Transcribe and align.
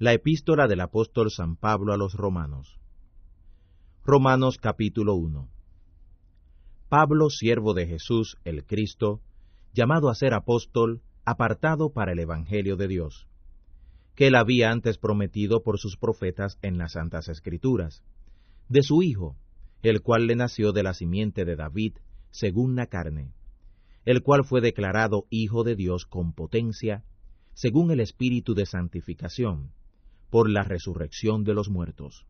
La 0.00 0.12
epístola 0.12 0.68
del 0.68 0.80
apóstol 0.80 1.28
San 1.28 1.56
Pablo 1.56 1.92
a 1.92 1.96
los 1.96 2.14
romanos. 2.14 2.78
Romanos 4.04 4.56
capítulo 4.58 5.16
1. 5.16 5.48
Pablo, 6.88 7.30
siervo 7.30 7.74
de 7.74 7.88
Jesús 7.88 8.38
el 8.44 8.64
Cristo, 8.64 9.20
llamado 9.74 10.08
a 10.08 10.14
ser 10.14 10.34
apóstol, 10.34 11.02
apartado 11.24 11.90
para 11.90 12.12
el 12.12 12.20
Evangelio 12.20 12.76
de 12.76 12.86
Dios, 12.86 13.26
que 14.14 14.28
él 14.28 14.36
había 14.36 14.70
antes 14.70 14.98
prometido 14.98 15.64
por 15.64 15.80
sus 15.80 15.96
profetas 15.96 16.60
en 16.62 16.78
las 16.78 16.92
Santas 16.92 17.28
Escrituras, 17.28 18.04
de 18.68 18.84
su 18.84 19.02
Hijo, 19.02 19.34
el 19.82 20.00
cual 20.00 20.28
le 20.28 20.36
nació 20.36 20.70
de 20.70 20.84
la 20.84 20.94
simiente 20.94 21.44
de 21.44 21.56
David, 21.56 21.94
según 22.30 22.76
la 22.76 22.86
carne, 22.86 23.32
el 24.04 24.22
cual 24.22 24.44
fue 24.44 24.60
declarado 24.60 25.26
Hijo 25.28 25.64
de 25.64 25.74
Dios 25.74 26.06
con 26.06 26.34
potencia, 26.34 27.02
según 27.52 27.90
el 27.90 27.98
Espíritu 27.98 28.54
de 28.54 28.64
santificación, 28.64 29.72
por 30.30 30.50
la 30.50 30.62
resurrección 30.62 31.44
de 31.44 31.54
los 31.54 31.68
muertos, 31.68 32.26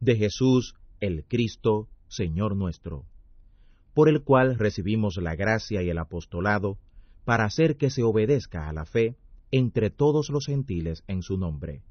de 0.00 0.16
Jesús 0.16 0.74
el 1.00 1.24
Cristo, 1.24 1.88
Señor 2.08 2.56
nuestro, 2.56 3.04
por 3.94 4.08
el 4.08 4.22
cual 4.22 4.58
recibimos 4.58 5.16
la 5.16 5.34
gracia 5.34 5.82
y 5.82 5.90
el 5.90 5.98
apostolado 5.98 6.78
para 7.24 7.44
hacer 7.44 7.76
que 7.76 7.90
se 7.90 8.02
obedezca 8.02 8.68
a 8.68 8.72
la 8.72 8.84
fe 8.84 9.16
entre 9.50 9.90
todos 9.90 10.30
los 10.30 10.46
gentiles 10.46 11.04
en 11.06 11.22
su 11.22 11.36
nombre, 11.36 11.82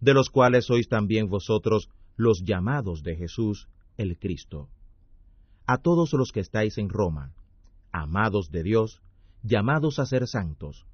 de 0.00 0.14
los 0.14 0.28
cuales 0.28 0.66
sois 0.66 0.88
también 0.88 1.28
vosotros 1.28 1.88
los 2.16 2.42
llamados 2.44 3.02
de 3.02 3.16
Jesús 3.16 3.68
el 3.96 4.18
Cristo. 4.18 4.68
A 5.66 5.78
todos 5.78 6.12
los 6.14 6.32
que 6.32 6.40
estáis 6.40 6.78
en 6.78 6.88
Roma, 6.88 7.32
amados 7.92 8.50
de 8.50 8.62
Dios, 8.62 9.00
llamados 9.42 9.98
a 9.98 10.06
ser 10.06 10.26
santos, 10.26 10.86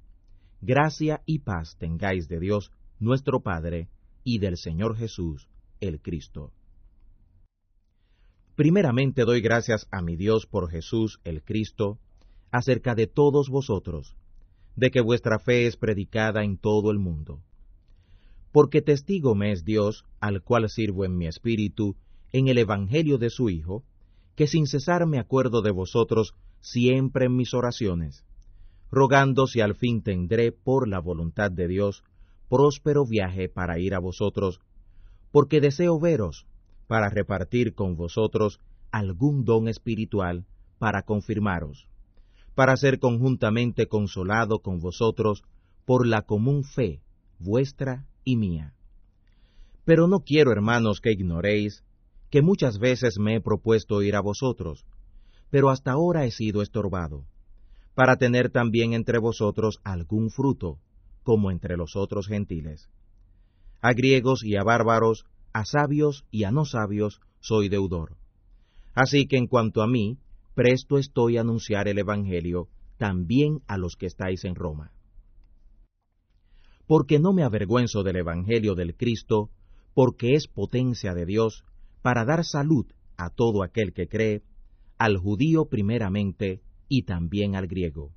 gracia 0.61 1.21
y 1.25 1.39
paz 1.39 1.77
tengáis 1.79 2.27
de 2.27 2.39
Dios 2.39 2.71
nuestro 2.99 3.41
Padre, 3.41 3.89
y 4.23 4.39
del 4.39 4.57
Señor 4.57 4.97
Jesús, 4.97 5.47
el 5.79 6.01
Cristo. 6.01 6.51
Primeramente 8.55 9.23
doy 9.23 9.39
gracias 9.39 9.87
a 9.91 10.01
mi 10.01 10.15
Dios 10.15 10.47
por 10.47 10.69
Jesús, 10.69 11.19
el 11.23 11.43
Cristo, 11.43 11.99
acerca 12.51 12.95
de 12.95 13.07
todos 13.07 13.49
vosotros, 13.49 14.15
de 14.75 14.89
que 14.89 15.01
vuestra 15.01 15.39
fe 15.39 15.67
es 15.67 15.77
predicada 15.77 16.43
en 16.43 16.57
todo 16.57 16.91
el 16.91 16.97
mundo. 16.97 17.41
Porque 18.51 18.81
testigo 18.81 19.35
me 19.35 19.51
es 19.51 19.63
Dios, 19.63 20.05
al 20.19 20.41
cual 20.41 20.69
sirvo 20.69 21.05
en 21.05 21.17
mi 21.17 21.27
espíritu, 21.27 21.95
en 22.31 22.47
el 22.47 22.57
Evangelio 22.57 23.17
de 23.17 23.29
su 23.29 23.49
Hijo, 23.49 23.83
que 24.35 24.47
sin 24.47 24.65
cesar 24.67 25.05
me 25.05 25.19
acuerdo 25.19 25.61
de 25.61 25.71
vosotros 25.71 26.33
siempre 26.59 27.25
en 27.25 27.35
mis 27.35 27.53
oraciones, 27.53 28.25
rogando 28.89 29.47
si 29.47 29.61
al 29.61 29.75
fin 29.75 30.01
tendré, 30.01 30.51
por 30.51 30.87
la 30.87 30.99
voluntad 30.99 31.51
de 31.51 31.67
Dios, 31.67 32.03
próspero 32.49 33.05
viaje 33.05 33.49
para 33.49 33.79
ir 33.79 33.93
a 33.93 33.99
vosotros, 33.99 34.59
porque 35.31 35.61
deseo 35.61 35.99
veros, 35.99 36.45
para 36.87 37.09
repartir 37.09 37.73
con 37.73 37.95
vosotros 37.95 38.59
algún 38.91 39.43
don 39.43 39.67
espiritual, 39.67 40.45
para 40.79 41.03
confirmaros, 41.03 41.87
para 42.55 42.77
ser 42.77 42.99
conjuntamente 42.99 43.87
consolado 43.87 44.59
con 44.59 44.79
vosotros 44.79 45.43
por 45.85 46.07
la 46.07 46.21
común 46.21 46.63
fe 46.63 47.01
vuestra 47.39 48.05
y 48.23 48.35
mía. 48.35 48.73
Pero 49.85 50.07
no 50.07 50.21
quiero, 50.21 50.51
hermanos, 50.51 51.01
que 51.01 51.11
ignoréis 51.11 51.83
que 52.29 52.41
muchas 52.41 52.79
veces 52.79 53.19
me 53.19 53.35
he 53.35 53.41
propuesto 53.41 54.01
ir 54.01 54.15
a 54.15 54.21
vosotros, 54.21 54.85
pero 55.49 55.69
hasta 55.69 55.91
ahora 55.91 56.25
he 56.25 56.31
sido 56.31 56.61
estorbado, 56.61 57.25
para 57.95 58.17
tener 58.17 58.49
también 58.49 58.93
entre 58.93 59.17
vosotros 59.17 59.79
algún 59.83 60.29
fruto, 60.29 60.79
como 61.27 61.51
entre 61.51 61.75
los 61.75 61.97
otros 61.97 62.25
gentiles. 62.25 62.89
A 63.81 63.91
griegos 63.91 64.45
y 64.45 64.55
a 64.55 64.63
bárbaros, 64.63 65.25
a 65.51 65.65
sabios 65.65 66.23
y 66.31 66.45
a 66.45 66.51
no 66.51 66.63
sabios, 66.63 67.19
soy 67.41 67.67
deudor. 67.67 68.15
Así 68.95 69.27
que 69.27 69.35
en 69.35 69.47
cuanto 69.47 69.81
a 69.81 69.87
mí, 69.87 70.19
presto 70.55 70.97
estoy 70.97 71.35
a 71.35 71.41
anunciar 71.41 71.89
el 71.89 71.97
Evangelio 71.97 72.69
también 72.95 73.59
a 73.67 73.77
los 73.77 73.97
que 73.97 74.05
estáis 74.05 74.45
en 74.45 74.55
Roma. 74.55 74.93
Porque 76.85 77.19
no 77.19 77.33
me 77.33 77.43
avergüenzo 77.43 78.03
del 78.03 78.15
Evangelio 78.15 78.73
del 78.73 78.95
Cristo, 78.95 79.49
porque 79.93 80.35
es 80.35 80.47
potencia 80.47 81.13
de 81.13 81.25
Dios 81.25 81.65
para 82.01 82.23
dar 82.23 82.45
salud 82.45 82.85
a 83.17 83.31
todo 83.31 83.63
aquel 83.63 83.91
que 83.91 84.07
cree, 84.07 84.43
al 84.97 85.17
judío 85.17 85.65
primeramente 85.65 86.61
y 86.87 87.03
también 87.03 87.57
al 87.57 87.67
griego. 87.67 88.13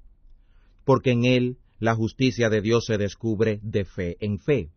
Porque 0.85 1.11
en 1.11 1.25
él 1.25 1.59
la 1.81 1.95
justicia 1.95 2.51
de 2.51 2.61
Dios 2.61 2.85
se 2.85 2.99
descubre 2.99 3.59
de 3.63 3.87
fe 3.87 4.19
en 4.21 4.39
fe, 4.39 4.71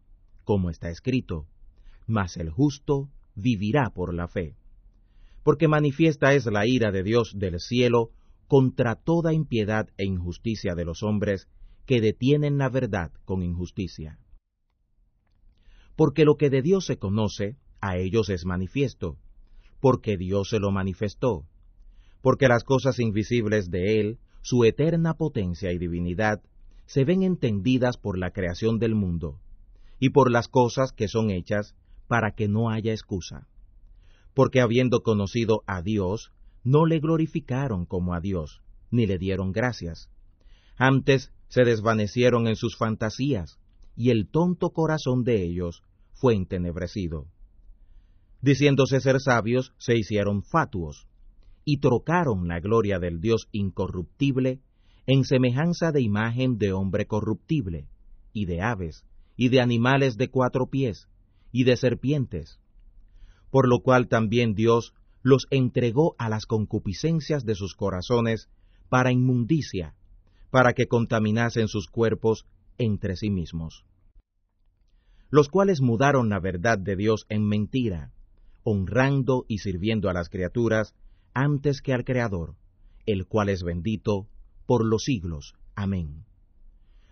como 0.45 0.69
está 0.69 0.89
escrito, 0.89 1.47
mas 2.07 2.37
el 2.37 2.49
justo 2.49 3.09
vivirá 3.35 3.89
por 3.93 4.13
la 4.13 4.29
fe. 4.29 4.55
Porque 5.43 5.67
manifiesta 5.67 6.33
es 6.33 6.45
la 6.45 6.65
ira 6.65 6.91
de 6.91 7.03
Dios 7.03 7.33
del 7.35 7.59
cielo 7.59 8.11
contra 8.47 8.95
toda 8.95 9.33
impiedad 9.33 9.89
e 9.97 10.05
injusticia 10.05 10.75
de 10.75 10.85
los 10.85 11.03
hombres 11.03 11.49
que 11.85 11.99
detienen 11.99 12.57
la 12.57 12.69
verdad 12.69 13.11
con 13.25 13.43
injusticia. 13.43 14.17
Porque 15.97 16.23
lo 16.23 16.37
que 16.37 16.49
de 16.49 16.61
Dios 16.61 16.85
se 16.85 16.97
conoce, 16.97 17.57
a 17.81 17.97
ellos 17.97 18.29
es 18.29 18.45
manifiesto, 18.45 19.17
porque 19.81 20.15
Dios 20.15 20.49
se 20.49 20.59
lo 20.59 20.71
manifestó, 20.71 21.45
porque 22.21 22.47
las 22.47 22.63
cosas 22.63 22.99
invisibles 22.99 23.69
de 23.69 23.99
Él, 23.99 24.19
su 24.41 24.63
eterna 24.63 25.15
potencia 25.15 25.73
y 25.73 25.77
divinidad, 25.77 26.41
se 26.85 27.05
ven 27.05 27.23
entendidas 27.23 27.97
por 27.97 28.17
la 28.17 28.31
creación 28.31 28.79
del 28.79 28.95
mundo, 28.95 29.39
y 29.99 30.09
por 30.09 30.31
las 30.31 30.47
cosas 30.47 30.91
que 30.91 31.07
son 31.07 31.29
hechas, 31.29 31.75
para 32.07 32.35
que 32.35 32.47
no 32.47 32.69
haya 32.69 32.91
excusa. 32.91 33.47
Porque 34.33 34.61
habiendo 34.61 35.01
conocido 35.01 35.63
a 35.65 35.81
Dios, 35.81 36.31
no 36.63 36.85
le 36.85 36.99
glorificaron 36.99 37.85
como 37.85 38.13
a 38.13 38.19
Dios, 38.19 38.61
ni 38.91 39.05
le 39.05 39.17
dieron 39.17 39.51
gracias. 39.51 40.09
Antes 40.77 41.31
se 41.47 41.63
desvanecieron 41.63 42.47
en 42.47 42.55
sus 42.55 42.77
fantasías, 42.77 43.59
y 43.95 44.09
el 44.09 44.27
tonto 44.27 44.71
corazón 44.71 45.23
de 45.23 45.43
ellos 45.43 45.83
fue 46.13 46.35
entenebrecido. 46.35 47.27
Diciéndose 48.41 48.99
ser 48.99 49.19
sabios, 49.21 49.73
se 49.77 49.95
hicieron 49.97 50.43
fatuos, 50.43 51.07
y 51.63 51.77
trocaron 51.77 52.47
la 52.47 52.59
gloria 52.59 52.99
del 52.99 53.21
Dios 53.21 53.47
incorruptible 53.51 54.59
en 55.05 55.25
semejanza 55.25 55.91
de 55.91 56.01
imagen 56.01 56.57
de 56.57 56.71
hombre 56.71 57.05
corruptible, 57.05 57.87
y 58.31 58.45
de 58.45 58.61
aves, 58.61 59.03
y 59.35 59.49
de 59.49 59.61
animales 59.61 60.17
de 60.17 60.29
cuatro 60.29 60.67
pies, 60.67 61.07
y 61.51 61.65
de 61.65 61.75
serpientes. 61.77 62.59
Por 63.51 63.67
lo 63.67 63.81
cual 63.81 64.07
también 64.07 64.55
Dios 64.55 64.93
los 65.21 65.47
entregó 65.49 66.15
a 66.17 66.29
las 66.29 66.45
concupiscencias 66.45 67.45
de 67.45 67.55
sus 67.55 67.75
corazones 67.75 68.49
para 68.89 69.11
inmundicia, 69.11 69.95
para 70.51 70.73
que 70.73 70.87
contaminasen 70.87 71.67
sus 71.67 71.87
cuerpos 71.87 72.45
entre 72.77 73.15
sí 73.15 73.29
mismos. 73.29 73.85
Los 75.29 75.49
cuales 75.49 75.81
mudaron 75.81 76.29
la 76.29 76.39
verdad 76.39 76.77
de 76.77 76.95
Dios 76.95 77.25
en 77.29 77.47
mentira, 77.47 78.11
honrando 78.63 79.45
y 79.47 79.59
sirviendo 79.59 80.09
a 80.09 80.13
las 80.13 80.29
criaturas 80.29 80.93
antes 81.33 81.81
que 81.81 81.93
al 81.93 82.05
Creador, 82.05 82.55
el 83.05 83.25
cual 83.25 83.49
es 83.49 83.63
bendito 83.63 84.27
por 84.65 84.85
los 84.85 85.03
siglos. 85.03 85.53
Amén. 85.75 86.25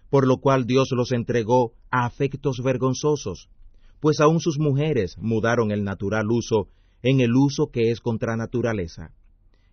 Por 0.09 0.27
lo 0.27 0.37
cual 0.37 0.65
Dios 0.65 0.89
los 0.91 1.11
entregó 1.11 1.73
a 1.89 2.05
afectos 2.05 2.61
vergonzosos, 2.63 3.49
pues 3.99 4.19
aun 4.19 4.39
sus 4.39 4.59
mujeres 4.59 5.17
mudaron 5.17 5.71
el 5.71 5.83
natural 5.83 6.29
uso 6.29 6.67
en 7.03 7.21
el 7.21 7.35
uso 7.35 7.71
que 7.71 7.91
es 7.91 7.99
contra 7.99 8.35
naturaleza. 8.35 9.11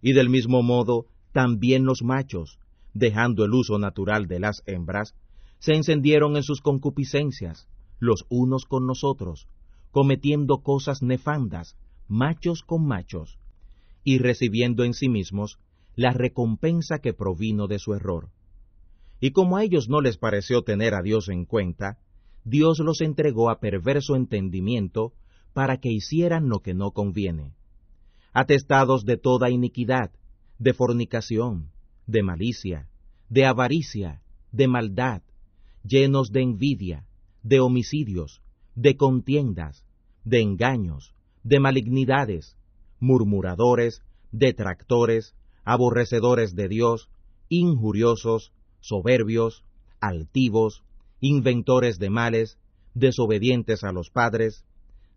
Y 0.01 0.13
del 0.13 0.29
mismo 0.29 0.63
modo, 0.63 1.07
también 1.33 1.85
los 1.85 2.03
machos, 2.03 2.59
dejando 2.95 3.45
el 3.45 3.53
uso 3.53 3.79
natural 3.79 4.27
de 4.27 4.41
las 4.41 4.63
hembras, 4.67 5.15
se 5.59 5.75
encendieron 5.75 6.37
en 6.37 6.43
sus 6.43 6.61
concupiscencias, 6.61 7.69
los 7.99 8.25
unos 8.29 8.65
con 8.65 8.87
nosotros, 8.87 9.49
cometiendo 9.91 10.59
cosas 10.59 11.03
nefandas, 11.03 11.77
machos 12.07 12.63
con 12.63 12.87
machos, 12.87 13.39
y 14.05 14.19
recibiendo 14.19 14.85
en 14.85 14.95
sí 14.95 15.09
mismos 15.09 15.59
la 15.99 16.13
recompensa 16.13 17.01
que 17.01 17.13
provino 17.13 17.67
de 17.67 17.81
su 17.81 17.93
error. 17.93 18.29
Y 19.19 19.33
como 19.33 19.57
a 19.57 19.65
ellos 19.65 19.89
no 19.89 20.01
les 20.01 20.17
pareció 20.17 20.63
tener 20.63 20.95
a 20.95 21.03
Dios 21.03 21.29
en 21.29 21.45
cuenta, 21.45 21.99
Dios 22.45 22.79
los 22.79 23.01
entregó 23.01 23.51
a 23.51 23.59
perverso 23.59 24.15
entendimiento 24.15 25.13
para 25.55 25.79
que 25.79 25.91
hicieran 25.91 26.49
lo 26.49 26.61
que 26.61 26.73
no 26.73 26.93
conviene, 26.93 27.57
atestados 28.33 29.05
de 29.07 29.17
toda 29.17 29.51
iniquidad, 29.51 30.13
de 30.61 30.73
fornicación, 30.73 31.73
de 32.07 32.23
malicia, 32.23 32.89
de 33.29 33.47
avaricia, 33.47 34.23
de 34.53 34.69
maldad, 34.69 35.23
llenos 35.83 36.31
de 36.31 36.43
envidia, 36.43 37.07
de 37.43 37.59
homicidios, 37.59 38.41
de 38.77 38.97
contiendas, 38.97 39.85
de 40.23 40.43
engaños, 40.43 41.17
de 41.43 41.59
malignidades, 41.59 42.57
murmuradores, 43.01 44.05
detractores, 44.31 45.35
aborrecedores 45.69 46.57
de 46.57 46.67
Dios, 46.67 47.11
injuriosos, 47.51 48.55
soberbios, 48.81 49.65
altivos, 50.01 50.83
inventores 51.21 51.99
de 51.99 52.09
males, 52.09 52.57
desobedientes 52.95 53.85
a 53.85 53.93
los 53.93 54.09
padres, 54.09 54.65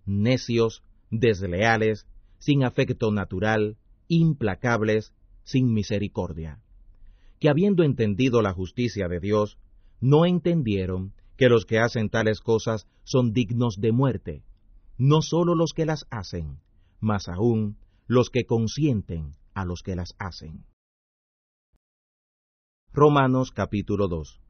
necios, 0.06 0.83
desleales, 1.09 2.06
sin 2.38 2.65
afecto 2.65 3.13
natural, 3.13 3.77
implacables, 4.09 5.13
sin 5.45 5.74
misericordia, 5.74 6.59
que 7.39 7.47
habiendo 7.47 7.83
entendido 7.83 8.42
la 8.42 8.51
justicia 8.51 9.07
de 9.07 9.21
Dios, 9.21 9.57
no 10.01 10.25
entendieron 10.25 11.13
que 11.38 11.47
los 11.47 11.65
que 11.65 11.80
hacen 11.80 12.09
tales 12.09 12.42
cosas 12.42 12.88
son 13.06 13.31
dignos 13.31 13.77
de 13.80 13.94
muerte, 13.94 14.44
no 14.97 15.21
sólo 15.21 15.56
los 15.56 15.71
que 15.71 15.86
las 15.86 16.06
hacen, 16.09 16.57
mas 17.00 17.30
aún 17.30 17.77
los 18.06 18.30
que 18.30 18.44
consienten 18.44 19.39
a 19.53 19.65
los 19.65 19.81
que 19.83 19.95
las 19.95 20.13
hacen. 20.19 20.65
Romanos 22.94 23.51
capítulo 23.51 24.07
2 24.07 24.42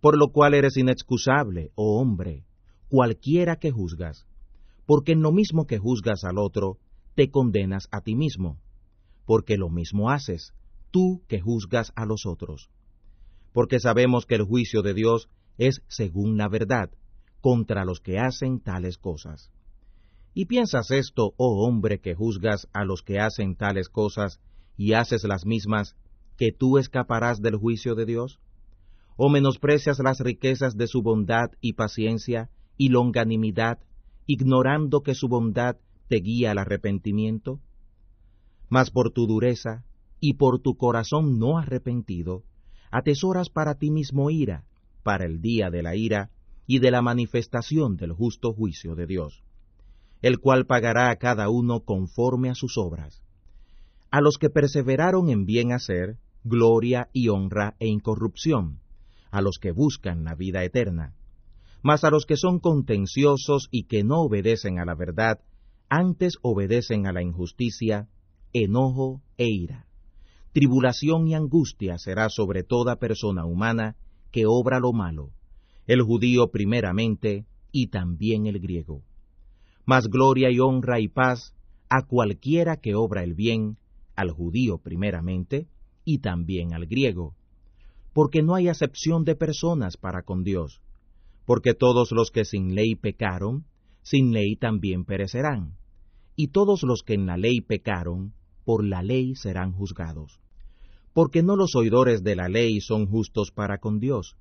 Por 0.00 0.18
lo 0.18 0.32
cual 0.32 0.54
eres 0.54 0.76
inexcusable, 0.76 1.70
oh 1.74 2.00
hombre, 2.00 2.46
cualquiera 2.88 3.56
que 3.56 3.70
juzgas, 3.70 4.26
porque 4.86 5.12
en 5.12 5.22
lo 5.22 5.30
mismo 5.30 5.66
que 5.66 5.78
juzgas 5.78 6.24
al 6.24 6.38
otro, 6.38 6.78
te 7.14 7.30
condenas 7.30 7.88
a 7.92 8.00
ti 8.00 8.14
mismo, 8.14 8.58
porque 9.26 9.56
lo 9.56 9.68
mismo 9.68 10.10
haces, 10.10 10.54
tú 10.90 11.22
que 11.28 11.40
juzgas 11.40 11.92
a 11.94 12.06
los 12.06 12.26
otros. 12.26 12.70
Porque 13.52 13.80
sabemos 13.80 14.26
que 14.26 14.36
el 14.36 14.44
juicio 14.44 14.82
de 14.82 14.94
Dios 14.94 15.28
es 15.58 15.82
según 15.88 16.36
la 16.36 16.48
verdad, 16.48 16.90
contra 17.40 17.84
los 17.84 18.00
que 18.00 18.18
hacen 18.18 18.60
tales 18.60 18.98
cosas. 18.98 19.50
¿Y 20.32 20.44
piensas 20.44 20.90
esto, 20.90 21.34
oh 21.36 21.66
hombre, 21.66 22.00
que 22.00 22.14
juzgas 22.14 22.68
a 22.72 22.84
los 22.84 23.02
que 23.02 23.18
hacen 23.18 23.56
tales 23.56 23.88
cosas 23.88 24.40
y 24.76 24.92
haces 24.92 25.24
las 25.24 25.44
mismas, 25.44 25.96
que 26.36 26.52
tú 26.52 26.78
escaparás 26.78 27.42
del 27.42 27.56
juicio 27.56 27.94
de 27.94 28.06
Dios? 28.06 28.38
¿O 29.16 29.28
menosprecias 29.28 29.98
las 29.98 30.20
riquezas 30.20 30.76
de 30.76 30.86
su 30.86 31.02
bondad 31.02 31.50
y 31.60 31.72
paciencia 31.72 32.48
y 32.76 32.88
longanimidad, 32.90 33.80
ignorando 34.26 35.02
que 35.02 35.14
su 35.14 35.28
bondad 35.28 35.76
te 36.08 36.16
guía 36.16 36.52
al 36.52 36.58
arrepentimiento? 36.58 37.60
Mas 38.68 38.90
por 38.90 39.10
tu 39.10 39.26
dureza 39.26 39.84
y 40.20 40.34
por 40.34 40.60
tu 40.60 40.76
corazón 40.76 41.38
no 41.38 41.58
arrepentido, 41.58 42.44
atesoras 42.92 43.50
para 43.50 43.74
ti 43.74 43.90
mismo 43.90 44.30
ira, 44.30 44.64
para 45.02 45.26
el 45.26 45.40
día 45.40 45.70
de 45.70 45.82
la 45.82 45.96
ira 45.96 46.30
y 46.66 46.78
de 46.78 46.92
la 46.92 47.02
manifestación 47.02 47.96
del 47.96 48.12
justo 48.12 48.52
juicio 48.52 48.94
de 48.94 49.06
Dios, 49.06 49.42
el 50.22 50.38
cual 50.38 50.66
pagará 50.66 51.10
a 51.10 51.16
cada 51.16 51.48
uno 51.48 51.80
conforme 51.80 52.50
a 52.50 52.54
sus 52.54 52.76
obras. 52.76 53.22
A 54.10 54.20
los 54.20 54.38
que 54.38 54.50
perseveraron 54.50 55.30
en 55.30 55.44
bien 55.44 55.72
hacer, 55.72 56.18
gloria 56.44 57.08
y 57.12 57.28
honra 57.28 57.76
e 57.78 57.86
incorrupción, 57.86 58.80
a 59.30 59.40
los 59.40 59.58
que 59.58 59.72
buscan 59.72 60.24
la 60.24 60.34
vida 60.34 60.64
eterna. 60.64 61.14
Mas 61.82 62.04
a 62.04 62.10
los 62.10 62.26
que 62.26 62.36
son 62.36 62.58
contenciosos 62.58 63.68
y 63.70 63.84
que 63.84 64.04
no 64.04 64.20
obedecen 64.20 64.78
a 64.78 64.84
la 64.84 64.94
verdad, 64.94 65.40
antes 65.88 66.34
obedecen 66.42 67.06
a 67.06 67.12
la 67.12 67.22
injusticia, 67.22 68.08
enojo 68.52 69.22
e 69.38 69.46
ira. 69.48 69.86
Tribulación 70.52 71.28
y 71.28 71.34
angustia 71.34 71.96
será 71.98 72.28
sobre 72.28 72.64
toda 72.64 72.96
persona 72.96 73.46
humana, 73.46 73.96
que 74.32 74.44
obra 74.46 74.80
lo 74.80 74.92
malo, 74.92 75.30
el 75.86 76.02
judío 76.02 76.50
primeramente 76.50 77.46
y 77.72 77.88
también 77.88 78.46
el 78.46 78.60
griego. 78.60 79.02
Mas 79.90 80.06
gloria 80.06 80.52
y 80.52 80.60
honra 80.60 81.00
y 81.00 81.08
paz 81.08 81.52
a 81.88 82.06
cualquiera 82.06 82.76
que 82.76 82.94
obra 82.94 83.24
el 83.24 83.34
bien, 83.34 83.76
al 84.14 84.30
judío 84.30 84.78
primeramente 84.78 85.66
y 86.04 86.18
también 86.20 86.72
al 86.74 86.86
griego, 86.86 87.34
porque 88.12 88.40
no 88.40 88.54
hay 88.54 88.68
acepción 88.68 89.24
de 89.24 89.34
personas 89.34 89.96
para 89.96 90.22
con 90.22 90.44
Dios, 90.44 90.80
porque 91.44 91.74
todos 91.74 92.12
los 92.12 92.30
que 92.30 92.44
sin 92.44 92.76
ley 92.76 92.94
pecaron, 92.94 93.64
sin 94.02 94.32
ley 94.32 94.54
también 94.54 95.04
perecerán, 95.04 95.74
y 96.36 96.52
todos 96.52 96.84
los 96.84 97.02
que 97.02 97.14
en 97.14 97.26
la 97.26 97.36
ley 97.36 97.60
pecaron, 97.60 98.32
por 98.64 98.84
la 98.84 99.02
ley 99.02 99.34
serán 99.34 99.72
juzgados. 99.72 100.38
Porque 101.12 101.42
no 101.42 101.56
los 101.56 101.74
oidores 101.74 102.22
de 102.22 102.36
la 102.36 102.48
ley 102.48 102.80
son 102.80 103.08
justos 103.08 103.50
para 103.50 103.78
con 103.78 103.98
Dios, 103.98 104.36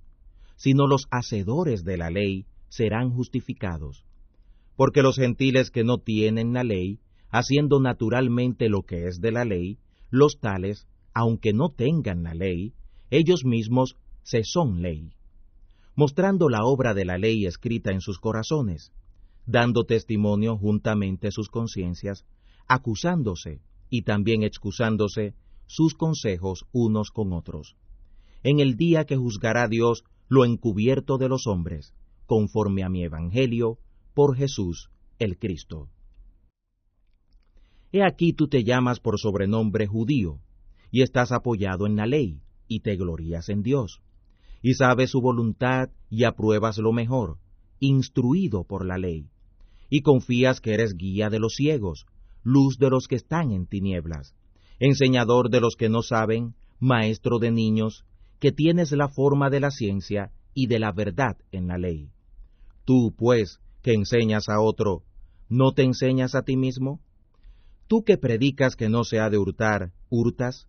sino 0.57 0.86
los 0.86 1.07
hacedores 1.10 1.84
de 1.84 1.98
la 1.98 2.12
ley 2.12 2.45
serán 2.68 3.10
justificados. 3.10 4.06
Porque 4.80 5.02
los 5.02 5.18
gentiles 5.18 5.72
que 5.72 5.84
no 5.84 5.98
tienen 5.98 6.54
la 6.54 6.64
ley, 6.64 7.02
haciendo 7.31 7.81
naturalmente 7.81 8.70
lo 8.70 8.84
que 8.84 9.08
es 9.08 9.20
de 9.20 9.34
la 9.34 9.44
ley, 9.44 9.78
los 10.10 10.40
tales, 10.40 10.88
aunque 11.14 11.52
no 11.52 11.68
tengan 11.68 12.24
la 12.24 12.34
ley, 12.34 12.72
ellos 13.10 13.44
mismos 13.44 13.98
se 14.24 14.46
son 14.46 14.81
ley, 14.81 15.12
mostrando 15.96 16.48
la 16.48 16.64
obra 16.64 16.94
de 16.94 17.04
la 17.04 17.18
ley 17.18 17.46
escrita 17.46 17.92
en 17.92 18.00
sus 18.00 18.20
corazones, 18.20 18.94
dando 19.46 19.84
testimonio 19.84 20.56
juntamente 20.56 21.30
sus 21.31 21.50
conciencias, 21.50 22.24
acusándose 22.66 23.60
y 23.90 24.04
también 24.04 24.44
excusándose 24.44 25.34
sus 25.68 25.94
consejos 25.94 26.64
unos 26.72 27.12
con 27.12 27.34
otros. 27.34 27.76
En 28.44 28.62
el 28.62 28.78
día 28.78 29.04
que 29.04 29.18
juzgará 29.18 29.68
Dios 29.68 30.06
lo 30.30 30.46
encubierto 30.46 31.18
de 31.18 31.28
los 31.28 31.48
hombres, 31.48 31.94
conforme 32.26 32.86
a 32.86 32.90
mi 32.90 33.04
Evangelio, 33.04 33.78
por 34.13 34.35
Jesús 34.35 34.89
el 35.19 35.38
Cristo. 35.38 35.89
He 37.91 38.03
aquí 38.03 38.33
tú 38.33 38.47
te 38.47 38.63
llamas 38.63 39.00
por 39.00 39.19
sobrenombre 39.19 39.88
judío, 39.88 40.39
y 40.91 41.01
estás 41.01 41.31
apoyado 41.31 41.85
en 41.85 41.95
la 41.95 42.06
ley, 42.06 42.41
y 42.67 42.81
te 42.81 42.95
glorías 42.95 43.50
en 43.50 43.63
Dios, 43.63 44.01
y 44.61 44.73
sabes 44.73 45.11
su 45.11 45.21
voluntad 45.21 45.89
y 46.09 46.23
apruebas 46.23 46.77
lo 46.77 46.91
mejor, 46.91 47.38
instruido 47.79 48.63
por 48.63 48.85
la 48.85 48.97
ley, 48.97 49.29
y 49.89 50.01
confías 50.01 50.61
que 50.61 50.73
eres 50.73 50.95
guía 50.95 51.29
de 51.29 51.39
los 51.39 51.56
ciegos, 51.56 52.06
luz 52.44 52.77
de 52.77 52.89
los 52.89 53.07
que 53.07 53.15
están 53.15 53.51
en 53.51 53.65
tinieblas, 53.65 54.35
enseñador 54.79 55.50
de 55.50 55.59
los 55.59 55.75
que 55.75 55.89
no 55.89 56.01
saben, 56.01 56.56
maestro 56.79 57.39
de 57.39 57.51
niños, 57.51 58.06
que 58.39 58.51
tienes 58.51 58.91
la 58.91 59.09
forma 59.09 59.50
de 59.50 59.59
la 59.59 59.71
ciencia 59.71 60.31
y 60.53 60.67
de 60.67 60.79
la 60.79 60.91
verdad 60.91 61.38
en 61.51 61.67
la 61.67 61.77
ley. 61.77 62.09
Tú, 62.85 63.13
pues, 63.17 63.59
que 63.81 63.94
enseñas 63.94 64.50
a 64.50 64.60
otro, 64.62 65.04
¿no 65.48 65.72
te 65.74 65.84
enseñas 65.84 66.36
a 66.36 66.44
ti 66.44 66.58
mismo? 66.58 67.00
Tú 67.88 68.04
que 68.04 68.18
predicas 68.18 68.76
que 68.76 68.90
no 68.90 69.04
se 69.04 69.20
ha 69.20 69.30
de 69.30 69.38
hurtar, 69.38 69.92
hurtas. 70.10 70.68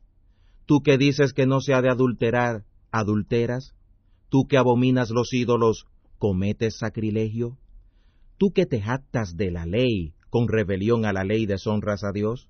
Tú 0.67 0.83
que 0.83 0.97
dices 0.97 1.33
que 1.33 1.47
no 1.47 1.61
se 1.61 1.75
ha 1.75 1.83
de 1.83 1.91
adulterar, 1.91 2.65
adulteras. 2.91 3.75
Tú 4.29 4.47
que 4.49 4.57
abominas 4.57 5.11
los 5.11 5.33
ídolos, 5.33 5.87
cometes 6.19 6.79
sacrilegio. 6.79 7.59
Tú 8.39 8.53
que 8.53 8.65
te 8.65 8.81
jactas 8.81 9.37
de 9.37 9.51
la 9.51 9.67
ley, 9.67 10.15
con 10.31 10.49
rebelión 10.49 11.05
a 11.05 11.13
la 11.13 11.25
ley 11.25 11.45
deshonras 11.47 12.05
a 12.05 12.13
Dios 12.13 12.49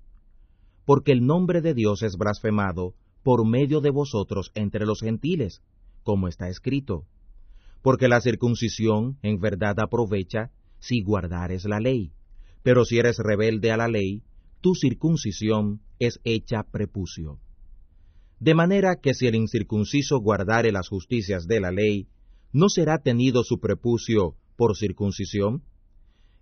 porque 0.85 1.11
el 1.11 1.25
nombre 1.25 1.61
de 1.61 1.73
Dios 1.73 2.03
es 2.03 2.17
blasfemado 2.17 2.93
por 3.23 3.47
medio 3.47 3.81
de 3.81 3.91
vosotros 3.91 4.51
entre 4.55 4.85
los 4.85 4.99
gentiles, 4.99 5.61
como 6.03 6.27
está 6.27 6.49
escrito. 6.49 7.05
Porque 7.81 8.07
la 8.07 8.21
circuncisión 8.21 9.17
en 9.21 9.39
verdad 9.39 9.79
aprovecha 9.79 10.51
si 10.79 11.01
guardares 11.01 11.65
la 11.65 11.79
ley, 11.79 12.11
pero 12.63 12.85
si 12.85 12.97
eres 12.97 13.17
rebelde 13.17 13.71
a 13.71 13.77
la 13.77 13.87
ley, 13.87 14.23
tu 14.61 14.75
circuncisión 14.75 15.81
es 15.99 16.19
hecha 16.23 16.63
prepucio. 16.63 17.39
De 18.39 18.55
manera 18.55 18.95
que 19.01 19.13
si 19.13 19.27
el 19.27 19.35
incircunciso 19.35 20.19
guardare 20.19 20.71
las 20.71 20.89
justicias 20.89 21.47
de 21.47 21.59
la 21.59 21.71
ley, 21.71 22.07
¿no 22.51 22.69
será 22.69 22.99
tenido 22.99 23.43
su 23.43 23.59
prepucio 23.59 24.35
por 24.55 24.75
circuncisión? 24.75 25.63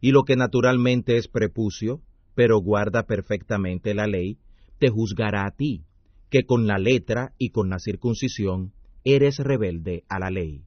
Y 0.02 0.12
lo 0.12 0.24
que 0.24 0.36
naturalmente 0.36 1.18
es 1.18 1.28
prepucio, 1.28 2.02
pero 2.36 2.60
guarda 2.60 3.04
perfectamente 3.04 3.94
la 3.94 4.08
ley, 4.08 4.40
te 4.78 4.90
juzgará 4.90 5.46
a 5.46 5.52
ti, 5.52 5.84
que 6.30 6.46
con 6.46 6.68
la 6.68 6.78
letra 6.78 7.34
y 7.38 7.50
con 7.50 7.70
la 7.70 7.80
circuncisión 7.80 8.72
eres 9.04 9.38
rebelde 9.40 10.04
a 10.08 10.20
la 10.20 10.30
ley. 10.30 10.64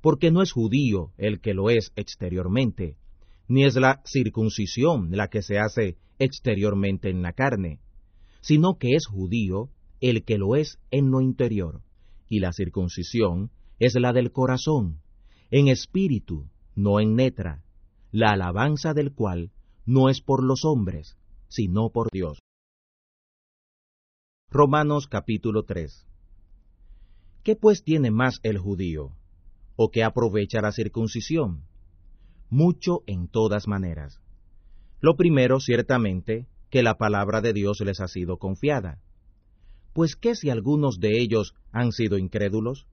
Porque 0.00 0.30
no 0.30 0.42
es 0.42 0.52
judío 0.52 1.12
el 1.18 1.40
que 1.40 1.54
lo 1.54 1.70
es 1.70 1.92
exteriormente, 1.96 2.96
ni 3.48 3.64
es 3.64 3.76
la 3.76 4.02
circuncisión 4.06 5.10
la 5.10 5.28
que 5.28 5.42
se 5.42 5.58
hace 5.58 5.98
exteriormente 6.18 7.10
en 7.10 7.22
la 7.22 7.32
carne, 7.32 7.80
sino 8.40 8.78
que 8.78 8.94
es 8.94 9.06
judío 9.06 9.70
el 10.00 10.24
que 10.24 10.38
lo 10.38 10.56
es 10.56 10.78
en 10.90 11.10
lo 11.10 11.20
interior, 11.20 11.82
y 12.28 12.40
la 12.40 12.52
circuncisión 12.52 13.50
es 13.78 13.94
la 13.94 14.12
del 14.12 14.32
corazón, 14.32 15.00
en 15.50 15.68
espíritu, 15.68 16.48
no 16.74 17.00
en 17.00 17.16
letra, 17.16 17.64
la 18.12 18.30
alabanza 18.30 18.94
del 18.94 19.12
cual 19.12 19.50
no 19.84 20.08
es 20.08 20.20
por 20.20 20.44
los 20.44 20.64
hombres, 20.64 21.16
sino 21.48 21.90
por 21.90 22.10
Dios. 22.10 22.38
Romanos 24.50 25.06
capítulo 25.06 25.64
3 25.64 26.06
¿Qué 27.42 27.56
pues 27.56 27.82
tiene 27.82 28.10
más 28.10 28.40
el 28.42 28.58
judío? 28.58 29.12
¿O 29.76 29.90
qué 29.90 30.04
aprovecha 30.04 30.60
la 30.60 30.72
circuncisión? 30.72 31.62
Mucho 32.48 33.02
en 33.06 33.28
todas 33.28 33.68
maneras. 33.68 34.20
Lo 35.00 35.16
primero, 35.16 35.60
ciertamente, 35.60 36.46
que 36.70 36.82
la 36.82 36.98
palabra 36.98 37.40
de 37.40 37.52
Dios 37.52 37.80
les 37.80 38.00
ha 38.00 38.08
sido 38.08 38.38
confiada. 38.38 38.98
Pues 39.92 40.16
qué 40.16 40.34
si 40.34 40.50
algunos 40.50 41.00
de 41.00 41.20
ellos 41.20 41.54
han 41.72 41.92
sido 41.92 42.18
incrédulos? 42.18 42.86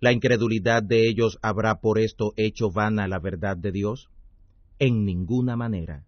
¿La 0.00 0.12
incredulidad 0.12 0.82
de 0.82 1.08
ellos 1.08 1.38
habrá 1.42 1.80
por 1.80 1.98
esto 1.98 2.32
hecho 2.36 2.70
vana 2.70 3.08
la 3.08 3.18
verdad 3.18 3.56
de 3.56 3.72
Dios? 3.72 4.08
En 4.78 5.04
ninguna 5.04 5.56
manera, 5.56 6.04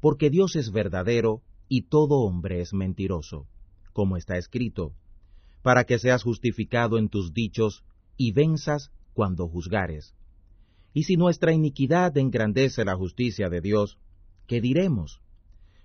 porque 0.00 0.30
Dios 0.30 0.56
es 0.56 0.70
verdadero 0.72 1.42
y 1.68 1.82
todo 1.82 2.20
hombre 2.20 2.60
es 2.60 2.72
mentiroso, 2.72 3.46
como 3.92 4.16
está 4.16 4.38
escrito, 4.38 4.94
para 5.62 5.84
que 5.84 5.98
seas 5.98 6.22
justificado 6.22 6.96
en 6.96 7.08
tus 7.08 7.34
dichos 7.34 7.84
y 8.16 8.32
venzas 8.32 8.90
cuando 9.12 9.48
juzgares. 9.48 10.14
Y 10.92 11.04
si 11.04 11.16
nuestra 11.16 11.52
iniquidad 11.52 12.16
engrandece 12.18 12.84
la 12.84 12.96
justicia 12.96 13.48
de 13.48 13.60
Dios, 13.60 13.98
¿qué 14.46 14.60
diremos? 14.60 15.20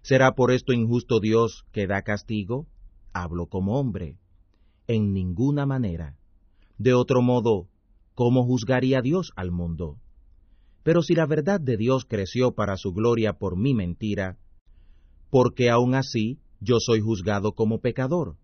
¿Será 0.01 0.35
por 0.35 0.51
esto 0.51 0.73
injusto 0.73 1.19
Dios 1.19 1.65
que 1.71 1.87
da 1.87 2.01
castigo? 2.01 2.67
Hablo 3.13 3.47
como 3.47 3.79
hombre. 3.79 4.17
En 4.87 5.13
ninguna 5.13 5.65
manera. 5.65 6.17
De 6.77 6.93
otro 6.93 7.21
modo, 7.21 7.67
¿cómo 8.13 8.43
juzgaría 8.45 9.01
Dios 9.01 9.31
al 9.35 9.51
mundo? 9.51 9.97
Pero 10.83 11.01
si 11.01 11.15
la 11.15 11.25
verdad 11.25 11.59
de 11.59 11.77
Dios 11.77 12.05
creció 12.05 12.53
para 12.53 12.77
su 12.77 12.93
gloria 12.93 13.33
por 13.33 13.57
mi 13.57 13.73
mentira, 13.73 14.37
¿por 15.31 15.55
qué 15.55 15.69
aún 15.71 15.95
así 15.95 16.39
yo 16.59 16.77
soy 16.79 16.99
juzgado 16.99 17.53
como 17.53 17.79
pecador? 17.79 18.35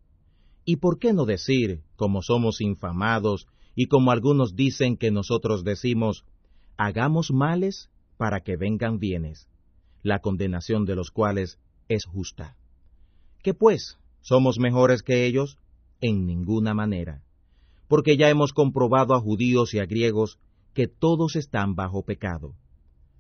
¿Y 0.66 0.78
por 0.78 0.98
qué 0.98 1.14
no 1.14 1.26
decir, 1.26 1.84
como 1.96 2.22
somos 2.22 2.62
infamados, 2.62 3.48
y 3.76 3.88
como 3.88 4.12
algunos 4.12 4.56
dicen 4.56 4.98
que 4.98 5.12
nosotros 5.12 5.64
decimos, 5.64 6.26
hagamos 6.78 7.32
males 7.32 7.90
para 8.18 8.42
que 8.42 8.58
vengan 8.58 9.00
bienes, 9.00 9.48
la 10.04 10.20
condenación 10.20 10.86
de 10.86 10.96
los 10.96 11.12
cuales 11.12 11.60
es 11.88 12.06
justa? 12.06 12.56
¿Qué 13.44 13.54
pues? 13.54 13.98
¿Somos 14.22 14.60
mejores 14.60 15.02
que 15.02 15.26
ellos? 15.26 15.58
En 16.00 16.26
ninguna 16.26 16.74
manera 16.74 17.24
porque 17.92 18.16
ya 18.16 18.30
hemos 18.30 18.54
comprobado 18.54 19.14
a 19.16 19.20
judíos 19.20 19.74
y 19.74 19.80
a 19.80 19.86
griegos 19.86 20.40
que 20.74 20.88
todos 20.88 21.36
están 21.36 21.76
bajo 21.76 22.04
pecado. 22.04 22.56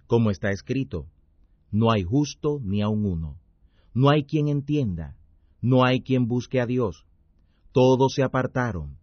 Como 0.07 0.31
está 0.31 0.49
escrito, 0.51 1.07
no 1.71 1.91
hay 1.91 2.03
justo 2.03 2.61
ni 2.63 2.81
aun 2.81 3.05
uno, 3.05 3.35
no 3.93 4.09
hay 4.09 4.23
quien 4.23 4.47
entienda, 4.47 5.17
no 5.61 5.83
hay 5.83 5.99
quien 5.99 6.25
busque 6.25 6.61
a 6.61 6.65
Dios, 6.65 7.05
todos 7.73 8.13
se 8.13 8.23
apartaron, 8.23 8.95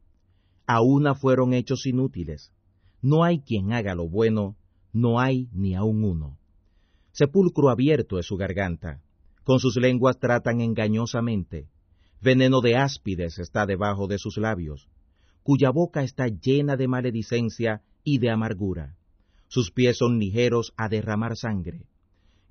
a 0.69 0.83
una 0.83 1.15
fueron 1.15 1.55
hechos 1.55 1.87
inútiles, 1.87 2.53
no 3.01 3.25
hay 3.25 3.41
quien 3.41 3.73
haga 3.73 3.95
lo 3.95 4.07
bueno, 4.07 4.55
no 4.93 5.19
hay 5.19 5.49
ni 5.53 5.75
aun 5.75 6.05
uno. 6.05 6.39
Sepulcro 7.11 7.71
abierto 7.71 8.19
es 8.19 8.27
su 8.27 8.37
garganta, 8.37 9.01
con 9.45 9.61
sus 9.61 9.77
lenguas 9.77 10.19
tratan 10.19 10.61
engañosamente, 10.61 11.71
veneno 12.21 12.61
de 12.61 12.77
áspides 12.77 13.39
está 13.39 13.65
debajo 13.65 14.09
de 14.09 14.19
sus 14.19 14.37
labios, 14.37 14.91
cuya 15.43 15.71
boca 15.71 16.03
está 16.03 16.29
llena 16.29 16.77
de 16.77 16.87
maledicencia 16.87 17.81
y 18.05 18.19
de 18.19 18.31
amargura. 18.31 18.95
Sus 19.47 19.71
pies 19.71 19.97
son 19.97 20.19
ligeros 20.19 20.75
a 20.77 20.91
derramar 20.91 21.39
sangre. 21.39 21.87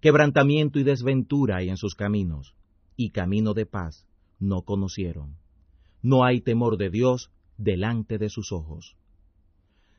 Quebrantamiento 0.02 0.80
y 0.80 0.84
desventura 0.84 1.58
hay 1.58 1.70
en 1.70 1.78
sus 1.78 1.94
caminos, 1.94 2.56
y 2.96 3.12
camino 3.12 3.54
de 3.54 3.68
paz 3.68 4.08
no 4.40 4.64
conocieron. 4.64 5.36
No 6.02 6.24
hay 6.24 6.42
temor 6.42 6.78
de 6.78 6.90
Dios 6.90 7.30
delante 7.58 8.18
de 8.18 8.30
sus 8.30 8.52
ojos. 8.52 8.96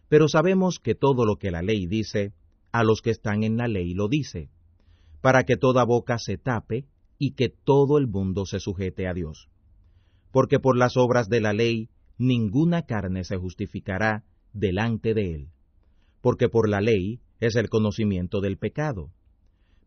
Pero 0.08 0.28
sabemos 0.28 0.78
que 0.78 0.94
todo 0.94 1.24
lo 1.24 1.36
que 1.36 1.50
la 1.50 1.62
ley 1.62 1.86
dice, 1.86 2.32
a 2.72 2.84
los 2.84 3.02
que 3.02 3.10
están 3.10 3.42
en 3.42 3.56
la 3.56 3.68
ley 3.68 3.94
lo 3.94 4.08
dice, 4.08 4.50
para 5.20 5.44
que 5.44 5.56
toda 5.56 5.84
boca 5.84 6.18
se 6.18 6.38
tape 6.38 6.86
y 7.18 7.32
que 7.32 7.48
todo 7.48 7.98
el 7.98 8.06
mundo 8.06 8.46
se 8.46 8.60
sujete 8.60 9.08
a 9.08 9.14
Dios. 9.14 9.48
Porque 10.30 10.60
por 10.60 10.76
las 10.76 10.96
obras 10.96 11.28
de 11.28 11.40
la 11.40 11.52
ley 11.52 11.90
ninguna 12.16 12.82
carne 12.82 13.24
se 13.24 13.36
justificará 13.36 14.24
delante 14.52 15.14
de 15.14 15.34
él, 15.34 15.48
porque 16.20 16.48
por 16.48 16.68
la 16.68 16.80
ley 16.80 17.20
es 17.40 17.56
el 17.56 17.68
conocimiento 17.68 18.40
del 18.40 18.58
pecado. 18.58 19.10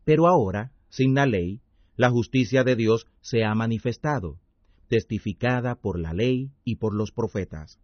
Pero 0.04 0.26
ahora, 0.26 0.72
sin 0.88 1.14
la 1.14 1.26
ley, 1.26 1.60
la 1.96 2.10
justicia 2.10 2.64
de 2.64 2.76
Dios 2.76 3.06
se 3.20 3.44
ha 3.44 3.54
manifestado, 3.54 4.38
testificada 4.92 5.76
por 5.76 5.98
la 5.98 6.12
ley 6.12 6.50
y 6.64 6.76
por 6.76 6.94
los 6.94 7.12
profetas. 7.12 7.78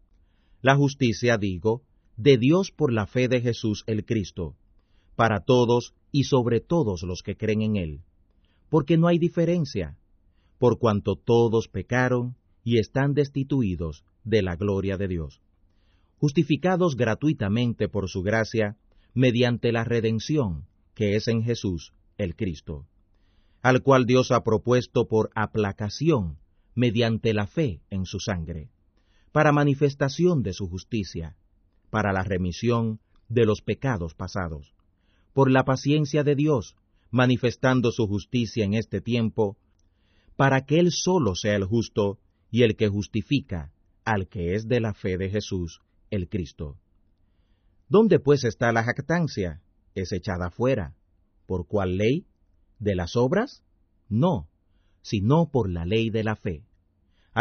La 0.60 0.76
justicia, 0.76 1.38
digo, 1.38 1.80
de 2.18 2.36
Dios 2.36 2.70
por 2.70 2.92
la 2.92 3.06
fe 3.06 3.28
de 3.28 3.40
Jesús 3.40 3.82
el 3.86 4.04
Cristo, 4.04 4.56
para 5.16 5.40
todos 5.40 5.94
y 6.12 6.24
sobre 6.24 6.60
todos 6.60 7.02
los 7.04 7.22
que 7.22 7.34
creen 7.34 7.62
en 7.62 7.76
Él, 7.76 8.00
porque 8.68 8.98
no 8.98 9.06
hay 9.06 9.18
diferencia, 9.18 9.96
por 10.58 10.78
cuanto 10.78 11.16
todos 11.16 11.68
pecaron 11.68 12.36
y 12.62 12.78
están 12.78 13.14
destituidos 13.14 14.04
de 14.24 14.42
la 14.42 14.56
gloria 14.56 14.98
de 14.98 15.08
Dios, 15.08 15.40
justificados 16.18 16.94
gratuitamente 16.94 17.88
por 17.88 18.10
su 18.10 18.20
gracia 18.20 18.76
mediante 19.14 19.72
la 19.72 19.84
redención 19.84 20.66
que 20.94 21.16
es 21.16 21.26
en 21.26 21.42
Jesús 21.42 21.94
el 22.18 22.36
Cristo, 22.36 22.84
al 23.62 23.82
cual 23.82 24.04
Dios 24.04 24.30
ha 24.30 24.44
propuesto 24.44 25.08
por 25.08 25.30
aplacación 25.34 26.36
mediante 26.78 27.34
la 27.34 27.48
fe 27.48 27.82
en 27.90 28.06
su 28.06 28.20
sangre, 28.20 28.70
para 29.32 29.50
manifestación 29.50 30.44
de 30.44 30.52
su 30.52 30.68
justicia, 30.68 31.36
para 31.90 32.12
la 32.12 32.22
remisión 32.22 33.00
de 33.28 33.46
los 33.46 33.62
pecados 33.62 34.14
pasados, 34.14 34.76
por 35.32 35.50
la 35.50 35.64
paciencia 35.64 36.22
de 36.22 36.36
Dios, 36.36 36.76
manifestando 37.10 37.90
su 37.90 38.06
justicia 38.06 38.64
en 38.64 38.74
este 38.74 39.00
tiempo, 39.00 39.56
para 40.36 40.66
que 40.66 40.78
Él 40.78 40.92
solo 40.92 41.34
sea 41.34 41.56
el 41.56 41.64
justo 41.64 42.20
y 42.48 42.62
el 42.62 42.76
que 42.76 42.86
justifica 42.86 43.72
al 44.04 44.28
que 44.28 44.54
es 44.54 44.68
de 44.68 44.78
la 44.78 44.94
fe 44.94 45.18
de 45.18 45.30
Jesús, 45.30 45.80
el 46.10 46.28
Cristo. 46.28 46.76
¿Dónde 47.88 48.20
pues 48.20 48.44
está 48.44 48.70
la 48.70 48.84
jactancia? 48.84 49.62
Es 49.96 50.12
echada 50.12 50.50
fuera. 50.50 50.94
¿Por 51.44 51.66
cuál 51.66 51.96
ley? 51.96 52.28
¿De 52.78 52.94
las 52.94 53.16
obras? 53.16 53.64
No, 54.08 54.48
sino 55.02 55.50
por 55.50 55.68
la 55.68 55.84
ley 55.84 56.10
de 56.10 56.22
la 56.22 56.36
fe. 56.36 56.67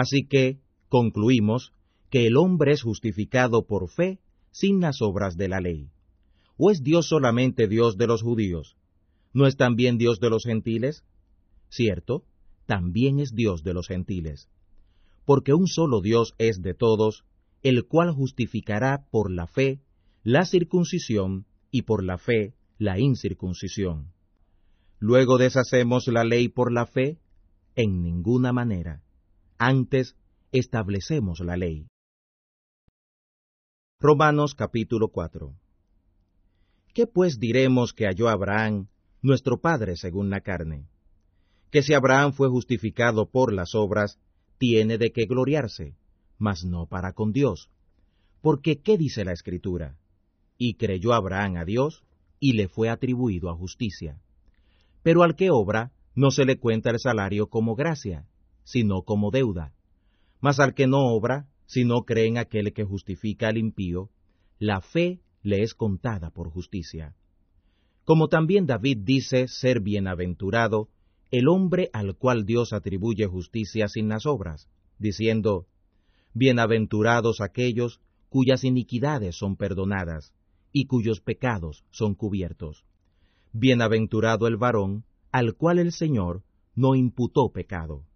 Así 0.01 0.27
que 0.27 0.59
concluimos 0.89 1.71
que 2.09 2.27
el 2.27 2.37
hombre 2.37 2.73
es 2.73 2.81
justificado 2.83 3.65
por 3.65 3.89
fe 3.89 4.19
sin 4.51 4.81
las 4.81 5.01
obras 5.01 5.37
de 5.37 5.47
la 5.47 5.59
ley. 5.59 5.89
¿O 6.57 6.71
es 6.71 6.83
Dios 6.83 7.07
solamente 7.07 7.67
Dios 7.67 7.97
de 7.97 8.07
los 8.07 8.21
judíos? 8.21 8.75
¿No 9.33 9.47
es 9.47 9.55
también 9.55 9.97
Dios 9.97 10.19
de 10.19 10.29
los 10.29 10.43
gentiles? 10.43 11.03
Cierto, 11.69 12.23
también 12.65 13.19
es 13.19 13.33
Dios 13.33 13.63
de 13.63 13.73
los 13.73 13.87
gentiles 13.87 14.49
porque 15.27 15.53
un 15.53 15.67
solo 15.67 15.99
Dios 15.99 16.35
es 16.37 16.61
de 16.61 16.73
todos, 16.73 17.25
el 17.61 17.85
cual 17.85 18.13
justificará 18.13 19.07
por 19.11 19.29
la 19.29 19.45
fe 19.45 19.81
la 20.23 20.45
circuncisión 20.45 21.45
y 21.69 21.81
por 21.81 22.01
la 22.01 22.17
fe 22.17 22.53
la 22.77 22.97
incircuncisión. 22.97 24.13
Luego 24.99 25.37
deshacemos 25.37 26.07
la 26.07 26.23
ley 26.23 26.47
por 26.47 26.71
la 26.71 26.85
fe 26.85 27.17
en 27.75 28.01
ninguna 28.01 28.53
manera. 28.53 29.03
Antes 29.59 30.15
establecemos 30.51 31.39
la 31.39 31.57
ley. 31.57 31.87
Romanos 33.99 34.53
capítulo 34.53 35.07
4 35.07 35.55
¿Qué 36.93 37.07
pues 37.07 37.39
diremos 37.39 37.91
que 37.91 38.05
halló 38.05 38.29
Abraham, 38.29 38.87
nuestro 39.23 39.59
Padre 39.59 39.95
según 39.95 40.29
la 40.29 40.41
carne? 40.41 40.85
Que 41.71 41.81
si 41.81 41.95
Abraham 41.95 42.33
fue 42.33 42.49
justificado 42.49 43.31
por 43.31 43.51
las 43.51 43.73
obras, 43.73 44.19
tiene 44.59 44.99
de 44.99 45.11
qué 45.11 45.25
gloriarse, 45.25 45.95
mas 46.37 46.63
no 46.63 46.85
para 46.85 47.13
con 47.13 47.31
Dios. 47.31 47.71
Porque 48.41 48.79
¿qué 48.83 48.95
dice 48.95 49.25
la 49.25 49.31
Escritura? 49.31 49.97
Y 50.59 50.75
creyó 50.75 51.13
Abraham 51.13 51.57
a 51.57 51.65
Dios, 51.65 52.03
y 52.39 52.53
le 52.53 52.67
fue 52.67 52.89
atribuido 52.89 53.49
a 53.49 53.55
justicia. 53.55 54.21
Pero 55.01 55.23
al 55.23 55.35
que 55.35 55.49
obra, 55.49 55.93
no 56.13 56.29
se 56.29 56.45
le 56.45 56.59
cuenta 56.59 56.91
el 56.91 56.99
salario 56.99 57.49
como 57.49 57.73
gracia, 57.73 58.27
sino 58.67 59.03
como 59.03 59.31
deuda. 59.31 59.73
Mas 60.41 60.59
al 60.59 60.73
que 60.73 60.87
no 60.87 60.99
obra, 61.15 61.47
sino 61.67 62.03
cree 62.03 62.27
en 62.27 62.37
aquel 62.37 62.73
que 62.73 62.83
justifica 62.83 63.47
al 63.47 63.57
impío, 63.57 64.09
la 64.59 64.81
fe 64.81 65.21
le 65.41 65.63
es 65.63 65.73
contada 65.73 66.31
por 66.31 66.49
justicia. 66.49 67.15
Como 68.03 68.27
también 68.27 68.65
David 68.65 68.97
dice 69.03 69.47
ser 69.47 69.79
bienaventurado 69.79 70.89
el 71.31 71.47
hombre 71.47 71.89
al 71.93 72.17
cual 72.17 72.45
Dios 72.45 72.73
atribuye 72.73 73.25
justicia 73.25 73.87
sin 73.87 74.09
las 74.09 74.25
obras, 74.25 74.67
diciendo, 74.99 75.65
Bienaventurados 76.33 77.39
aquellos 77.39 78.01
cuyas 78.27 78.65
iniquidades 78.65 79.37
son 79.37 79.55
perdonadas 79.55 80.33
y 80.73 80.87
cuyos 80.87 81.21
pecados 81.21 81.85
son 81.89 82.15
cubiertos. 82.15 82.83
Bienaventurado 83.53 84.45
el 84.45 84.57
varón 84.57 85.05
al 85.31 85.55
cual 85.55 85.79
el 85.79 85.93
Señor 85.93 86.43
no 86.75 86.95
imputó 86.95 87.49
pecado. 87.53 88.06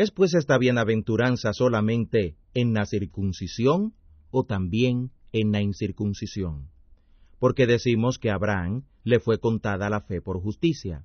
¿Es 0.00 0.10
pues 0.10 0.32
esta 0.32 0.56
bienaventuranza 0.56 1.52
solamente 1.52 2.34
en 2.54 2.72
la 2.72 2.86
circuncisión 2.86 3.92
o 4.30 4.44
también 4.44 5.10
en 5.30 5.52
la 5.52 5.60
incircuncisión? 5.60 6.70
Porque 7.38 7.66
decimos 7.66 8.18
que 8.18 8.30
a 8.30 8.36
Abraham 8.36 8.84
le 9.04 9.20
fue 9.20 9.38
contada 9.38 9.90
la 9.90 10.00
fe 10.00 10.22
por 10.22 10.40
justicia. 10.40 11.04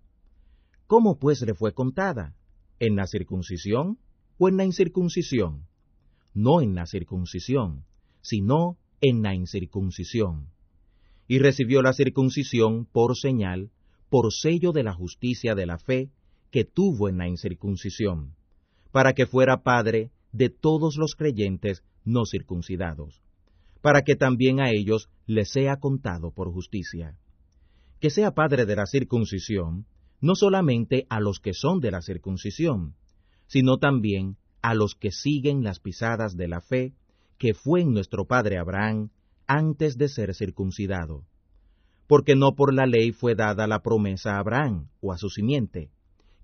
¿Cómo 0.87 1.19
pues 1.19 1.41
le 1.41 1.55
fue 1.55 1.73
contada? 1.73 2.37
¿En 2.79 2.95
la 2.95 3.05
circuncisión 3.05 3.99
o 4.37 4.47
en 4.47 4.55
la 4.55 4.63
incircuncisión? 4.63 5.65
No 6.33 6.61
en 6.61 6.73
la 6.73 6.85
circuncisión, 6.85 7.83
sino 8.21 8.77
en 9.01 9.23
la 9.23 9.35
incircuncisión. 9.35 10.47
Y 11.27 11.39
recibió 11.39 11.81
la 11.81 11.91
circuncisión 11.91 12.85
por 12.85 13.17
señal, 13.17 13.71
por 14.09 14.31
sello 14.31 14.71
de 14.71 14.83
la 14.83 14.93
justicia 14.93 15.53
de 15.53 15.65
la 15.65 15.79
fe 15.79 16.11
que 16.49 16.63
tuvo 16.63 17.09
en 17.09 17.17
la 17.17 17.27
incircuncisión, 17.27 18.35
para 18.95 19.11
que 19.11 19.25
fuera 19.25 19.61
padre 19.61 20.09
de 20.31 20.49
todos 20.49 20.95
los 20.95 21.15
creyentes 21.15 21.83
no 22.05 22.21
circuncidados, 22.25 23.21
para 23.81 24.03
que 24.03 24.15
también 24.15 24.61
a 24.61 24.71
ellos 24.71 25.09
les 25.25 25.51
sea 25.51 25.81
contado 25.81 26.31
por 26.31 26.49
justicia. 26.49 27.17
Que 27.99 28.09
sea 28.09 28.31
padre 28.31 28.65
de 28.65 28.77
la 28.77 28.85
circuncisión, 28.85 29.85
no 30.21 30.33
solamente 30.35 31.07
a 31.09 31.19
los 31.19 31.41
que 31.41 31.51
son 31.53 31.81
de 31.81 31.91
la 31.91 32.01
circuncisión, 32.01 32.95
sino 33.47 33.79
también 33.79 34.37
a 34.61 34.73
los 34.73 34.95
que 34.95 35.11
siguen 35.11 35.61
las 35.61 35.81
pisadas 35.81 36.37
de 36.37 36.47
la 36.47 36.61
fe 36.61 36.93
que 37.37 37.53
fue 37.53 37.81
en 37.81 37.91
nuestro 37.91 38.23
padre 38.23 38.57
Abraham 38.57 39.09
antes 39.45 39.97
de 39.97 40.07
ser 40.07 40.33
circuncidado. 40.33 41.25
Porque 42.07 42.37
no 42.37 42.55
por 42.55 42.73
la 42.73 42.85
ley 42.85 43.11
fue 43.11 43.35
dada 43.35 43.67
la 43.67 43.81
promesa 43.81 44.37
a 44.37 44.39
Abraham 44.39 44.87
o 45.01 45.11
a 45.11 45.17
su 45.17 45.29
simiente, 45.29 45.91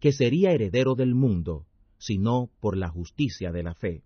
que 0.01 0.11
sería 0.11 0.51
heredero 0.51 0.95
del 0.95 1.15
mundo, 1.15 1.65
sino 2.01 2.49
por 2.59 2.77
la 2.77 2.89
justicia 2.89 3.51
de 3.51 3.61
la 3.61 3.75
fe. 3.75 4.03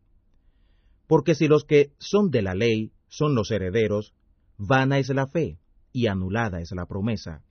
Porque 1.07 1.33
si 1.33 1.47
los 1.47 1.63
que 1.63 1.93
son 1.97 2.29
de 2.29 2.41
la 2.41 2.53
ley 2.53 2.91
son 3.07 3.35
los 3.35 3.51
herederos, 3.51 4.13
vana 4.57 4.99
es 4.99 5.07
la 5.09 5.27
fe 5.27 5.59
y 5.93 6.07
anulada 6.07 6.59
es 6.59 6.73
la 6.73 6.87
promesa, 6.87 7.41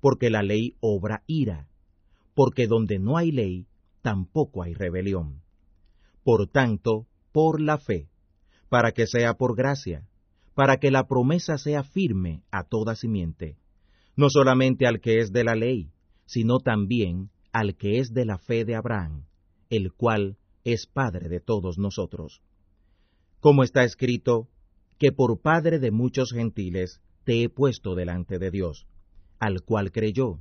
porque 0.00 0.30
la 0.30 0.44
ley 0.44 0.76
obra 0.78 1.24
ira, 1.26 1.66
porque 2.34 2.68
donde 2.68 3.00
no 3.00 3.16
hay 3.16 3.32
ley, 3.32 3.66
tampoco 4.00 4.62
hay 4.62 4.74
rebelión. 4.74 5.42
Por 6.22 6.46
tanto, 6.46 7.08
por 7.32 7.60
la 7.60 7.76
fe, 7.76 8.08
para 8.68 8.92
que 8.92 9.08
sea 9.08 9.34
por 9.34 9.56
gracia, 9.56 10.06
para 10.54 10.76
que 10.76 10.92
la 10.92 11.08
promesa 11.08 11.58
sea 11.58 11.82
firme 11.82 12.44
a 12.52 12.62
toda 12.62 12.94
simiente, 12.94 13.56
no 14.14 14.30
solamente 14.30 14.86
al 14.86 15.00
que 15.00 15.18
es 15.18 15.32
de 15.32 15.42
la 15.42 15.56
ley, 15.56 15.90
sino 16.26 16.60
también 16.60 17.30
al 17.52 17.74
que 17.74 17.98
es 17.98 18.14
de 18.14 18.24
la 18.24 18.38
fe 18.38 18.64
de 18.64 18.76
Abraham, 18.76 19.24
el 19.70 19.92
cual 19.92 20.36
es 20.64 20.86
Padre 20.86 21.28
de 21.28 21.40
todos 21.40 21.78
nosotros. 21.78 22.42
Como 23.40 23.64
está 23.64 23.84
escrito, 23.84 24.48
que 24.98 25.12
por 25.12 25.40
Padre 25.40 25.78
de 25.78 25.90
muchos 25.90 26.32
gentiles 26.32 27.00
te 27.24 27.42
he 27.42 27.48
puesto 27.48 27.94
delante 27.94 28.38
de 28.38 28.50
Dios, 28.50 28.86
al 29.38 29.62
cual 29.62 29.92
creyó, 29.92 30.40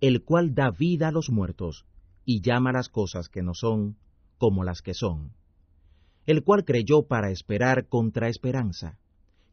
el 0.00 0.22
cual 0.22 0.54
da 0.54 0.70
vida 0.70 1.08
a 1.08 1.12
los 1.12 1.30
muertos, 1.30 1.84
y 2.24 2.40
llama 2.40 2.70
las 2.70 2.88
cosas 2.88 3.28
que 3.28 3.42
no 3.42 3.54
son 3.54 3.96
como 4.38 4.62
las 4.62 4.82
que 4.82 4.94
son 4.94 5.32
el 6.28 6.44
cual 6.44 6.66
creyó 6.66 7.06
para 7.06 7.30
esperar 7.30 7.88
contra 7.88 8.28
esperanza, 8.28 8.98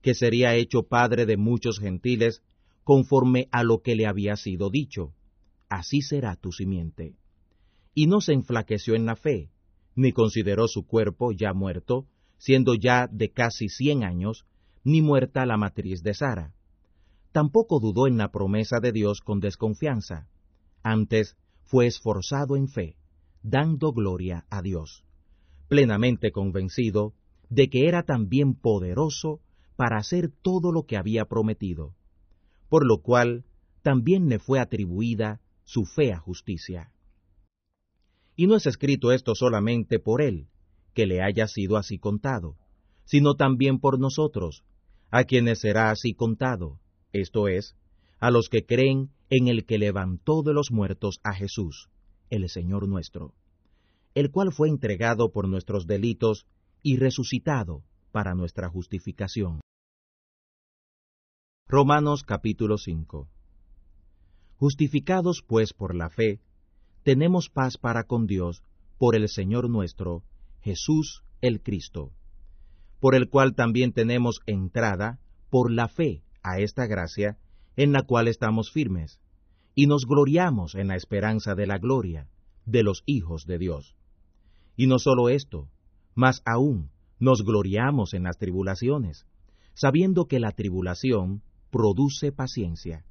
que 0.01 0.13
sería 0.13 0.55
hecho 0.55 0.83
padre 0.83 1.25
de 1.25 1.37
muchos 1.37 1.79
gentiles, 1.79 2.43
conforme 2.83 3.47
a 3.53 3.63
lo 3.63 3.81
que 3.81 3.95
le 3.95 4.05
había 4.05 4.35
sido 4.35 4.69
dicho, 4.69 5.13
así 5.69 6.01
será 6.01 6.35
tu 6.35 6.51
simiente. 6.51 7.15
Y 7.95 8.05
no 8.05 8.21
se 8.21 8.33
enflaqueció 8.33 8.93
en 8.93 9.07
la 9.07 9.15
fe, 9.15 9.49
ni 9.95 10.11
consideró 10.11 10.67
su 10.67 10.85
cuerpo 10.85 11.31
ya 11.31 11.53
muerto, 11.53 12.05
siendo 12.37 12.75
ya 12.75 13.07
de 13.11 13.31
casi 13.31 13.69
cien 13.69 14.03
años, 14.03 14.45
ni 14.83 15.01
muerta 15.01 15.47
la 15.47 15.57
matriz 15.57 16.03
de 16.03 16.13
Sara. 16.13 16.53
Tampoco 17.31 17.79
dudó 17.79 18.05
en 18.05 18.17
la 18.17 18.31
promesa 18.31 18.79
de 18.79 18.91
Dios 18.91 19.21
con 19.21 19.39
desconfianza, 19.39 20.27
antes 20.83 21.35
fue 21.63 21.87
esforzado 21.87 22.55
en 22.55 22.67
fe, 22.67 22.97
dando 23.41 23.91
gloria 23.91 24.45
a 24.51 24.61
Dios 24.61 25.05
plenamente 25.67 26.31
convencido 26.31 27.13
de 27.49 27.69
que 27.69 27.87
era 27.87 28.03
también 28.03 28.55
poderoso 28.55 29.41
para 29.75 29.97
hacer 29.97 30.31
todo 30.41 30.71
lo 30.71 30.83
que 30.83 30.97
había 30.97 31.25
prometido, 31.25 31.93
por 32.69 32.85
lo 32.85 33.01
cual 33.01 33.45
también 33.81 34.29
le 34.29 34.39
fue 34.39 34.59
atribuida 34.59 35.41
su 35.63 35.85
fea 35.85 36.17
justicia. 36.17 36.91
Y 38.35 38.47
no 38.47 38.55
es 38.55 38.65
escrito 38.65 39.11
esto 39.11 39.33
solamente 39.35 39.99
por 39.99 40.21
él, 40.21 40.47
que 40.93 41.05
le 41.05 41.21
haya 41.21 41.47
sido 41.47 41.77
así 41.77 41.97
contado, 41.97 42.57
sino 43.05 43.35
también 43.35 43.79
por 43.79 43.99
nosotros, 43.99 44.63
a 45.11 45.23
quienes 45.23 45.59
será 45.59 45.91
así 45.91 46.13
contado, 46.13 46.79
esto 47.13 47.47
es, 47.47 47.75
a 48.19 48.31
los 48.31 48.49
que 48.49 48.65
creen 48.65 49.11
en 49.29 49.47
el 49.47 49.65
que 49.65 49.77
levantó 49.77 50.41
de 50.43 50.53
los 50.53 50.71
muertos 50.71 51.19
a 51.23 51.33
Jesús, 51.33 51.89
el 52.29 52.49
Señor 52.49 52.87
nuestro 52.87 53.33
el 54.15 54.31
cual 54.31 54.53
fue 54.53 54.69
entregado 54.69 55.31
por 55.31 55.47
nuestros 55.47 55.85
delitos 55.85 56.47
y 56.81 56.95
resucitado 56.97 57.83
para 58.13 58.33
nuestra 58.33 58.69
justificación. 58.69 59.59
Romanos 61.67 62.23
capítulo 62.23 62.77
5 62.77 63.27
Justificados 64.57 65.43
pues 65.45 65.73
por 65.73 65.93
la 65.93 66.09
fe, 66.09 66.39
tenemos 67.05 67.49
paz 67.49 67.77
para 67.77 68.05
con 68.05 68.25
Dios 68.25 68.63
por 68.97 69.15
el 69.15 69.29
Señor 69.29 69.69
nuestro, 69.69 70.23
Jesús 70.61 71.23
el 71.39 71.61
Cristo, 71.61 72.11
por 72.99 73.13
el 73.13 73.29
cual 73.29 73.53
también 73.53 73.93
tenemos 73.93 74.39
entrada 74.47 75.19
por 75.51 75.71
la 75.71 75.87
fe 75.87 76.23
a 76.41 76.57
esta 76.57 76.87
gracia 76.87 77.37
en 77.75 77.91
la 77.91 78.01
cual 78.01 78.27
estamos 78.27 78.71
firmes, 78.71 79.19
y 79.75 79.85
nos 79.85 80.07
gloriamos 80.07 80.73
en 80.73 80.87
la 80.87 80.95
esperanza 80.95 81.53
de 81.53 81.67
la 81.67 81.77
gloria 81.77 82.27
de 82.65 82.81
los 82.81 83.03
hijos 83.05 83.45
de 83.45 83.59
Dios. 83.59 83.95
Y 84.75 84.87
no 84.87 84.97
solo 84.97 85.29
esto, 85.29 85.69
más 86.15 86.41
aún 86.43 86.89
nos 87.19 87.43
gloriamos 87.43 88.15
en 88.15 88.23
las 88.23 88.39
tribulaciones, 88.39 89.27
sabiendo 89.75 90.25
que 90.25 90.39
la 90.39 90.53
tribulación 90.53 91.43
produce 91.69 92.31
paciencia, 92.31 93.05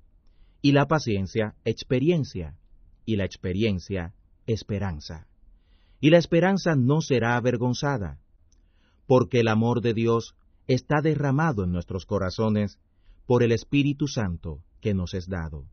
y 0.60 0.72
la 0.72 0.88
paciencia 0.88 1.54
experiencia, 1.64 2.56
y 3.04 3.16
la 3.16 3.24
experiencia 3.24 4.14
esperanza. 4.46 5.26
Y 6.00 6.10
la 6.10 6.18
esperanza 6.18 6.74
no 6.76 7.00
será 7.00 7.36
avergonzada, 7.36 8.18
porque 9.06 9.40
el 9.40 9.48
amor 9.48 9.80
de 9.80 9.94
Dios 9.94 10.34
está 10.66 11.00
derramado 11.02 11.64
en 11.64 11.72
nuestros 11.72 12.06
corazones 12.06 12.78
por 13.26 13.42
el 13.42 13.52
Espíritu 13.52 14.06
Santo 14.08 14.62
que 14.80 14.94
nos 14.94 15.14
es 15.14 15.28
dado. 15.28 15.64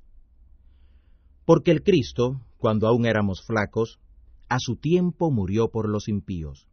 Porque 1.46 1.72
el 1.72 1.84
Cristo, 1.84 2.42
cuando 2.58 2.88
aún 2.88 3.06
éramos 3.06 3.44
flacos, 3.46 4.00
a 4.48 4.58
su 4.60 4.76
tiempo 4.76 5.32
murió 5.32 5.70
por 5.70 5.90
los 5.90 6.08
impíos. 6.08 6.68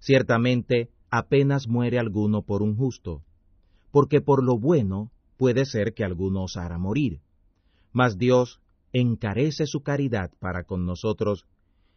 Ciertamente, 0.00 0.90
apenas 1.10 1.68
muere 1.68 1.98
alguno 1.98 2.42
por 2.42 2.62
un 2.62 2.76
justo, 2.76 3.22
porque 3.90 4.20
por 4.20 4.44
lo 4.44 4.58
bueno 4.58 5.10
puede 5.36 5.64
ser 5.64 5.94
que 5.94 6.04
alguno 6.04 6.44
osara 6.44 6.78
morir. 6.78 7.20
Mas 7.92 8.18
Dios 8.18 8.60
encarece 8.92 9.66
su 9.66 9.82
caridad 9.82 10.30
para 10.38 10.64
con 10.64 10.86
nosotros, 10.86 11.46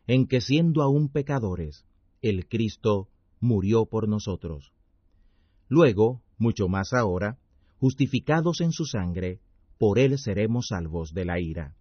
en 0.08 0.28
que 0.28 0.42
siendo 0.42 0.82
aún 0.82 1.10
pecadores, 1.10 1.86
el 2.22 2.48
Cristo 2.48 3.08
murió 3.40 3.86
por 3.86 4.08
nosotros. 4.08 4.72
Luego, 5.68 6.22
mucho 6.38 6.68
más 6.68 6.94
ahora, 6.94 7.38
justificados 7.80 8.62
en 8.62 8.72
su 8.72 8.86
sangre, 8.86 9.40
por 9.78 9.98
él 9.98 10.20
seremos 10.20 10.68
salvos 10.68 11.14
de 11.14 11.26
la 11.26 11.40
ira. 11.40 11.76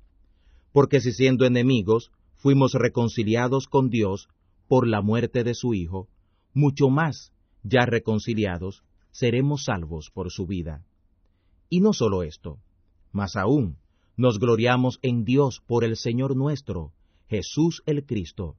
Porque 0.73 1.01
si 1.01 1.13
siendo 1.13 1.45
enemigos, 1.45 2.13
fuimos 2.37 2.73
reconciliados 2.73 3.67
con 3.67 3.91
Dios 3.91 4.29
por 4.69 4.87
la 4.87 5.03
muerte 5.03 5.45
de 5.45 5.55
su 5.55 5.75
Hijo, 5.75 6.09
mucho 6.55 6.89
más, 6.89 7.33
ya 7.63 7.85
reconciliados, 7.85 8.83
seremos 9.11 9.65
salvos 9.65 10.11
por 10.11 10.31
su 10.31 10.47
vida. 10.47 10.85
Y 11.69 11.81
no 11.81 11.93
solo 11.93 12.23
esto, 12.23 12.59
más 13.13 13.37
aún, 13.37 13.77
nos 14.21 14.39
gloriamos 14.39 14.99
en 15.01 15.25
Dios 15.25 15.63
por 15.67 15.83
el 15.83 15.97
Señor 15.97 16.37
nuestro, 16.37 16.93
Jesús 17.27 17.83
el 17.87 18.05
Cristo, 18.05 18.59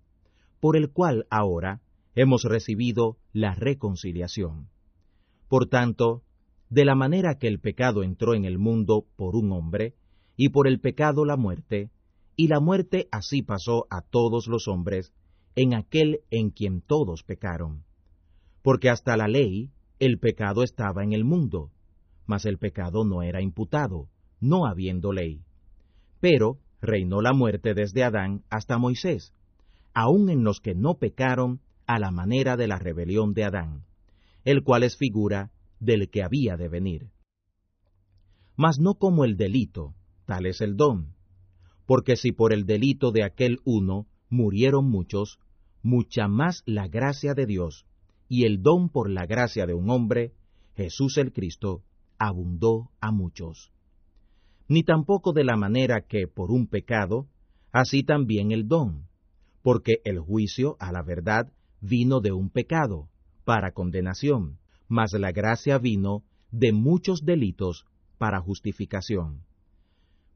por 0.60 0.76
el 0.76 0.90
cual 0.90 1.28
ahora 1.30 1.82
hemos 2.16 2.46
recibido 2.46 3.18
la 3.32 3.54
reconciliación. 3.54 4.70
Por 5.48 5.68
tanto, 5.68 6.24
de 6.72 6.84
la 6.84 6.96
manera 6.96 7.38
que 7.38 7.48
el 7.48 7.60
pecado 7.60 8.02
entró 8.02 8.34
en 8.34 8.46
el 8.46 8.58
mundo 8.58 9.06
por 9.16 9.36
un 9.36 9.52
hombre, 9.52 9.94
y 10.36 10.50
por 10.50 10.68
el 10.68 10.80
pecado 10.80 11.26
la 11.26 11.38
muerte, 11.38 11.92
y 12.36 12.48
la 12.48 12.60
muerte 12.60 13.08
así 13.12 13.44
pasó 13.44 13.86
a 13.92 14.02
todos 14.02 14.48
los 14.48 14.68
hombres, 14.68 15.14
en 15.56 15.76
aquel 15.76 16.22
en 16.32 16.50
quien 16.50 16.82
todos 16.82 17.22
pecaron. 17.22 17.84
Porque 18.64 18.90
hasta 18.90 19.16
la 19.16 19.28
ley 19.28 19.70
el 20.00 20.18
pecado 20.18 20.64
estaba 20.64 21.04
en 21.04 21.14
el 21.14 21.24
mundo, 21.24 21.70
mas 22.26 22.46
el 22.46 22.58
pecado 22.58 23.06
no 23.06 23.22
era 23.22 23.44
imputado, 23.44 24.10
no 24.40 24.66
habiendo 24.66 25.14
ley. 25.14 25.44
Pero 26.22 26.60
reinó 26.82 27.22
la 27.22 27.34
muerte 27.34 27.74
desde 27.74 28.06
Adán 28.06 28.44
hasta 28.50 28.78
Moisés, 28.78 29.34
aun 29.94 30.30
en 30.30 30.46
los 30.46 30.62
que 30.62 30.74
no 30.74 31.00
pecaron 31.00 31.60
a 31.86 32.00
la 32.00 32.12
manera 32.12 32.56
de 32.56 32.68
la 32.68 32.80
rebelión 32.80 33.34
de 33.34 33.44
Adán, 33.44 33.84
el 34.46 34.64
cual 34.64 34.84
es 34.84 34.96
figura 34.96 35.52
del 35.82 36.10
que 36.10 36.24
había 36.24 36.56
de 36.56 36.70
venir. 36.70 37.10
Mas 38.56 38.80
no 38.80 38.94
como 38.96 39.26
el 39.26 39.36
delito, 39.36 39.94
tal 40.26 40.46
es 40.46 40.62
el 40.62 40.78
don 40.78 41.14
porque 41.92 42.16
si 42.16 42.32
por 42.32 42.54
el 42.54 42.66
delito 42.66 43.12
de 43.12 43.26
aquel 43.26 43.60
uno 43.66 44.08
murieron 44.30 44.90
muchos, 44.90 45.40
mucha 45.84 46.30
más 46.30 46.64
la 46.66 46.88
gracia 46.88 47.34
de 47.34 47.46
Dios 47.46 47.86
y 48.30 48.46
el 48.46 48.62
don 48.62 48.88
por 48.88 49.10
la 49.10 49.26
gracia 49.26 49.66
de 49.66 49.74
un 49.74 49.90
hombre, 49.90 50.32
Jesús 50.78 51.18
el 51.18 51.34
Cristo, 51.34 51.84
abundó 52.18 52.92
a 53.02 53.12
muchos. 53.12 53.74
Ni 54.72 54.84
tampoco 54.84 55.34
de 55.34 55.44
la 55.44 55.58
manera 55.58 56.00
que 56.00 56.28
por 56.28 56.50
un 56.50 56.66
pecado, 56.66 57.28
así 57.74 58.04
también 58.04 58.54
el 58.54 58.70
don, 58.70 59.10
porque 59.62 59.96
el 60.06 60.18
juicio 60.22 60.78
a 60.80 60.94
la 60.94 61.04
verdad 61.04 61.52
vino 61.82 62.22
de 62.22 62.32
un 62.32 62.50
pecado, 62.50 63.10
para 63.44 63.74
condenación, 63.74 64.60
mas 64.88 65.12
la 65.12 65.34
gracia 65.34 65.78
vino 65.78 66.24
de 66.52 66.72
muchos 66.72 67.26
delitos 67.26 67.84
para 68.18 68.40
justificación. 68.40 69.42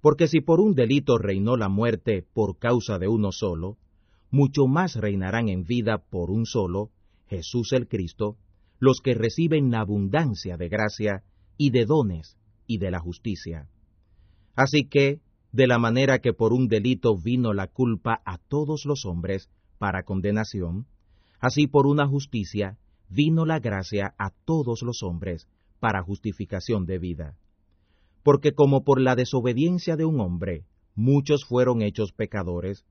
Porque 0.02 0.28
si 0.28 0.42
por 0.42 0.60
un 0.60 0.76
delito 0.76 1.18
reinó 1.18 1.56
la 1.56 1.70
muerte 1.70 2.28
por 2.34 2.60
causa 2.60 3.00
de 3.00 3.08
uno 3.08 3.32
solo, 3.32 3.78
mucho 4.32 4.68
más 4.68 4.98
reinarán 4.98 5.48
en 5.48 5.64
vida 5.64 6.00
por 6.10 6.30
un 6.30 6.46
solo, 6.46 6.90
Jesús 7.28 7.72
el 7.72 7.88
Cristo, 7.88 8.36
los 8.80 9.00
que 9.02 9.14
reciben 9.14 9.72
la 9.72 9.80
abundancia 9.80 10.58
de 10.58 10.68
gracia 10.68 11.24
y 11.56 11.70
de 11.70 11.86
dones 11.86 12.38
y 12.68 12.80
de 12.80 12.92
la 12.92 13.00
justicia. 13.00 13.70
Así 14.56 14.86
que, 14.86 15.20
de 15.52 15.68
la 15.68 15.78
manera 15.78 16.20
que 16.20 16.34
por 16.34 16.54
un 16.54 16.68
delito 16.68 17.18
vino 17.18 17.54
la 17.54 17.68
culpa 17.68 18.22
a 18.26 18.38
todos 18.38 18.86
los 18.86 19.06
hombres 19.06 19.50
para 19.78 20.04
condenación, 20.04 20.86
así 21.40 21.68
por 21.68 21.88
una 21.88 22.08
justicia 22.08 22.78
vino 23.10 23.46
la 23.46 23.60
gracia 23.60 24.16
a 24.18 24.32
todos 24.46 24.82
los 24.82 25.04
hombres 25.04 25.48
para 25.80 26.02
justificación 26.02 26.86
de 26.86 26.98
vida. 26.98 27.38
Porque 28.24 28.54
como 28.54 28.84
por 28.84 29.00
la 29.00 29.16
desobediencia 29.16 29.96
de 29.96 30.06
un 30.06 30.20
hombre 30.20 30.66
muchos 30.96 31.46
fueron 31.46 31.82
hechos 31.82 32.12
pecadores, 32.14 32.86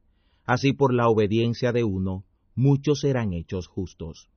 así 0.44 0.72
por 0.72 0.92
la 0.92 1.08
obediencia 1.08 1.72
de 1.72 1.84
uno 1.84 2.24
muchos 2.54 3.00
serán 3.00 3.32
hechos 3.32 3.66
justos. 3.66 4.28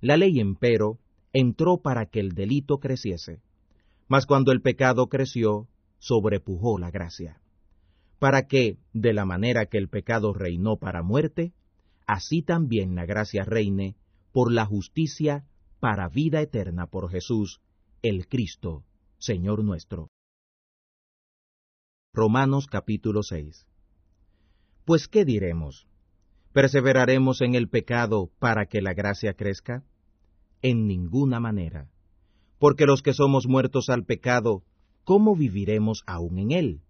La 0.00 0.16
ley, 0.16 0.40
empero, 0.40 0.98
entró 1.32 1.78
para 1.82 2.06
que 2.06 2.20
el 2.20 2.30
delito 2.30 2.78
creciese, 2.78 3.42
mas 4.06 4.26
cuando 4.26 4.52
el 4.52 4.62
pecado 4.62 5.08
creció, 5.08 5.66
sobrepujó 5.98 6.78
la 6.78 6.90
gracia, 6.90 7.40
para 8.18 8.46
que, 8.46 8.78
de 8.92 9.12
la 9.12 9.24
manera 9.24 9.66
que 9.66 9.78
el 9.78 9.88
pecado 9.88 10.32
reinó 10.32 10.76
para 10.76 11.02
muerte, 11.02 11.52
así 12.06 12.42
también 12.42 12.94
la 12.94 13.06
gracia 13.06 13.44
reine 13.44 13.96
por 14.32 14.52
la 14.52 14.64
justicia 14.64 15.44
para 15.80 16.08
vida 16.08 16.40
eterna 16.40 16.86
por 16.86 17.10
Jesús, 17.10 17.60
el 18.02 18.26
Cristo, 18.28 18.84
Señor 19.18 19.64
nuestro. 19.64 20.08
Romanos 22.14 22.66
capítulo 22.66 23.22
6 23.22 23.66
Pues 24.84 25.08
¿qué 25.08 25.24
diremos? 25.24 25.86
¿Perseveraremos 26.52 27.40
en 27.42 27.54
el 27.54 27.68
pecado 27.68 28.30
para 28.38 28.66
que 28.66 28.80
la 28.80 28.94
gracia 28.94 29.34
crezca? 29.34 29.84
En 30.62 30.86
ninguna 30.86 31.38
manera. 31.38 31.88
Porque 32.58 32.86
los 32.86 33.02
que 33.02 33.12
somos 33.12 33.46
muertos 33.46 33.90
al 33.90 34.04
pecado, 34.04 34.64
¿cómo 35.08 35.34
viviremos 35.34 36.02
aún 36.06 36.38
en 36.38 36.52
él? 36.52 36.80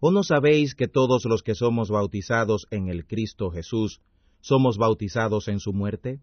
¿O 0.00 0.10
no 0.10 0.24
sabéis 0.24 0.74
que 0.74 0.88
todos 0.88 1.24
los 1.24 1.44
que 1.44 1.54
somos 1.54 1.88
bautizados 1.88 2.66
en 2.72 2.88
el 2.88 3.06
Cristo 3.06 3.52
Jesús, 3.52 4.00
somos 4.40 4.76
bautizados 4.76 5.46
en 5.46 5.60
su 5.60 5.72
muerte? 5.72 6.18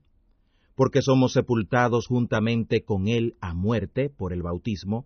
Porque 0.76 1.02
somos 1.02 1.32
sepultados 1.32 2.08
juntamente 2.08 2.84
con 2.84 3.08
él 3.08 3.38
a 3.39 3.54
muerte 3.54 4.10
por 4.10 4.34
el 4.34 4.44
bautismo, 4.44 5.06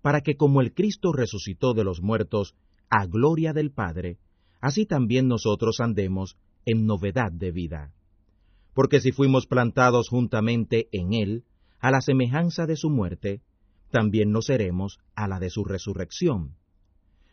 para 0.00 0.20
que 0.20 0.36
como 0.36 0.60
el 0.60 0.74
Cristo 0.74 1.12
resucitó 1.12 1.74
de 1.74 1.82
los 1.82 2.00
muertos, 2.00 2.54
a 2.88 3.06
gloria 3.06 3.52
del 3.52 3.72
Padre, 3.72 4.18
así 4.60 4.86
también 4.86 5.26
nosotros 5.26 5.80
andemos 5.80 6.36
en 6.66 6.86
novedad 6.86 7.32
de 7.32 7.50
vida. 7.50 7.92
Porque 8.74 9.00
si 9.00 9.10
fuimos 9.10 9.48
plantados 9.48 10.08
juntamente 10.08 10.86
en 10.92 11.14
Él, 11.14 11.42
a 11.80 11.90
la 11.90 12.00
semejanza 12.00 12.64
de 12.66 12.76
su 12.76 12.90
muerte, 12.90 13.42
también 13.94 14.32
lo 14.32 14.42
seremos 14.42 14.98
a 15.14 15.28
la 15.28 15.38
de 15.38 15.50
su 15.50 15.62
resurrección, 15.62 16.56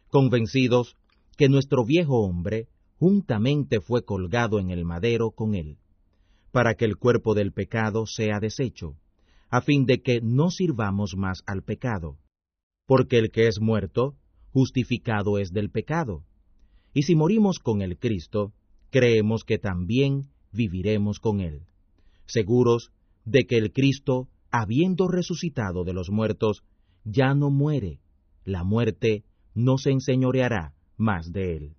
convencidos 0.09 0.95
que 1.35 1.49
nuestro 1.49 1.83
viejo 1.85 2.21
hombre 2.21 2.67
juntamente 2.99 3.81
fue 3.81 4.05
colgado 4.05 4.59
en 4.59 4.69
el 4.69 4.85
madero 4.85 5.31
con 5.31 5.55
Él, 5.55 5.79
para 6.51 6.75
que 6.75 6.85
el 6.85 6.97
cuerpo 6.97 7.33
del 7.33 7.51
pecado 7.51 8.05
sea 8.05 8.39
deshecho, 8.39 8.95
a 9.49 9.61
fin 9.61 9.87
de 9.87 10.03
que 10.03 10.21
no 10.21 10.51
sirvamos 10.51 11.15
más 11.17 11.41
al 11.47 11.63
pecado, 11.63 12.19
porque 12.85 13.17
el 13.17 13.31
que 13.31 13.47
es 13.47 13.59
muerto, 13.59 14.15
justificado 14.53 15.39
es 15.39 15.51
del 15.53 15.71
pecado. 15.71 16.25
Y 16.93 17.01
si 17.03 17.15
morimos 17.15 17.57
con 17.57 17.81
el 17.81 17.97
Cristo, 17.97 18.53
creemos 18.91 19.45
que 19.45 19.57
también 19.57 20.27
viviremos 20.51 21.19
con 21.19 21.41
Él, 21.41 21.63
seguros 22.27 22.91
de 23.25 23.47
que 23.47 23.57
el 23.57 23.73
Cristo, 23.73 24.29
habiendo 24.51 25.07
resucitado 25.07 25.83
de 25.83 25.93
los 25.93 26.09
muertos, 26.09 26.63
ya 27.03 27.33
no 27.33 27.49
muere, 27.49 27.99
la 28.43 28.63
muerte 28.63 29.23
no 29.53 29.77
se 29.77 29.91
enseñoreará 29.91 30.73
más 30.97 31.31
de 31.31 31.57
Él. 31.57 31.75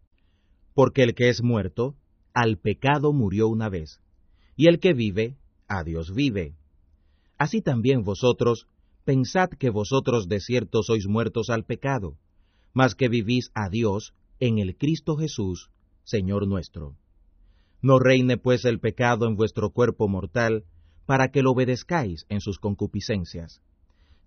Porque 0.74 1.02
el 1.02 1.14
que 1.14 1.28
es 1.28 1.42
muerto, 1.42 1.94
al 2.32 2.58
pecado 2.58 3.12
murió 3.12 3.48
una 3.48 3.68
vez, 3.68 4.00
y 4.56 4.66
el 4.66 4.80
que 4.80 4.94
vive, 4.94 5.36
a 5.68 5.84
Dios 5.84 6.14
vive. 6.14 6.56
Así 7.38 7.60
también 7.60 8.04
vosotros, 8.04 8.66
pensad 9.04 9.50
que 9.50 9.70
vosotros 9.70 10.28
de 10.28 10.40
cierto 10.40 10.82
sois 10.82 11.06
muertos 11.06 11.50
al 11.50 11.64
pecado, 11.64 12.16
mas 12.72 12.94
que 12.94 13.08
vivís 13.08 13.50
a 13.54 13.68
Dios 13.68 14.14
en 14.40 14.58
el 14.58 14.76
Cristo 14.76 15.16
Jesús, 15.16 15.70
Señor 16.04 16.46
nuestro. 16.48 16.96
No 17.80 17.98
reine 17.98 18.38
pues 18.38 18.64
el 18.64 18.80
pecado 18.80 19.26
en 19.26 19.36
vuestro 19.36 19.70
cuerpo 19.70 20.08
mortal, 20.08 20.64
para 21.06 21.28
que 21.28 21.42
lo 21.42 21.52
obedezcáis 21.52 22.26
en 22.28 22.40
sus 22.40 22.58
concupiscencias. 22.58 23.60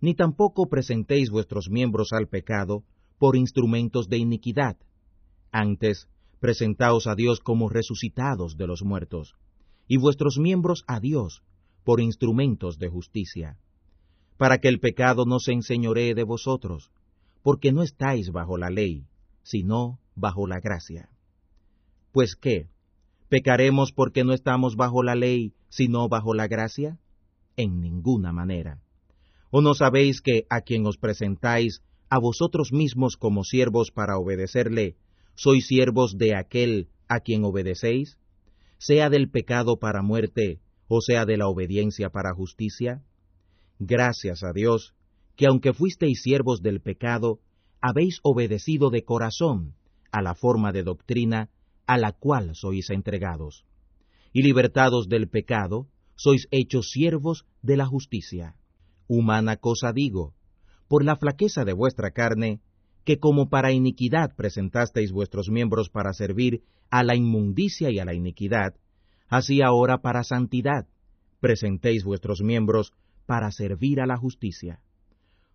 Ni 0.01 0.13
tampoco 0.13 0.67
presentéis 0.67 1.29
vuestros 1.29 1.69
miembros 1.69 2.11
al 2.11 2.27
pecado 2.27 2.83
por 3.17 3.35
instrumentos 3.35 4.09
de 4.09 4.17
iniquidad. 4.17 4.77
Antes, 5.51 6.07
presentaos 6.39 7.07
a 7.07 7.15
Dios 7.15 7.39
como 7.39 7.69
resucitados 7.69 8.57
de 8.57 8.67
los 8.67 8.83
muertos, 8.83 9.35
y 9.87 9.97
vuestros 9.97 10.37
miembros 10.37 10.83
a 10.87 10.99
Dios 10.99 11.43
por 11.83 12.01
instrumentos 12.01 12.77
de 12.77 12.89
justicia, 12.89 13.57
para 14.37 14.57
que 14.57 14.67
el 14.67 14.79
pecado 14.79 15.25
no 15.25 15.39
se 15.39 15.53
enseñoree 15.53 16.13
de 16.13 16.23
vosotros, 16.23 16.91
porque 17.41 17.71
no 17.71 17.83
estáis 17.83 18.31
bajo 18.31 18.57
la 18.57 18.69
ley, 18.69 19.05
sino 19.43 19.99
bajo 20.15 20.47
la 20.47 20.59
gracia. 20.59 21.09
Pues 22.11 22.35
qué, 22.35 22.69
¿Pecaremos 23.29 23.91
porque 23.91 24.23
no 24.23 24.33
estamos 24.33 24.75
bajo 24.75 25.01
la 25.01 25.15
ley, 25.15 25.53
sino 25.69 26.07
bajo 26.07 26.33
la 26.33 26.47
gracia? 26.47 26.99
En 27.57 27.81
ninguna 27.81 28.31
manera. 28.31 28.81
¿O 29.49 29.61
no 29.61 29.73
sabéis 29.73 30.21
que 30.21 30.45
a 30.49 30.61
quien 30.61 30.85
os 30.85 30.97
presentáis 30.97 31.81
a 32.09 32.19
vosotros 32.19 32.71
mismos 32.71 33.17
como 33.17 33.43
siervos 33.43 33.91
para 33.91 34.17
obedecerle, 34.17 34.95
sois 35.33 35.65
siervos 35.67 36.17
de 36.17 36.35
aquel 36.35 36.89
a 37.07 37.19
quien 37.19 37.43
obedecéis? 37.43 38.17
Sea 38.77 39.09
del 39.09 39.29
pecado 39.29 39.79
para 39.79 40.03
muerte, 40.03 40.59
o 40.87 41.01
sea 41.01 41.25
de 41.25 41.37
la 41.37 41.47
obediencia 41.47 42.09
para 42.09 42.33
justicia? 42.33 43.03
Gracias 43.79 44.43
a 44.43 44.53
Dios, 44.53 44.93
que 45.35 45.47
aunque 45.47 45.73
fuisteis 45.73 46.21
siervos 46.21 46.61
del 46.61 46.79
pecado, 46.79 47.39
habéis 47.81 48.19
obedecido 48.23 48.89
de 48.89 49.03
corazón 49.03 49.73
a 50.11 50.21
la 50.21 50.35
forma 50.35 50.71
de 50.71 50.83
doctrina 50.83 51.49
a 51.87 51.97
la 51.97 52.11
cual 52.11 52.55
sois 52.55 52.89
entregados. 52.89 53.65
Y 54.33 54.41
libertados 54.43 55.07
del 55.07 55.29
pecado, 55.29 55.87
sois 56.15 56.47
hechos 56.51 56.89
siervos 56.91 57.45
de 57.61 57.77
la 57.77 57.85
justicia. 57.85 58.55
Humana 59.07 59.57
cosa 59.57 59.91
digo, 59.93 60.33
por 60.87 61.03
la 61.03 61.15
flaqueza 61.15 61.65
de 61.65 61.73
vuestra 61.73 62.11
carne, 62.11 62.61
que 63.03 63.19
como 63.19 63.49
para 63.49 63.71
iniquidad 63.71 64.35
presentasteis 64.35 65.11
vuestros 65.11 65.49
miembros 65.49 65.89
para 65.89 66.13
servir 66.13 66.63
a 66.89 67.03
la 67.03 67.15
inmundicia 67.15 67.91
y 67.91 67.99
a 67.99 68.05
la 68.05 68.13
iniquidad, 68.13 68.75
así 69.27 69.61
ahora 69.61 70.01
para 70.01 70.23
santidad 70.23 70.87
presentéis 71.39 72.03
vuestros 72.03 72.41
miembros 72.41 72.93
para 73.25 73.51
servir 73.51 74.01
a 74.01 74.07
la 74.07 74.17
justicia. 74.17 74.79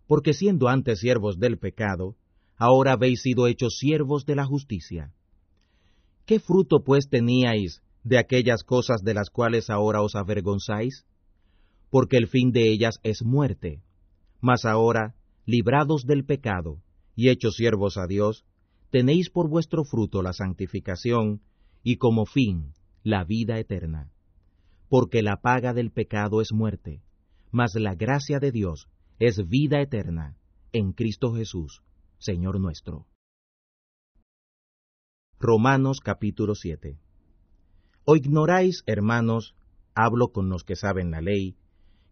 Porque 0.07 0.33
siendo 0.33 0.67
antes 0.67 0.99
siervos 0.99 1.39
del 1.39 1.57
pecado, 1.57 2.15
ahora 2.57 2.93
habéis 2.93 3.21
sido 3.21 3.47
hechos 3.47 3.77
siervos 3.77 4.25
de 4.25 4.35
la 4.35 4.45
justicia. 4.45 5.13
¿Qué 6.25 6.39
fruto 6.39 6.83
pues 6.83 7.09
teníais 7.09 7.81
de 8.03 8.17
aquellas 8.17 8.63
cosas 8.63 9.03
de 9.03 9.13
las 9.13 9.29
cuales 9.29 9.69
ahora 9.69 10.01
os 10.01 10.15
avergonzáis? 10.15 11.05
Porque 11.89 12.17
el 12.17 12.27
fin 12.27 12.51
de 12.51 12.71
ellas 12.71 12.99
es 13.03 13.23
muerte. 13.23 13.81
Mas 14.39 14.65
ahora, 14.65 15.15
librados 15.45 16.05
del 16.05 16.25
pecado 16.25 16.81
y 17.15 17.29
hechos 17.29 17.55
siervos 17.55 17.97
a 17.97 18.07
Dios, 18.07 18.45
tenéis 18.91 19.29
por 19.29 19.49
vuestro 19.49 19.83
fruto 19.83 20.21
la 20.21 20.33
santificación 20.33 21.41
y 21.83 21.97
como 21.97 22.25
fin 22.25 22.73
la 23.03 23.23
vida 23.23 23.59
eterna. 23.59 24.11
Porque 24.89 25.21
la 25.21 25.37
paga 25.37 25.73
del 25.73 25.91
pecado 25.91 26.41
es 26.41 26.51
muerte, 26.51 27.01
mas 27.51 27.75
la 27.75 27.95
gracia 27.95 28.39
de 28.39 28.51
Dios 28.51 28.87
es 29.19 29.47
vida 29.47 29.81
eterna 29.81 30.37
en 30.73 30.93
Cristo 30.93 31.33
Jesús, 31.33 31.81
Señor 32.17 32.59
nuestro. 32.59 33.05
Romanos 35.43 36.01
capítulo 36.01 36.53
7. 36.53 36.99
¿O 38.05 38.15
ignoráis, 38.15 38.83
hermanos, 38.85 39.55
hablo 39.95 40.27
con 40.27 40.49
los 40.49 40.63
que 40.63 40.75
saben 40.75 41.09
la 41.09 41.19
ley, 41.19 41.55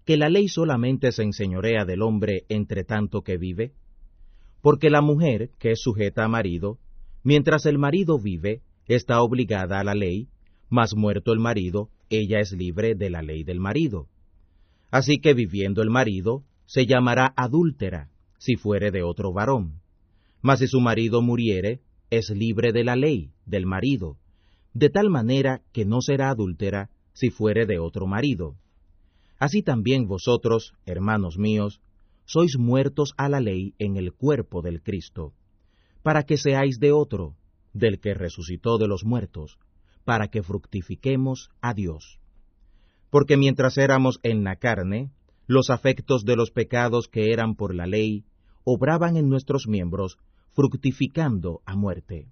que 0.03 0.17
la 0.17 0.29
ley 0.29 0.47
solamente 0.47 1.11
se 1.11 1.21
enseñorea 1.21 1.85
del 1.85 2.01
hombre 2.01 2.45
entre 2.49 2.83
tanto 2.83 3.21
que 3.21 3.37
vive? 3.37 3.73
Porque 4.63 4.89
la 4.89 5.01
mujer, 5.01 5.51
que 5.59 5.73
es 5.73 5.79
sujeta 5.79 6.25
a 6.25 6.27
marido, 6.27 6.79
mientras 7.23 7.67
el 7.67 7.77
marido 7.77 8.17
vive, 8.17 8.63
está 8.87 9.21
obligada 9.21 9.79
a 9.79 9.83
la 9.83 9.93
ley, 9.93 10.29
mas 10.67 10.95
muerto 10.95 11.31
el 11.31 11.39
marido, 11.39 11.91
ella 12.09 12.39
es 12.39 12.51
libre 12.51 12.95
de 12.95 13.11
la 13.11 13.21
ley 13.21 13.43
del 13.43 13.59
marido. 13.59 14.07
Así 14.89 15.19
que 15.19 15.35
viviendo 15.35 15.83
el 15.83 15.91
marido, 15.91 16.45
se 16.65 16.87
llamará 16.87 17.31
adúltera, 17.37 18.09
si 18.39 18.55
fuere 18.55 18.89
de 18.89 19.03
otro 19.03 19.31
varón. 19.33 19.81
Mas 20.41 20.59
si 20.59 20.67
su 20.67 20.81
marido 20.81 21.21
muriere, 21.21 21.81
es 22.09 22.29
libre 22.29 22.71
de 22.71 22.83
la 22.83 22.95
ley, 22.95 23.31
del 23.45 23.65
marido, 23.65 24.17
de 24.73 24.89
tal 24.89 25.09
manera 25.09 25.61
que 25.71 25.85
no 25.85 26.01
será 26.01 26.29
adúltera 26.29 26.89
si 27.13 27.29
fuere 27.29 27.65
de 27.65 27.79
otro 27.79 28.07
marido. 28.07 28.55
Así 29.37 29.61
también 29.61 30.07
vosotros, 30.07 30.73
hermanos 30.85 31.37
míos, 31.37 31.81
sois 32.25 32.57
muertos 32.57 33.13
a 33.17 33.29
la 33.29 33.39
ley 33.39 33.73
en 33.79 33.97
el 33.97 34.13
cuerpo 34.13 34.61
del 34.61 34.81
Cristo, 34.81 35.33
para 36.03 36.23
que 36.23 36.37
seáis 36.37 36.79
de 36.79 36.91
otro, 36.91 37.35
del 37.73 37.99
que 37.99 38.13
resucitó 38.13 38.77
de 38.77 38.87
los 38.87 39.03
muertos, 39.03 39.57
para 40.05 40.27
que 40.27 40.43
fructifiquemos 40.43 41.49
a 41.61 41.73
Dios. 41.73 42.19
Porque 43.09 43.37
mientras 43.37 43.77
éramos 43.77 44.19
en 44.23 44.43
la 44.43 44.55
carne, 44.55 45.11
los 45.47 45.69
afectos 45.69 46.25
de 46.25 46.35
los 46.35 46.51
pecados 46.51 47.07
que 47.07 47.31
eran 47.31 47.55
por 47.55 47.73
la 47.73 47.87
ley 47.87 48.25
obraban 48.63 49.17
en 49.17 49.29
nuestros 49.29 49.67
miembros, 49.67 50.17
fructificando 50.53 51.61
a 51.65 51.75
muerte. 51.75 52.27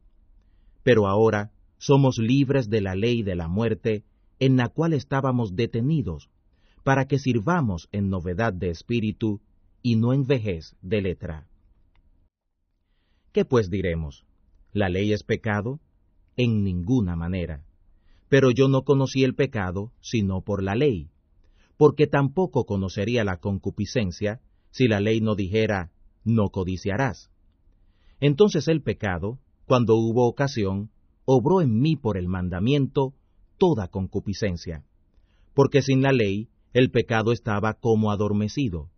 Pero 0.84 1.08
ahora 1.08 1.51
somos 1.77 2.17
libres 2.17 2.69
de 2.69 2.82
la 2.82 2.95
ley 2.95 3.23
de 3.23 3.36
la 3.36 3.47
muerte, 3.47 4.03
en 4.39 4.58
la 4.58 4.69
cual 4.69 4.93
estábamos 4.93 5.56
detenidos, 5.56 6.30
para 6.84 7.06
que 7.06 7.19
sirvamos 7.19 7.89
en 7.91 8.10
novedad 8.10 8.53
de 8.53 8.69
espíritu 8.69 9.41
y 9.82 9.95
no 9.95 10.13
en 10.13 10.25
vejez 10.25 10.75
de 10.82 11.01
letra. 11.01 11.47
¿Qué 13.32 13.45
pues 13.45 13.69
diremos? 13.69 14.25
¿La 14.73 14.89
ley 14.89 15.13
es 15.13 15.23
pecado? 15.23 15.80
En 16.36 16.63
ninguna 16.63 17.15
manera. 17.15 17.63
Pero 18.30 18.51
yo 18.51 18.67
no 18.67 18.84
conocí 18.84 19.23
el 19.23 19.36
pecado 19.36 19.91
sino 20.01 20.41
por 20.41 20.63
la 20.63 20.75
ley, 20.75 21.10
porque 21.77 22.08
tampoco 22.08 22.65
conocería 22.65 23.23
la 23.23 23.38
concupiscencia 23.38 24.41
si 24.71 24.88
la 24.88 24.99
ley 24.99 25.21
no 25.21 25.36
dijera, 25.36 25.91
no 26.23 26.49
codiciarás. 26.49 27.32
Entonces 28.19 28.67
el 28.67 28.82
pecado, 28.82 29.39
cuando 29.65 29.95
hubo 29.95 30.27
ocasión, 30.27 30.89
obró 31.25 31.62
en 31.62 31.80
mí 31.80 31.95
por 31.95 32.17
el 32.17 32.27
mandamiento 32.27 33.13
toda 33.58 33.89
concupiscencia, 33.89 34.84
porque 35.53 35.82
sin 35.82 36.01
la 36.01 36.12
ley 36.12 36.49
el 36.73 36.91
pecado 36.91 37.32
estaba 37.32 37.73
como 37.73 38.12
adormecido. 38.12 38.89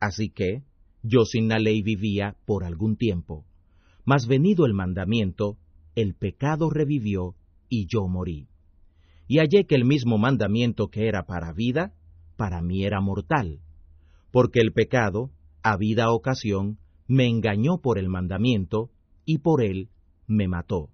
Así 0.00 0.28
que 0.28 0.62
yo 1.02 1.24
sin 1.24 1.48
la 1.48 1.58
ley 1.58 1.82
vivía 1.82 2.36
por 2.44 2.64
algún 2.64 2.96
tiempo, 2.96 3.44
mas 4.04 4.26
venido 4.26 4.66
el 4.66 4.74
mandamiento, 4.74 5.58
el 5.94 6.14
pecado 6.14 6.70
revivió 6.70 7.34
y 7.68 7.86
yo 7.86 8.06
morí. 8.06 8.48
Y 9.28 9.38
hallé 9.38 9.66
que 9.66 9.74
el 9.74 9.84
mismo 9.84 10.18
mandamiento 10.18 10.88
que 10.88 11.08
era 11.08 11.24
para 11.26 11.52
vida, 11.52 11.94
para 12.36 12.60
mí 12.60 12.84
era 12.84 13.00
mortal, 13.00 13.60
porque 14.30 14.60
el 14.60 14.72
pecado, 14.72 15.30
a 15.62 15.76
vida 15.76 16.10
ocasión, 16.10 16.78
me 17.12 17.28
engañó 17.28 17.76
por 17.82 17.98
el 17.98 18.08
mandamiento, 18.08 18.88
y 19.26 19.38
por 19.38 19.62
él 19.62 19.90
me 20.26 20.48
mató. 20.48 20.88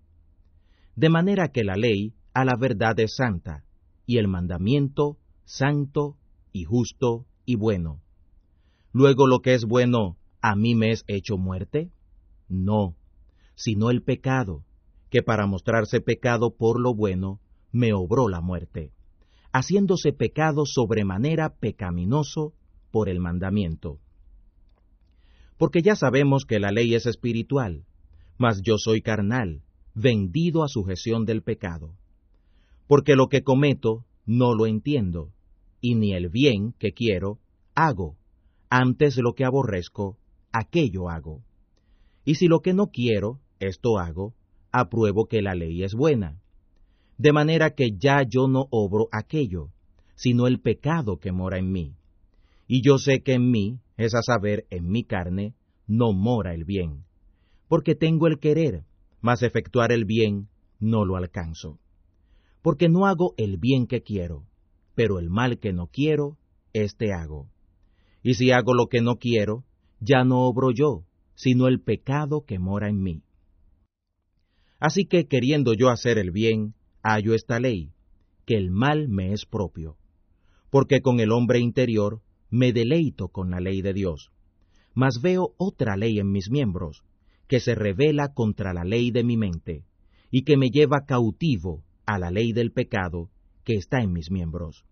De 0.96 1.11
manera 1.11 1.52
que 1.52 1.62
la 1.62 1.76
ley 1.76 2.12
a 2.35 2.44
la 2.44 2.57
verdad 2.57 2.98
es 2.98 3.14
santa, 3.14 3.62
y 4.04 4.18
el 4.18 4.26
mandamiento 4.26 5.16
santo 5.44 6.16
y 6.52 6.64
justo 6.64 7.24
y 7.44 7.54
bueno. 7.54 8.00
Luego 8.92 9.28
lo 9.28 9.38
que 9.42 9.54
es 9.54 9.64
bueno, 9.64 10.16
¿a 10.40 10.57
mí 10.57 10.74
me 10.74 10.90
es 10.90 11.04
hecho 11.07 11.38
muerte? 11.38 11.92
No, 12.48 12.96
sino 13.54 13.88
el 13.90 14.02
pecado, 14.02 14.64
que 15.11 15.22
para 15.22 15.46
mostrarse 15.46 16.00
pecado 16.00 16.57
por 16.57 16.81
lo 16.81 16.96
bueno, 16.96 17.38
me 17.70 17.92
obró 17.92 18.28
la 18.28 18.40
muerte, 18.40 18.90
haciéndose 19.52 20.12
pecado 20.12 20.64
sobremanera 20.66 21.54
pecaminoso 21.54 22.54
por 22.90 23.09
el 23.09 23.20
mandamiento. 23.20 24.00
Porque 25.59 25.83
ya 25.83 25.97
sabemos 25.97 26.44
que 26.44 26.61
la 26.61 26.71
ley 26.71 26.94
es 26.94 27.07
espiritual, 27.07 27.85
mas 28.38 28.62
yo 28.62 28.79
soy 28.79 29.03
carnal, 29.03 29.62
vendido 29.94 30.62
a 30.62 30.68
sujeción 30.68 31.25
del 31.25 31.42
pecado. 31.42 31.94
Porque 32.87 33.16
lo 33.16 33.29
que 33.29 33.42
cometo 33.42 34.05
no 34.25 34.55
lo 34.55 34.66
entiendo, 34.66 35.33
y 35.81 35.97
ni 35.97 36.14
el 36.14 36.29
bien 36.29 36.75
que 36.79 36.92
quiero 36.92 37.38
hago, 37.75 38.16
antes 38.71 39.16
lo 39.18 39.35
que 39.35 39.44
aborrezco, 39.44 40.16
aquello 40.53 41.11
hago. 41.11 41.42
Y 42.25 42.37
si 42.37 42.47
lo 42.47 42.61
que 42.61 42.73
no 42.73 42.88
quiero, 42.88 43.40
esto 43.59 43.99
hago, 43.99 44.35
apruebo 44.71 45.27
que 45.27 45.42
la 45.42 45.55
ley 45.55 45.83
es 45.83 45.94
buena. 45.94 46.40
De 47.16 47.33
manera 47.33 47.75
que 47.75 47.97
ya 47.99 48.23
yo 48.23 48.47
no 48.47 48.66
obro 48.71 49.09
aquello, 49.11 49.71
sino 50.14 50.47
el 50.47 50.61
pecado 50.61 51.18
que 51.18 51.33
mora 51.33 51.59
en 51.59 51.73
mí. 51.73 51.94
Y 52.66 52.83
yo 52.83 52.99
sé 52.99 53.23
que 53.23 53.35
en 53.35 53.51
mí, 53.51 53.81
es 53.98 54.14
a 54.14 54.22
saber, 54.22 54.66
en 54.70 54.88
mi 54.88 55.04
carne, 55.04 55.54
no 55.87 56.12
mora 56.12 56.54
el 56.54 56.64
bien. 56.64 57.04
Porque 57.68 57.94
tengo 57.94 58.28
el 58.28 58.38
querer, 58.38 58.84
mas 59.20 59.42
efectuar 59.42 59.92
el 59.92 60.04
bien 60.04 60.48
no 60.78 61.04
lo 61.04 61.16
alcanzo. 61.16 61.80
Porque 62.62 62.88
no 62.88 63.06
hago 63.06 63.34
el 63.37 63.58
bien 63.58 63.87
que 63.87 64.02
quiero, 64.02 64.46
pero 64.94 65.18
el 65.18 65.28
mal 65.30 65.58
que 65.58 65.72
no 65.72 65.88
quiero, 65.88 66.38
éste 66.72 67.12
hago. 67.12 67.50
Y 68.22 68.34
si 68.34 68.52
hago 68.52 68.72
lo 68.72 68.87
que 68.87 69.00
no 69.00 69.16
quiero, 69.16 69.64
ya 70.00 70.22
no 70.22 70.46
obro 70.46 70.70
yo, 70.70 71.04
sino 71.34 71.66
el 71.66 71.80
pecado 71.80 72.44
que 72.46 72.61
mora 72.61 72.88
en 72.88 73.02
mí. 73.02 73.22
Así 74.78 75.06
que 75.06 75.26
queriendo 75.26 75.74
yo 75.74 75.88
hacer 75.88 76.18
el 76.18 76.30
bien, 76.30 76.74
hallo 77.02 77.34
esta 77.34 77.58
ley, 77.58 77.90
que 78.46 78.56
el 78.56 78.70
mal 78.70 79.08
me 79.08 79.32
es 79.32 79.44
propio, 79.44 79.96
porque 80.70 81.00
con 81.00 81.18
el 81.18 81.32
hombre 81.32 81.58
interior 81.58 82.22
me 82.50 82.72
deleito 82.72 83.28
con 83.28 83.50
la 83.50 83.61
ley 83.61 83.82
de 83.82 83.92
Dios, 83.92 84.30
mas 84.94 85.20
veo 85.20 85.54
otra 85.58 85.96
ley 85.96 86.18
en 86.18 86.30
mis 86.30 86.50
miembros, 86.50 87.04
que 87.46 87.61
se 87.61 87.74
revela 87.74 88.34
contra 88.34 88.72
la 88.72 88.84
ley 88.84 89.11
de 89.11 89.24
mi 89.24 89.37
mente, 89.37 89.84
y 90.30 90.42
que 90.42 90.56
me 90.56 90.70
lleva 90.70 91.04
cautivo 91.06 91.84
a 92.06 92.18
la 92.18 92.30
ley 92.30 92.52
del 92.52 92.72
pecado 92.72 93.30
que 93.64 93.74
está 93.74 94.00
en 94.00 94.12
mis 94.12 94.30
miembros. 94.30 94.84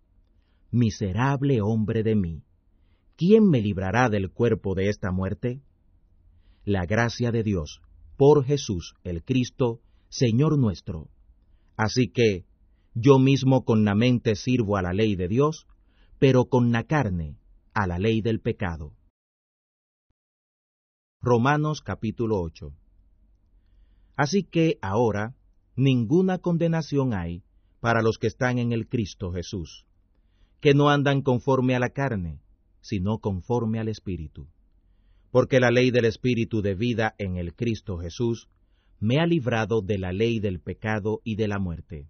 Miserable 0.70 1.60
hombre 1.62 2.02
de 2.02 2.14
mí, 2.14 2.42
¿quién 3.16 3.48
me 3.48 3.60
librará 3.60 4.08
del 4.08 4.30
cuerpo 4.30 4.74
de 4.74 4.88
esta 4.88 5.10
muerte? 5.10 5.60
La 6.64 6.84
gracia 6.84 7.30
de 7.30 7.42
Dios, 7.42 7.80
por 8.16 8.44
Jesús 8.44 8.94
el 9.04 9.22
Cristo, 9.24 9.80
Señor 10.08 10.58
nuestro. 10.58 11.08
Así 11.76 12.08
que, 12.08 12.44
yo 12.94 13.18
mismo 13.18 13.64
con 13.64 13.84
la 13.84 13.94
mente 13.94 14.34
sirvo 14.36 14.76
a 14.76 14.82
la 14.82 14.92
ley 14.92 15.16
de 15.16 15.28
Dios, 15.28 15.66
pero 16.18 16.46
con 16.46 16.72
la 16.72 16.84
carne 16.84 17.36
a 17.76 17.86
la 17.86 17.98
ley 17.98 18.22
del 18.22 18.40
pecado. 18.40 18.94
Romanos 21.20 21.82
capítulo 21.82 22.40
8 22.40 22.72
Así 24.16 24.44
que 24.44 24.78
ahora 24.80 25.34
ninguna 25.76 26.38
condenación 26.38 27.12
hay 27.12 27.42
para 27.80 28.00
los 28.00 28.16
que 28.16 28.28
están 28.28 28.58
en 28.58 28.72
el 28.72 28.88
Cristo 28.88 29.30
Jesús, 29.30 29.84
que 30.60 30.72
no 30.72 30.88
andan 30.88 31.20
conforme 31.20 31.76
a 31.76 31.78
la 31.78 31.90
carne, 31.90 32.40
sino 32.80 33.18
conforme 33.18 33.78
al 33.78 33.88
Espíritu. 33.88 34.48
Porque 35.30 35.60
la 35.60 35.70
ley 35.70 35.90
del 35.90 36.06
Espíritu 36.06 36.62
de 36.62 36.74
vida 36.74 37.14
en 37.18 37.36
el 37.36 37.54
Cristo 37.54 37.98
Jesús 37.98 38.48
me 39.00 39.20
ha 39.20 39.26
librado 39.26 39.82
de 39.82 39.98
la 39.98 40.14
ley 40.14 40.40
del 40.40 40.60
pecado 40.60 41.20
y 41.24 41.36
de 41.36 41.46
la 41.46 41.58
muerte. 41.58 42.08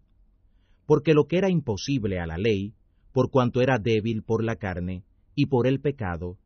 Porque 0.86 1.12
lo 1.12 1.26
que 1.26 1.38
era 1.38 1.50
imposible 1.50 2.20
a 2.20 2.26
la 2.26 2.38
ley, 2.38 2.76
por 3.10 3.32
cuanto 3.32 3.62
era 3.62 3.80
débil 3.80 4.22
por 4.22 4.44
la 4.44 4.54
carne 4.54 5.02
y 5.36 5.46
por 5.46 5.68
el 5.68 5.80
pecado, 5.80 6.38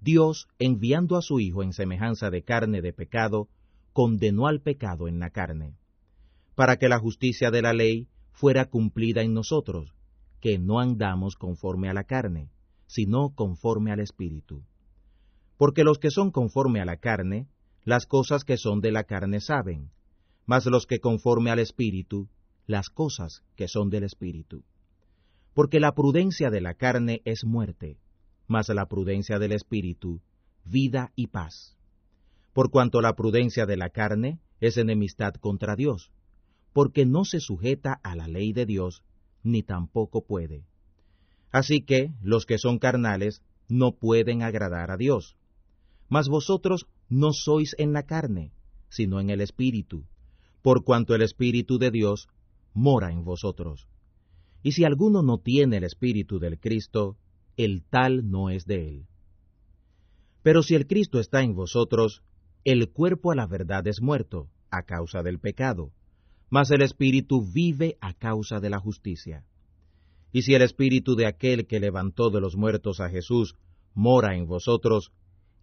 Dios, 0.00 0.48
enviando 0.58 1.16
a 1.16 1.22
su 1.22 1.38
Hijo 1.38 1.62
en 1.62 1.72
semejanza 1.72 2.30
de 2.30 2.42
carne 2.42 2.80
de 2.82 2.92
pecado, 2.92 3.48
condenó 3.92 4.46
al 4.46 4.60
pecado 4.60 5.06
en 5.06 5.18
la 5.18 5.30
carne, 5.30 5.76
para 6.54 6.78
que 6.78 6.88
la 6.88 6.98
justicia 6.98 7.50
de 7.50 7.62
la 7.62 7.74
ley 7.74 8.08
fuera 8.32 8.64
cumplida 8.70 9.22
en 9.22 9.34
nosotros, 9.34 9.94
que 10.40 10.58
no 10.58 10.80
andamos 10.80 11.34
conforme 11.34 11.90
a 11.90 11.94
la 11.94 12.04
carne, 12.04 12.50
sino 12.86 13.34
conforme 13.34 13.92
al 13.92 14.00
Espíritu. 14.00 14.64
Porque 15.58 15.84
los 15.84 15.98
que 15.98 16.10
son 16.10 16.30
conforme 16.30 16.80
a 16.80 16.84
la 16.84 16.96
carne, 16.96 17.48
las 17.84 18.06
cosas 18.06 18.44
que 18.44 18.56
son 18.56 18.80
de 18.80 18.92
la 18.92 19.04
carne 19.04 19.40
saben, 19.40 19.90
mas 20.46 20.64
los 20.66 20.86
que 20.86 21.00
conforme 21.00 21.50
al 21.50 21.58
Espíritu, 21.58 22.28
las 22.66 22.88
cosas 22.88 23.42
que 23.56 23.68
son 23.68 23.90
del 23.90 24.04
Espíritu. 24.04 24.64
Porque 25.52 25.80
la 25.80 25.92
prudencia 25.92 26.50
de 26.50 26.60
la 26.60 26.74
carne 26.74 27.20
es 27.24 27.44
muerte, 27.44 27.98
mas 28.48 28.68
la 28.70 28.86
prudencia 28.86 29.38
del 29.38 29.52
Espíritu, 29.52 30.20
vida 30.64 31.12
y 31.14 31.28
paz. 31.28 31.76
Por 32.52 32.70
cuanto 32.70 33.00
la 33.00 33.14
prudencia 33.14 33.66
de 33.66 33.76
la 33.76 33.90
carne 33.90 34.40
es 34.60 34.76
enemistad 34.76 35.34
contra 35.34 35.76
Dios, 35.76 36.10
porque 36.72 37.06
no 37.06 37.24
se 37.24 37.38
sujeta 37.38 37.92
a 38.02 38.16
la 38.16 38.26
ley 38.26 38.52
de 38.52 38.66
Dios, 38.66 39.04
ni 39.44 39.62
tampoco 39.62 40.24
puede, 40.24 40.64
Así 41.50 41.80
que 41.80 42.12
los 42.22 42.44
que 42.46 42.58
son 42.58 42.78
carnales 42.78 43.42
no 43.68 43.92
pueden 43.92 44.42
agradar 44.42 44.90
a 44.90 44.96
Dios. 44.96 45.36
Mas 46.08 46.28
vosotros 46.28 46.86
no 47.08 47.32
sois 47.32 47.74
en 47.78 47.92
la 47.92 48.04
carne, 48.04 48.52
sino 48.88 49.20
en 49.20 49.30
el 49.30 49.40
Espíritu, 49.40 50.04
por 50.62 50.84
cuanto 50.84 51.14
el 51.14 51.22
Espíritu 51.22 51.78
de 51.78 51.90
Dios 51.90 52.28
mora 52.74 53.12
en 53.12 53.24
vosotros. 53.24 53.88
Y 54.62 54.72
si 54.72 54.84
alguno 54.84 55.22
no 55.22 55.38
tiene 55.38 55.78
el 55.78 55.84
Espíritu 55.84 56.38
del 56.38 56.58
Cristo, 56.58 57.16
el 57.58 57.82
tal 57.82 58.30
no 58.30 58.50
es 58.50 58.64
de 58.64 58.88
él. 58.88 59.06
Pero 60.42 60.62
si 60.62 60.76
el 60.76 60.86
Cristo 60.86 61.18
está 61.18 61.42
en 61.42 61.54
vosotros, 61.54 62.22
el 62.64 62.88
cuerpo 62.90 63.32
a 63.32 63.34
la 63.34 63.46
verdad 63.46 63.86
es 63.86 64.00
muerto, 64.00 64.48
a 64.70 64.84
causa 64.84 65.22
del 65.22 65.40
pecado, 65.40 65.90
mas 66.50 66.70
el 66.70 66.82
Espíritu 66.82 67.42
vive 67.42 67.98
a 68.00 68.14
causa 68.14 68.60
de 68.60 68.70
la 68.70 68.78
justicia. 68.78 69.44
Y 70.32 70.42
si 70.42 70.54
el 70.54 70.62
Espíritu 70.62 71.16
de 71.16 71.26
aquel 71.26 71.66
que 71.66 71.80
levantó 71.80 72.30
de 72.30 72.40
los 72.40 72.56
muertos 72.56 73.00
a 73.00 73.10
Jesús 73.10 73.56
mora 73.92 74.36
en 74.36 74.46
vosotros, 74.46 75.10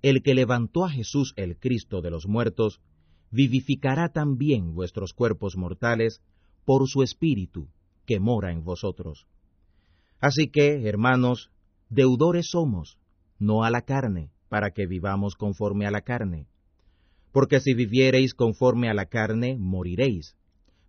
el 0.01 0.21
que 0.21 0.36
levantó 0.36 0.84
a 0.84 0.89
Jesús 0.89 1.34
el 1.38 1.58
Cristo 1.58 2.01
de 2.01 2.12
los 2.12 2.27
muertos, 2.27 2.81
vivificará 3.31 4.10
también 4.10 4.75
vuestros 4.75 5.13
cuerpos 5.13 5.55
mortales 5.55 6.21
por 6.65 6.88
su 6.89 7.03
Espíritu 7.03 7.69
que 8.05 8.19
mora 8.19 8.51
en 8.51 8.65
vosotros. 8.65 9.27
Así 10.19 10.47
que, 10.49 10.88
hermanos, 10.88 11.51
deudores 11.89 12.50
somos, 12.50 12.98
no 13.39 13.63
a 13.63 13.69
la 13.69 13.82
carne, 13.82 14.32
para 14.50 14.71
que 14.71 14.88
vivamos 14.88 15.36
conforme 15.36 15.86
a 15.86 15.91
la 15.91 16.02
carne. 16.02 16.48
Porque 17.32 17.60
si 17.60 17.74
viviereis 17.74 18.34
conforme 18.34 18.89
a 18.89 18.93
la 18.93 19.08
carne, 19.08 19.58
moriréis. 19.58 20.36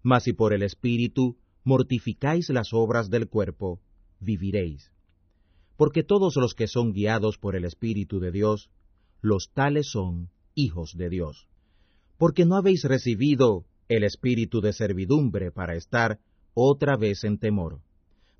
Mas 0.02 0.24
si 0.24 0.32
por 0.32 0.52
el 0.52 0.62
Espíritu 0.62 1.36
mortificáis 1.64 2.48
las 2.50 2.72
obras 2.72 3.10
del 3.10 3.28
cuerpo, 3.28 3.80
viviréis. 4.20 4.92
Porque 5.76 6.04
todos 6.04 6.36
los 6.36 6.54
que 6.54 6.68
son 6.68 6.92
guiados 6.92 7.38
por 7.38 7.56
el 7.56 7.64
Espíritu 7.64 8.20
de 8.20 8.30
Dios, 8.30 8.70
los 9.20 9.50
tales 9.52 9.90
son 9.90 10.30
hijos 10.54 10.94
de 10.96 11.08
Dios. 11.08 11.48
Porque 12.18 12.44
no 12.44 12.54
habéis 12.54 12.84
recibido 12.84 13.66
el 13.88 14.04
espíritu 14.04 14.60
de 14.60 14.72
servidumbre 14.72 15.52
para 15.52 15.74
estar 15.74 16.18
otra 16.54 16.96
vez 16.96 17.24
en 17.24 17.38
temor, 17.38 17.80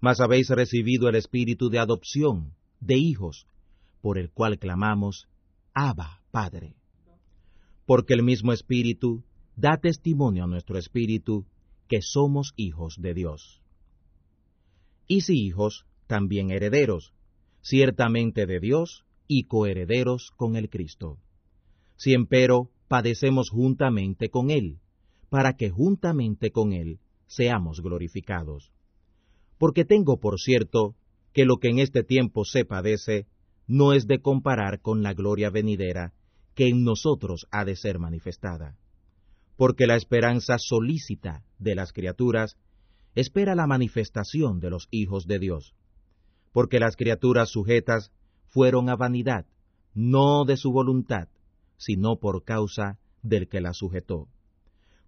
mas 0.00 0.20
habéis 0.20 0.48
recibido 0.50 1.08
el 1.08 1.14
espíritu 1.14 1.68
de 1.68 1.78
adopción, 1.78 2.52
de 2.80 2.96
hijos, 2.96 3.46
por 4.00 4.18
el 4.18 4.30
cual 4.30 4.58
clamamos, 4.58 5.28
Abba, 5.74 6.22
Padre. 6.30 6.76
Porque 7.86 8.14
el 8.14 8.22
mismo 8.22 8.52
espíritu 8.52 9.24
da 9.56 9.78
testimonio 9.78 10.44
a 10.44 10.46
nuestro 10.46 10.78
espíritu 10.78 11.46
que 11.88 12.02
somos 12.02 12.52
hijos 12.56 12.96
de 12.98 13.14
Dios. 13.14 13.60
Y 15.06 15.22
si 15.22 15.34
hijos, 15.34 15.86
también 16.06 16.50
herederos, 16.50 17.12
ciertamente 17.62 18.46
de 18.46 18.60
Dios 18.60 19.04
y 19.28 19.44
coherederos 19.44 20.32
con 20.36 20.56
el 20.56 20.68
Cristo. 20.68 21.18
Si 21.96 22.12
empero 22.12 22.70
padecemos 22.88 23.50
juntamente 23.50 24.28
con 24.30 24.50
Él, 24.50 24.78
para 25.28 25.56
que 25.56 25.70
juntamente 25.70 26.50
con 26.50 26.72
Él 26.72 27.00
seamos 27.26 27.80
glorificados. 27.80 28.70
Porque 29.58 29.84
tengo 29.84 30.18
por 30.18 30.38
cierto 30.38 30.94
que 31.32 31.44
lo 31.44 31.56
que 31.56 31.68
en 31.68 31.78
este 31.78 32.02
tiempo 32.02 32.44
se 32.44 32.64
padece 32.64 33.26
no 33.66 33.92
es 33.92 34.06
de 34.06 34.20
comparar 34.20 34.80
con 34.80 35.02
la 35.02 35.12
gloria 35.12 35.50
venidera 35.50 36.12
que 36.54 36.68
en 36.68 36.84
nosotros 36.84 37.46
ha 37.50 37.64
de 37.64 37.76
ser 37.76 37.98
manifestada. 37.98 38.76
Porque 39.56 39.86
la 39.86 39.96
esperanza 39.96 40.56
solícita 40.58 41.44
de 41.58 41.74
las 41.74 41.92
criaturas 41.92 42.56
espera 43.14 43.54
la 43.54 43.66
manifestación 43.66 44.60
de 44.60 44.70
los 44.70 44.88
hijos 44.90 45.26
de 45.26 45.38
Dios, 45.38 45.74
porque 46.52 46.78
las 46.78 46.96
criaturas 46.96 47.50
sujetas 47.50 48.12
fueron 48.48 48.88
a 48.88 48.96
vanidad, 48.96 49.46
no 49.94 50.44
de 50.44 50.56
su 50.56 50.70
voluntad, 50.70 51.28
sino 51.78 52.16
por 52.16 52.44
causa 52.44 52.98
del 53.22 53.48
que 53.48 53.60
las 53.60 53.78
sujetó, 53.78 54.28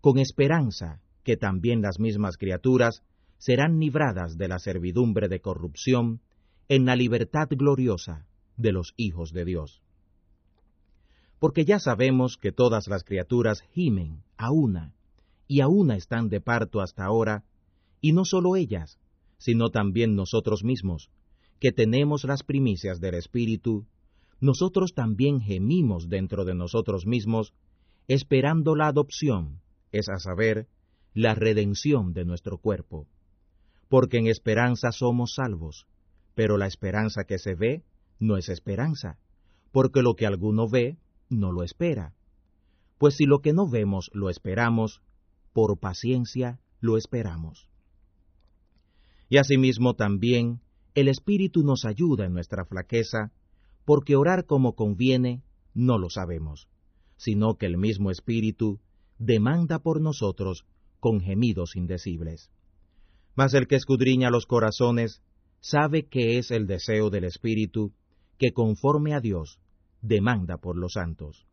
con 0.01 0.19
esperanza 0.19 1.01
que 1.23 1.37
también 1.37 1.83
las 1.83 2.01
mismas 2.01 2.37
criaturas 2.37 3.03
serán 3.39 3.81
libradas 3.81 4.37
de 4.37 4.49
la 4.49 4.59
servidumbre 4.59 5.29
de 5.29 5.41
corrupción 5.41 6.21
en 6.69 6.85
la 6.85 6.97
libertad 6.97 7.49
gloriosa 7.51 8.27
de 8.57 8.73
los 8.73 8.93
hijos 8.97 9.33
de 9.33 9.45
Dios 9.45 9.83
porque 11.39 11.65
ya 11.65 11.79
sabemos 11.79 12.37
que 12.37 12.53
todas 12.53 12.89
las 12.89 13.05
criaturas 13.05 13.63
gimen 13.73 14.23
a 14.37 14.51
una, 14.51 14.95
y 15.47 15.61
a 15.61 15.69
una 15.69 15.97
están 15.97 16.29
de 16.29 16.41
parto 16.41 16.81
hasta 16.81 17.05
ahora, 17.05 17.45
y 18.01 18.13
no 18.13 18.25
solo 18.25 18.57
ellas, 18.57 18.99
sino 19.39 19.71
también 19.71 20.17
nosotros 20.17 20.65
mismos, 20.65 21.11
que 21.61 21.73
tenemos 21.73 22.25
las 22.25 22.43
primicias 22.43 23.01
del 23.01 23.15
Espíritu, 23.15 23.87
nosotros 24.41 24.95
también 24.95 25.41
gemimos 25.41 26.09
dentro 26.09 26.45
de 26.45 26.55
nosotros 26.55 27.07
mismos, 27.07 27.53
esperando 28.09 28.75
la 28.75 28.89
adopción, 28.89 29.61
es 29.93 30.09
a 30.09 30.19
saber, 30.19 30.69
la 31.15 31.35
redención 31.35 32.13
de 32.13 32.25
nuestro 32.25 32.59
cuerpo. 32.59 33.07
Porque 33.89 34.19
en 34.19 34.27
esperanza 34.27 34.93
somos 34.93 35.35
salvos, 35.35 35.87
pero 36.35 36.57
la 36.57 36.67
esperanza 36.67 37.25
que 37.25 37.39
se 37.39 37.55
ve 37.55 37.85
no 38.19 38.37
es 38.37 38.49
esperanza, 38.49 39.19
porque 39.73 40.03
lo 40.03 40.15
que 40.15 40.27
alguno 40.27 40.69
ve, 40.69 40.99
no 41.31 41.53
lo 41.53 41.63
espera. 41.63 42.15
Pues 42.99 43.17
si 43.17 43.25
lo 43.25 43.41
que 43.41 43.53
no 43.53 43.69
vemos 43.69 44.11
lo 44.13 44.29
esperamos, 44.29 45.03
por 45.53 45.79
paciencia 45.79 46.61
lo 46.81 46.97
esperamos. 46.97 47.69
Y 49.29 49.39
asimismo 49.39 49.95
también 49.95 50.61
el 50.95 51.09
Espíritu 51.09 51.63
nos 51.63 51.85
ayuda 51.85 52.27
en 52.27 52.33
nuestra 52.33 52.65
flaqueza, 52.65 53.33
porque 53.85 54.17
orar 54.17 54.47
como 54.47 54.75
conviene 54.75 55.43
no 55.75 55.99
lo 55.99 56.11
sabemos, 56.11 56.69
sino 57.17 57.55
que 57.55 57.67
el 57.67 57.79
mismo 57.79 58.11
Espíritu 58.11 58.81
demanda 59.19 59.79
por 59.81 60.01
nosotros 60.01 60.65
con 61.01 61.21
gemidos 61.21 61.77
indecibles. 61.77 62.51
Mas 63.39 63.55
el 63.55 63.69
que 63.69 63.77
escudriña 63.77 64.31
los 64.31 64.47
corazones 64.47 65.23
sabe 65.61 66.09
que 66.09 66.39
es 66.39 66.51
el 66.51 66.67
deseo 66.67 67.09
del 67.09 67.23
Espíritu 67.23 67.93
que 68.37 68.51
conforme 68.51 69.15
a 69.15 69.21
Dios 69.21 69.61
demanda 70.03 70.57
por 70.57 70.77
los 70.77 70.95
santos. 70.95 71.47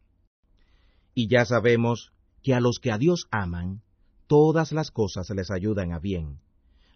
Y 1.13 1.28
ya 1.28 1.45
sabemos 1.45 2.12
que 2.41 2.56
a 2.56 2.60
los 2.60 2.80
que 2.80 2.91
a 2.91 2.98
Dios 2.98 3.28
aman, 3.30 3.84
todas 4.26 4.71
las 4.71 4.89
cosas 4.89 5.30
les 5.30 5.52
ayudan 5.52 5.93
a 5.93 6.00
bien, 6.00 6.39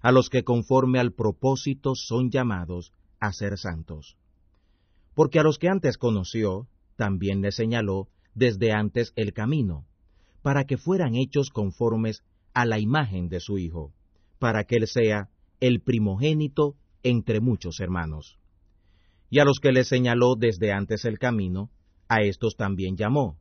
a 0.01 0.11
los 0.11 0.27
que 0.31 0.43
conforme 0.43 0.97
al 0.97 1.13
propósito 1.13 1.93
son 1.93 2.31
llamados 2.31 2.91
a 3.19 3.31
ser 3.31 3.59
santos. 3.59 4.17
Porque 5.13 5.37
a 5.37 5.43
los 5.43 5.59
que 5.59 5.69
antes 5.69 5.99
conoció, 5.99 6.67
también 6.95 7.41
les 7.41 7.53
señaló 7.53 8.07
desde 8.33 8.71
antes 8.71 9.13
el 9.15 9.33
camino, 9.33 9.85
para 10.41 10.63
que 10.63 10.77
fueran 10.77 11.13
hechos 11.13 11.51
conformes 11.51 12.23
a 12.55 12.65
la 12.65 12.79
imagen 12.79 13.29
de 13.29 13.39
su 13.39 13.59
Hijo, 13.59 13.93
para 14.39 14.63
que 14.63 14.77
Él 14.77 14.87
sea 14.87 15.29
el 15.59 15.81
primogénito 15.81 16.75
entre 17.03 17.41
muchos 17.41 17.79
hermanos. 17.79 18.39
Y 19.29 19.39
a 19.39 19.45
los 19.45 19.59
que 19.59 19.71
le 19.71 19.83
señaló 19.83 20.35
desde 20.35 20.71
antes 20.71 21.05
el 21.05 21.19
camino, 21.19 21.69
a 22.07 22.21
estos 22.21 22.55
también 22.55 22.97
llamó. 22.97 23.37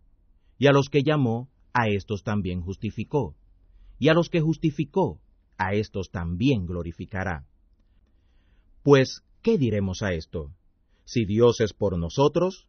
Y 0.59 0.67
a 0.67 0.73
los 0.73 0.91
que 0.91 1.03
llamó, 1.03 1.49
a 1.73 1.89
estos 1.89 2.23
también 2.23 2.61
justificó. 2.61 3.37
Y 3.99 4.09
a 4.09 4.15
los 4.15 4.29
que 4.29 4.41
justificó, 4.41 5.21
a 5.57 5.73
estos 5.73 6.11
también 6.11 6.67
glorificará. 6.67 7.47
Pues, 8.83 9.23
¿qué 9.43 9.57
diremos 9.59 10.03
a 10.03 10.13
esto? 10.13 10.53
Si 11.05 11.25
Dios 11.25 11.61
es 11.61 11.73
por 11.73 11.99
nosotros, 11.99 12.69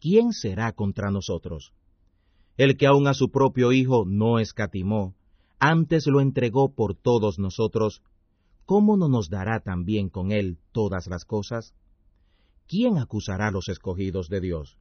¿quién 0.00 0.32
será 0.32 0.72
contra 0.72 1.10
nosotros? 1.10 1.72
El 2.56 2.76
que 2.76 2.86
aun 2.86 3.06
a 3.06 3.14
su 3.14 3.30
propio 3.30 3.72
Hijo 3.72 4.04
no 4.06 4.38
escatimó, 4.38 5.14
antes 5.58 6.06
lo 6.06 6.20
entregó 6.20 6.74
por 6.74 6.94
todos 6.94 7.38
nosotros, 7.38 8.02
¿cómo 8.64 8.96
no 8.96 9.08
nos 9.08 9.30
dará 9.30 9.60
también 9.60 10.08
con 10.08 10.32
él 10.32 10.58
todas 10.72 11.06
las 11.06 11.24
cosas? 11.24 11.74
¿quién 12.68 12.98
acusará 12.98 13.48
a 13.48 13.50
los 13.50 13.68
escogidos 13.68 14.28
de 14.28 14.40
Dios? 14.40 14.76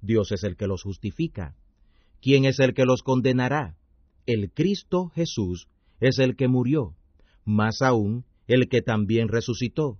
Dios 0.00 0.32
es 0.32 0.44
el 0.44 0.56
que 0.56 0.68
los 0.68 0.82
justifica. 0.82 1.56
¿Quién 2.22 2.44
es 2.46 2.60
el 2.60 2.72
que 2.72 2.84
los 2.84 3.02
condenará? 3.02 3.76
El 4.24 4.52
Cristo 4.52 5.10
Jesús 5.14 5.68
es 6.00 6.18
el 6.18 6.36
que 6.36 6.48
murió, 6.48 6.94
más 7.44 7.82
aún 7.82 8.24
el 8.46 8.68
que 8.68 8.80
también 8.80 9.28
resucitó, 9.28 9.98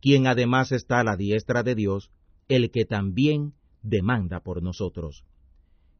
quien 0.00 0.26
además 0.26 0.72
está 0.72 1.00
a 1.00 1.04
la 1.04 1.16
diestra 1.16 1.62
de 1.62 1.74
Dios, 1.74 2.10
el 2.48 2.70
que 2.70 2.84
también 2.84 3.54
demanda 3.82 4.40
por 4.40 4.62
nosotros. 4.62 5.24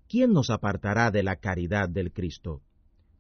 ¿Quién 0.09 0.33
nos 0.33 0.51
apartará 0.51 1.11
de 1.11 1.23
la 1.23 1.37
caridad 1.37 1.89
del 1.89 2.13
Cristo? 2.13 2.63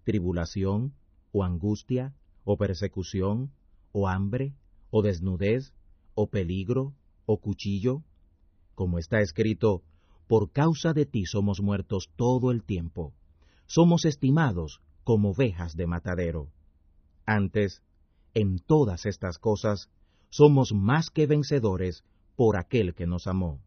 ¿Tribulación, 0.04 0.94
o 1.32 1.42
angustia, 1.42 2.14
o 2.44 2.56
persecución, 2.56 3.50
o 3.92 4.08
hambre, 4.08 4.54
o 4.90 5.02
desnudez, 5.02 5.72
o 6.14 6.28
peligro, 6.28 6.94
o 7.26 7.40
cuchillo? 7.40 8.02
Como 8.74 8.98
está 8.98 9.20
escrito, 9.20 9.82
por 10.28 10.52
causa 10.52 10.92
de 10.92 11.06
ti 11.06 11.26
somos 11.26 11.60
muertos 11.60 12.10
todo 12.16 12.50
el 12.50 12.62
tiempo, 12.62 13.14
somos 13.66 14.04
estimados 14.04 14.80
como 15.04 15.30
ovejas 15.30 15.76
de 15.76 15.86
matadero. 15.86 16.50
Antes, 17.26 17.82
en 18.34 18.58
todas 18.58 19.06
estas 19.06 19.38
cosas, 19.38 19.90
somos 20.28 20.72
más 20.72 21.10
que 21.10 21.26
vencedores 21.26 22.04
por 22.36 22.56
aquel 22.56 22.94
que 22.94 23.06
nos 23.06 23.26
amó. 23.26 23.60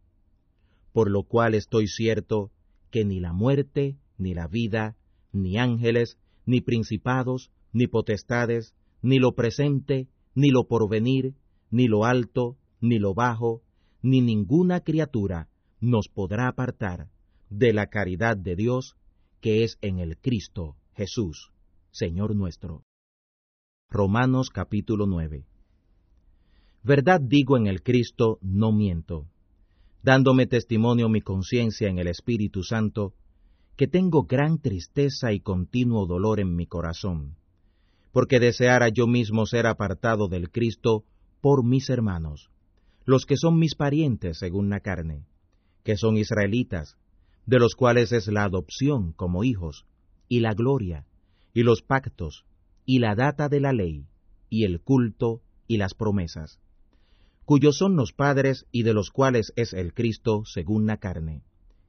Por 0.93 1.09
lo 1.09 1.23
cual 1.23 1.53
estoy 1.53 1.87
cierto 1.87 2.51
que 2.91 3.05
ni 3.05 3.19
la 3.19 3.33
muerte, 3.33 3.97
ni 4.17 4.33
la 4.33 4.47
vida, 4.47 4.97
ni 5.31 5.57
ángeles, 5.57 6.17
ni 6.47 6.61
principados, 6.61 7.51
ni 7.73 7.85
potestades, 7.85 8.73
ni 9.03 9.19
lo 9.19 9.35
presente, 9.35 10.07
ni 10.33 10.49
lo 10.49 10.67
porvenir, 10.67 11.35
ni 11.69 11.87
lo 11.87 12.05
alto, 12.05 12.57
ni 12.81 12.97
lo 12.97 13.13
bajo, 13.13 13.61
ni 14.01 14.21
ninguna 14.21 14.79
criatura 14.79 15.49
nos 15.79 16.07
podrá 16.07 16.47
apartar 16.47 17.09
de 17.49 17.73
la 17.73 17.87
caridad 17.87 18.37
de 18.37 18.55
Dios 18.55 18.95
que 19.41 19.63
es 19.63 19.77
en 19.81 19.99
el 19.99 20.17
Cristo 20.17 20.77
Jesús, 20.95 21.51
Señor 21.91 22.35
nuestro. 22.35 22.83
Romanos 23.89 24.49
capítulo 24.49 25.05
9 25.05 25.45
Verdad 26.83 27.21
digo 27.21 27.57
en 27.57 27.67
el 27.67 27.83
Cristo, 27.83 28.39
no 28.41 28.71
miento, 28.71 29.27
dándome 30.01 30.47
testimonio 30.47 31.09
mi 31.09 31.21
conciencia 31.21 31.89
en 31.89 31.99
el 31.99 32.07
Espíritu 32.07 32.63
Santo, 32.63 33.13
que 33.77 33.87
tengo 33.87 34.23
gran 34.23 34.59
tristeza 34.59 35.31
y 35.31 35.39
continuo 35.39 36.05
dolor 36.05 36.39
en 36.39 36.55
mi 36.55 36.65
corazón, 36.65 37.35
porque 38.11 38.39
deseara 38.39 38.89
yo 38.89 39.07
mismo 39.07 39.45
ser 39.45 39.67
apartado 39.67 40.27
del 40.27 40.49
Cristo 40.49 41.05
por 41.39 41.63
mis 41.63 41.89
hermanos, 41.89 42.49
los 43.05 43.25
que 43.25 43.37
son 43.37 43.59
mis 43.59 43.75
parientes 43.75 44.39
según 44.39 44.69
la 44.69 44.79
carne, 44.79 45.25
que 45.83 45.95
son 45.95 46.17
israelitas, 46.17 46.97
de 47.45 47.59
los 47.59 47.75
cuales 47.75 48.11
es 48.11 48.27
la 48.27 48.43
adopción 48.43 49.13
como 49.13 49.43
hijos, 49.43 49.85
y 50.27 50.41
la 50.41 50.53
gloria, 50.53 51.05
y 51.53 51.63
los 51.63 51.81
pactos, 51.81 52.43
y 52.85 52.99
la 52.99 53.15
data 53.15 53.47
de 53.47 53.61
la 53.61 53.71
ley, 53.71 54.07
y 54.49 54.65
el 54.65 54.81
culto, 54.81 55.41
y 55.67 55.77
las 55.77 55.93
promesas 55.93 56.59
cuyos 57.47 57.77
son 57.77 57.95
los 57.95 58.11
padres 58.11 58.65
y 58.73 58.83
de 58.83 58.93
los 58.93 59.09
cuales 59.09 59.53
es 59.55 59.71
el 59.71 59.93
Cristo 59.93 60.43
según 60.43 60.85
la 60.85 60.97
carne, 60.97 61.43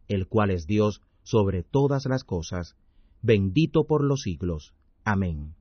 el 0.06 0.28
cual 0.28 0.52
es 0.52 0.68
Dios 0.68 1.02
sobre 1.28 1.62
todas 1.62 2.06
las 2.06 2.24
cosas, 2.24 2.74
bendito 3.20 3.84
por 3.84 4.02
los 4.02 4.22
siglos. 4.22 4.72
Amén. 5.04 5.54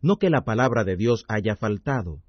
No 0.00 0.18
que 0.18 0.30
la 0.30 0.44
palabra 0.44 0.84
de 0.84 0.96
Dios 0.96 1.24
haya 1.26 1.56
faltado, 1.56 2.22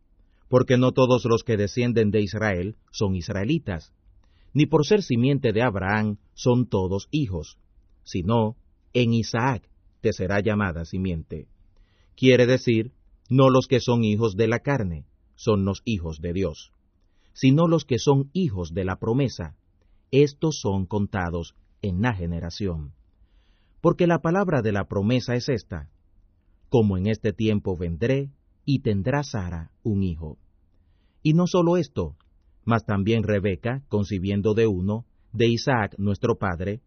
porque 0.50 0.78
no 0.78 0.94
todos 0.94 1.26
los 1.26 1.44
que 1.44 1.58
descienden 1.58 2.10
de 2.10 2.22
Israel 2.22 2.76
son 2.92 3.16
israelitas, 3.16 3.94
ni 4.52 4.66
por 4.66 4.84
ser 4.84 5.04
simiente 5.04 5.54
de 5.54 5.62
Abraham 5.62 6.18
son 6.34 6.68
todos 6.68 7.08
hijos, 7.12 7.60
sino 8.04 8.56
en 8.94 9.14
Isaac 9.14 9.70
te 10.02 10.12
será 10.12 10.42
llamada 10.42 10.86
simiente. 10.86 11.50
Quiere 12.16 12.48
decir, 12.48 12.94
no 13.30 13.52
los 13.52 13.68
que 13.68 13.80
son 13.80 14.04
hijos 14.04 14.36
de 14.36 14.48
la 14.48 14.62
carne, 14.62 15.06
son 15.36 15.66
los 15.66 15.84
hijos 15.86 16.20
de 16.20 16.34
Dios, 16.34 16.72
sino 17.34 17.68
los 17.68 17.86
que 17.86 18.00
son 18.00 18.32
hijos 18.34 18.74
de 18.74 18.86
la 18.86 18.96
promesa. 18.96 19.56
Estos 20.10 20.60
son 20.60 20.88
contados 20.88 21.54
en 21.82 22.02
la 22.02 22.14
generación. 22.14 22.94
Porque 23.82 24.08
la 24.08 24.20
palabra 24.20 24.62
de 24.62 24.72
la 24.72 24.86
promesa 24.86 25.36
es 25.36 25.50
esta, 25.50 25.90
como 26.70 26.98
en 26.98 27.08
este 27.08 27.34
tiempo 27.34 27.76
vendré 27.76 28.32
y 28.66 28.80
tendrá 28.80 29.24
Sara 29.24 29.72
un 29.84 30.04
hijo. 30.04 30.38
Y 31.24 31.34
no 31.34 31.48
solo 31.48 31.78
esto, 31.78 32.16
mas 32.64 32.86
también 32.86 33.24
Rebeca, 33.24 33.84
concibiendo 33.88 34.54
de 34.54 34.68
uno, 34.68 35.06
de 35.34 35.48
Isaac 35.48 35.96
nuestro 35.98 36.38
padre, 36.38 36.82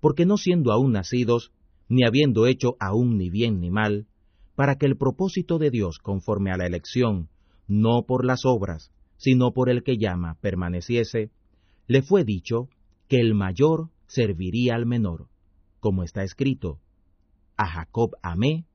porque 0.00 0.26
no 0.26 0.36
siendo 0.36 0.72
aún 0.72 0.92
nacidos, 0.92 1.52
ni 1.88 2.04
habiendo 2.04 2.46
hecho 2.46 2.76
aún 2.80 3.18
ni 3.18 3.30
bien 3.30 3.60
ni 3.60 3.70
mal, 3.70 4.06
para 4.54 4.76
que 4.76 4.86
el 4.86 4.96
propósito 4.96 5.58
de 5.58 5.70
Dios 5.70 5.98
conforme 5.98 6.50
a 6.50 6.56
la 6.56 6.66
elección 6.66 7.28
no 7.68 8.04
por 8.06 8.24
las 8.24 8.44
obras, 8.44 8.90
sino 9.16 9.52
por 9.52 9.70
el 9.70 9.82
que 9.82 9.96
llama, 9.96 10.36
permaneciese, 10.40 11.30
le 11.86 12.02
fue 12.02 12.24
dicho 12.24 12.68
que 13.08 13.20
el 13.20 13.34
mayor 13.34 13.88
serviría 14.12 14.74
al 14.74 14.84
menor, 14.84 15.28
como 15.80 16.02
está 16.02 16.22
escrito, 16.22 16.80
a 17.56 17.66
Jacob 17.66 18.10
amé, 18.22 18.66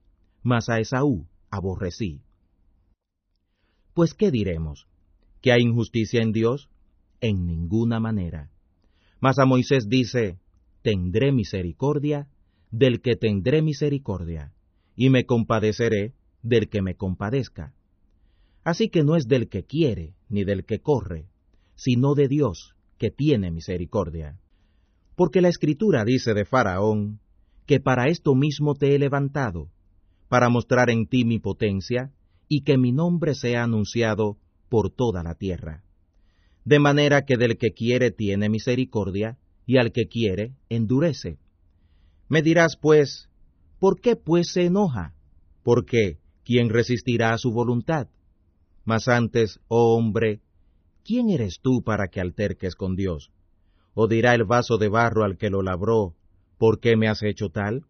mas 0.41 0.67
a 0.67 0.79
Esaú 0.79 1.27
aborrecí. 1.51 2.21
Pues 3.93 4.15
¿qué 4.15 4.31
diremos? 4.31 4.88
¿Que 5.41 5.51
hay 5.51 5.61
injusticia 5.61 6.23
en 6.23 6.31
Dios? 6.31 6.69
En 7.21 7.45
ninguna 7.45 7.99
manera. 7.99 8.49
Mas 9.19 9.38
a 9.38 9.45
Moisés 9.45 9.88
dice, 9.88 10.39
tendré 10.81 11.31
misericordia 11.31 12.27
del 12.71 13.01
que 13.01 13.15
tendré 13.15 13.61
misericordia, 13.61 14.53
y 14.95 15.11
me 15.11 15.25
compadeceré 15.25 16.15
del 16.41 16.67
que 16.67 16.81
me 16.81 16.95
compadezca. 16.95 17.75
Así 18.63 18.89
que 18.89 19.03
no 19.03 19.15
es 19.15 19.27
del 19.27 19.49
que 19.49 19.65
quiere 19.65 20.15
ni 20.29 20.43
del 20.43 20.65
que 20.65 20.79
corre, 20.79 21.29
sino 21.75 22.15
de 22.15 22.27
Dios, 22.27 22.75
que 22.97 23.11
tiene 23.11 23.51
misericordia. 23.51 24.39
Porque 25.18 25.41
la 25.41 25.49
Escritura 25.49 26.05
dice 26.05 26.36
de 26.36 26.45
Faraón, 26.45 27.20
que 27.65 27.80
para 27.80 28.07
esto 28.07 28.36
mismo 28.36 28.76
te 28.76 28.93
he 28.93 28.99
levantado, 28.99 29.72
para 30.30 30.47
mostrar 30.47 30.91
en 30.91 31.07
ti 31.07 31.26
mi 31.26 31.39
potencia, 31.39 32.11
y 32.47 32.61
que 32.61 32.78
mi 32.78 32.91
nombre 32.91 33.34
sea 33.34 33.63
anunciado 33.63 34.38
por 34.70 34.91
toda 34.91 35.24
la 35.24 35.34
tierra. 35.34 35.84
De 36.65 36.78
manera 36.78 37.26
que 37.26 37.36
del 37.36 37.57
que 37.57 37.72
quiere 37.72 38.11
tiene 38.11 38.47
misericordia, 38.47 39.39
y 39.65 39.78
al 39.78 39.91
que 39.91 40.07
quiere 40.07 40.53
endurece. 40.70 41.39
Me 42.30 42.43
dirás, 42.43 42.78
pues, 42.80 43.28
¿por 43.80 43.99
qué 43.99 44.18
pues 44.18 44.51
se 44.53 44.65
enoja? 44.65 45.15
Porque, 45.63 46.20
¿quién 46.45 46.70
resistirá 46.70 47.34
a 47.34 47.39
su 47.39 47.51
voluntad? 47.51 48.07
Mas 48.86 49.07
antes, 49.07 49.59
oh 49.68 49.97
hombre, 49.97 50.41
¿quién 51.03 51.32
eres 51.32 51.57
tú 51.59 51.82
para 51.84 52.07
que 52.07 52.22
alterques 52.22 52.76
con 52.76 52.95
Dios? 52.95 53.32
¿O 53.99 54.07
dirá 54.07 54.35
el 54.35 54.43
vaso 54.43 54.77
de 54.77 54.89
barro 54.89 55.23
al 55.23 55.39
que 55.39 55.49
lo 55.49 55.63
labró, 55.63 56.13
¿por 56.59 56.79
qué 56.79 56.95
me 56.95 57.07
has 57.07 57.23
hecho 57.23 57.49
tal? 57.49 57.85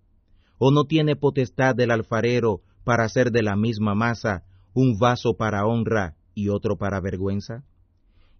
¿O 0.57 0.71
no 0.71 0.85
tiene 0.85 1.17
potestad 1.17 1.75
del 1.75 1.91
alfarero 1.91 2.61
para 2.85 3.03
hacer 3.03 3.29
de 3.29 3.43
la 3.43 3.57
misma 3.57 3.93
masa 3.93 4.45
un 4.73 4.97
vaso 4.97 5.33
para 5.33 5.65
honra 5.65 6.15
y 6.33 6.47
otro 6.47 6.77
para 6.77 7.01
vergüenza? 7.01 7.65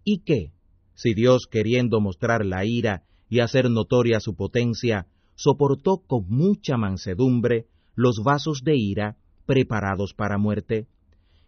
¿Y 0.06 0.20
qué, 0.20 0.54
si 0.96 1.14
Dios, 1.14 1.46
queriendo 1.52 2.00
mostrar 2.00 2.46
la 2.46 2.64
ira 2.64 3.04
y 3.28 3.42
hacer 3.42 3.70
notoria 3.70 4.22
su 4.22 4.34
potencia, 4.34 5.08
soportó 5.36 5.98
con 6.08 6.24
mucha 6.30 6.78
mansedumbre 6.78 7.66
los 7.96 8.22
vasos 8.24 8.62
de 8.64 8.78
ira 8.78 9.18
preparados 9.46 10.14
para 10.14 10.38
muerte? 10.38 10.88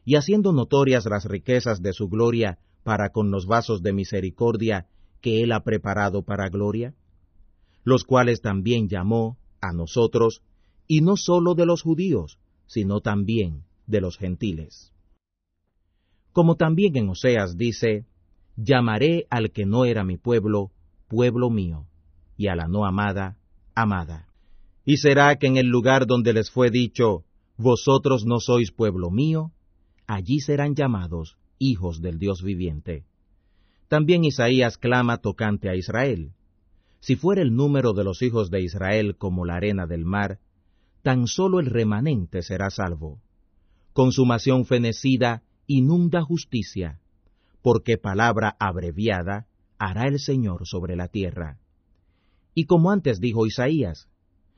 y 0.04 0.16
haciendo 0.16 0.52
notorias 0.54 1.06
las 1.06 1.26
riquezas 1.26 1.82
de 1.84 1.94
su 1.94 2.10
gloria 2.10 2.58
para 2.84 3.10
con 3.10 3.30
los 3.30 3.46
vasos 3.46 3.84
de 3.84 3.94
misericordia 3.94 4.88
que 5.22 5.44
él 5.44 5.52
ha 5.52 5.62
preparado 5.64 6.24
para 6.24 6.50
gloria, 6.50 6.94
los 7.84 8.04
cuales 8.04 8.42
también 8.42 8.88
llamó 8.88 9.38
a 9.62 9.74
nosotros, 9.74 10.42
y 10.88 11.02
no 11.02 11.18
sólo 11.18 11.56
de 11.56 11.66
los 11.66 11.82
judíos, 11.82 12.40
sino 12.66 13.02
también 13.02 13.64
de 13.88 14.02
los 14.02 14.18
gentiles. 14.18 14.94
Como 16.32 16.56
también 16.56 16.96
en 16.96 17.10
Oseas 17.10 17.58
dice, 17.58 18.06
llamaré 18.56 19.26
al 19.30 19.52
que 19.52 19.66
no 19.66 19.86
era 19.86 20.04
mi 20.04 20.18
pueblo, 20.18 20.72
pueblo 21.08 21.50
mío, 21.50 21.88
y 22.38 22.48
a 22.48 22.56
la 22.56 22.68
no 22.68 22.86
amada, 22.86 23.38
amada. 23.76 24.28
Y 24.86 24.98
será 24.98 25.36
que 25.38 25.48
en 25.48 25.58
el 25.58 25.68
lugar 25.68 26.06
donde 26.08 26.34
les 26.34 26.50
fue 26.52 26.70
dicho, 26.70 27.24
vosotros 27.58 28.26
no 28.26 28.40
sois 28.40 28.72
pueblo 28.72 29.12
mío, 29.12 29.52
allí 30.08 30.40
serán 30.40 30.76
llamados 30.76 31.38
hijos 31.58 32.02
del 32.02 32.18
Dios 32.18 32.42
viviente. 32.42 33.06
También 33.90 34.24
Isaías 34.24 34.78
clama 34.78 35.18
tocante 35.18 35.68
a 35.68 35.76
Israel. 35.76 36.32
Si 37.00 37.16
fuera 37.16 37.42
el 37.42 37.56
número 37.56 37.94
de 37.94 38.04
los 38.04 38.22
hijos 38.22 38.52
de 38.52 38.62
Israel 38.62 39.16
como 39.18 39.46
la 39.46 39.56
arena 39.56 39.88
del 39.88 40.06
mar, 40.06 40.40
tan 41.02 41.26
solo 41.26 41.60
el 41.60 41.66
remanente 41.66 42.44
será 42.44 42.70
salvo. 42.70 43.20
Consumación 43.94 44.66
fenecida 44.66 45.42
inunda 45.66 46.22
justicia, 46.22 47.00
porque 47.64 47.98
palabra 47.98 48.56
abreviada 48.60 49.48
hará 49.80 50.08
el 50.08 50.20
Señor 50.20 50.68
sobre 50.68 50.96
la 50.96 51.08
tierra. 51.08 51.58
Y 52.54 52.66
como 52.66 52.92
antes 52.92 53.20
dijo 53.20 53.48
Isaías, 53.48 54.08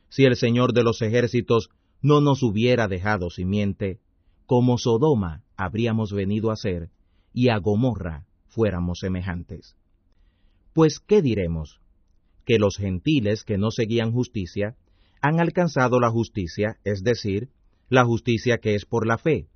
si 0.09 0.25
el 0.25 0.35
Señor 0.35 0.73
de 0.73 0.83
los 0.83 1.01
ejércitos 1.01 1.69
no 2.01 2.19
nos 2.19 2.43
hubiera 2.43 2.89
dejado 2.89 3.29
simiente, 3.29 4.01
como 4.45 4.77
Sodoma 4.77 5.43
habríamos 5.55 6.11
venido 6.11 6.51
a 6.51 6.57
ser, 6.57 6.89
y 7.33 7.47
a 7.47 7.57
Gomorra 7.59 8.25
fuéramos 8.51 8.99
semejantes. 8.99 9.75
Pues, 10.73 10.99
¿qué 10.99 11.21
diremos? 11.21 11.81
Que 12.45 12.59
los 12.59 12.77
gentiles 12.77 13.43
que 13.43 13.57
no 13.57 13.71
seguían 13.71 14.11
justicia 14.11 14.75
han 15.21 15.39
alcanzado 15.39 15.99
la 15.99 16.09
justicia, 16.09 16.77
es 16.83 17.03
decir, 17.03 17.49
la 17.89 18.05
justicia 18.05 18.59
que 18.59 18.75
es 18.75 18.85
por 18.85 19.07
la 19.07 19.17
fe, 19.17 19.47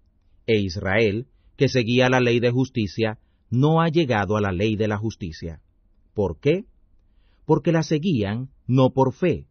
e 0.48 0.60
Israel, 0.60 1.28
que 1.56 1.70
seguía 1.70 2.10
la 2.10 2.20
ley 2.20 2.40
de 2.40 2.52
justicia, 2.52 3.20
no 3.50 3.82
ha 3.82 3.90
llegado 3.90 4.36
a 4.36 4.42
la 4.42 4.52
ley 4.52 4.76
de 4.76 4.88
la 4.88 4.98
justicia. 4.98 5.62
¿Por 6.14 6.40
qué? 6.40 6.66
Porque 7.46 7.72
la 7.72 7.84
seguían 7.84 8.50
no 8.68 8.90
por 8.90 9.14
fe, 9.14 9.48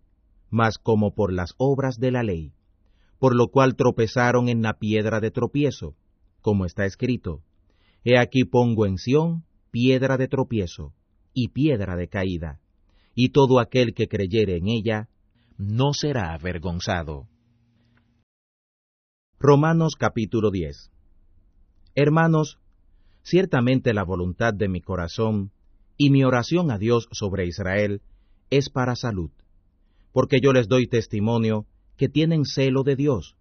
mas 0.50 0.78
como 0.78 1.14
por 1.14 1.32
las 1.32 1.54
obras 1.58 1.98
de 1.98 2.10
la 2.10 2.22
ley 2.22 2.52
por 3.24 3.34
lo 3.34 3.48
cual 3.48 3.74
tropezaron 3.74 4.50
en 4.50 4.60
la 4.60 4.74
piedra 4.74 5.18
de 5.18 5.30
tropiezo, 5.30 5.94
como 6.42 6.66
está 6.66 6.84
escrito, 6.84 7.40
He 8.04 8.18
aquí 8.18 8.44
pongo 8.44 8.84
en 8.84 8.98
Sión 8.98 9.44
piedra 9.70 10.18
de 10.18 10.28
tropiezo 10.28 10.92
y 11.32 11.48
piedra 11.48 11.96
de 11.96 12.08
caída, 12.08 12.60
y 13.14 13.30
todo 13.30 13.58
aquel 13.58 13.94
que 13.94 14.08
creyere 14.08 14.58
en 14.58 14.68
ella 14.68 15.08
no 15.56 15.94
será 15.94 16.34
avergonzado. 16.34 17.26
Romanos 19.40 19.94
capítulo 19.98 20.50
10 20.50 20.90
Hermanos, 21.94 22.58
ciertamente 23.22 23.94
la 23.94 24.04
voluntad 24.04 24.52
de 24.52 24.68
mi 24.68 24.82
corazón 24.82 25.50
y 25.96 26.10
mi 26.10 26.24
oración 26.24 26.70
a 26.70 26.76
Dios 26.76 27.08
sobre 27.10 27.46
Israel 27.46 28.02
es 28.50 28.68
para 28.68 28.96
salud, 28.96 29.30
porque 30.12 30.40
yo 30.42 30.52
les 30.52 30.68
doy 30.68 30.88
testimonio 30.88 31.66
que 31.96 32.10
tienen 32.10 32.44
celo 32.44 32.82
de 32.82 32.96
Dios, 32.96 33.34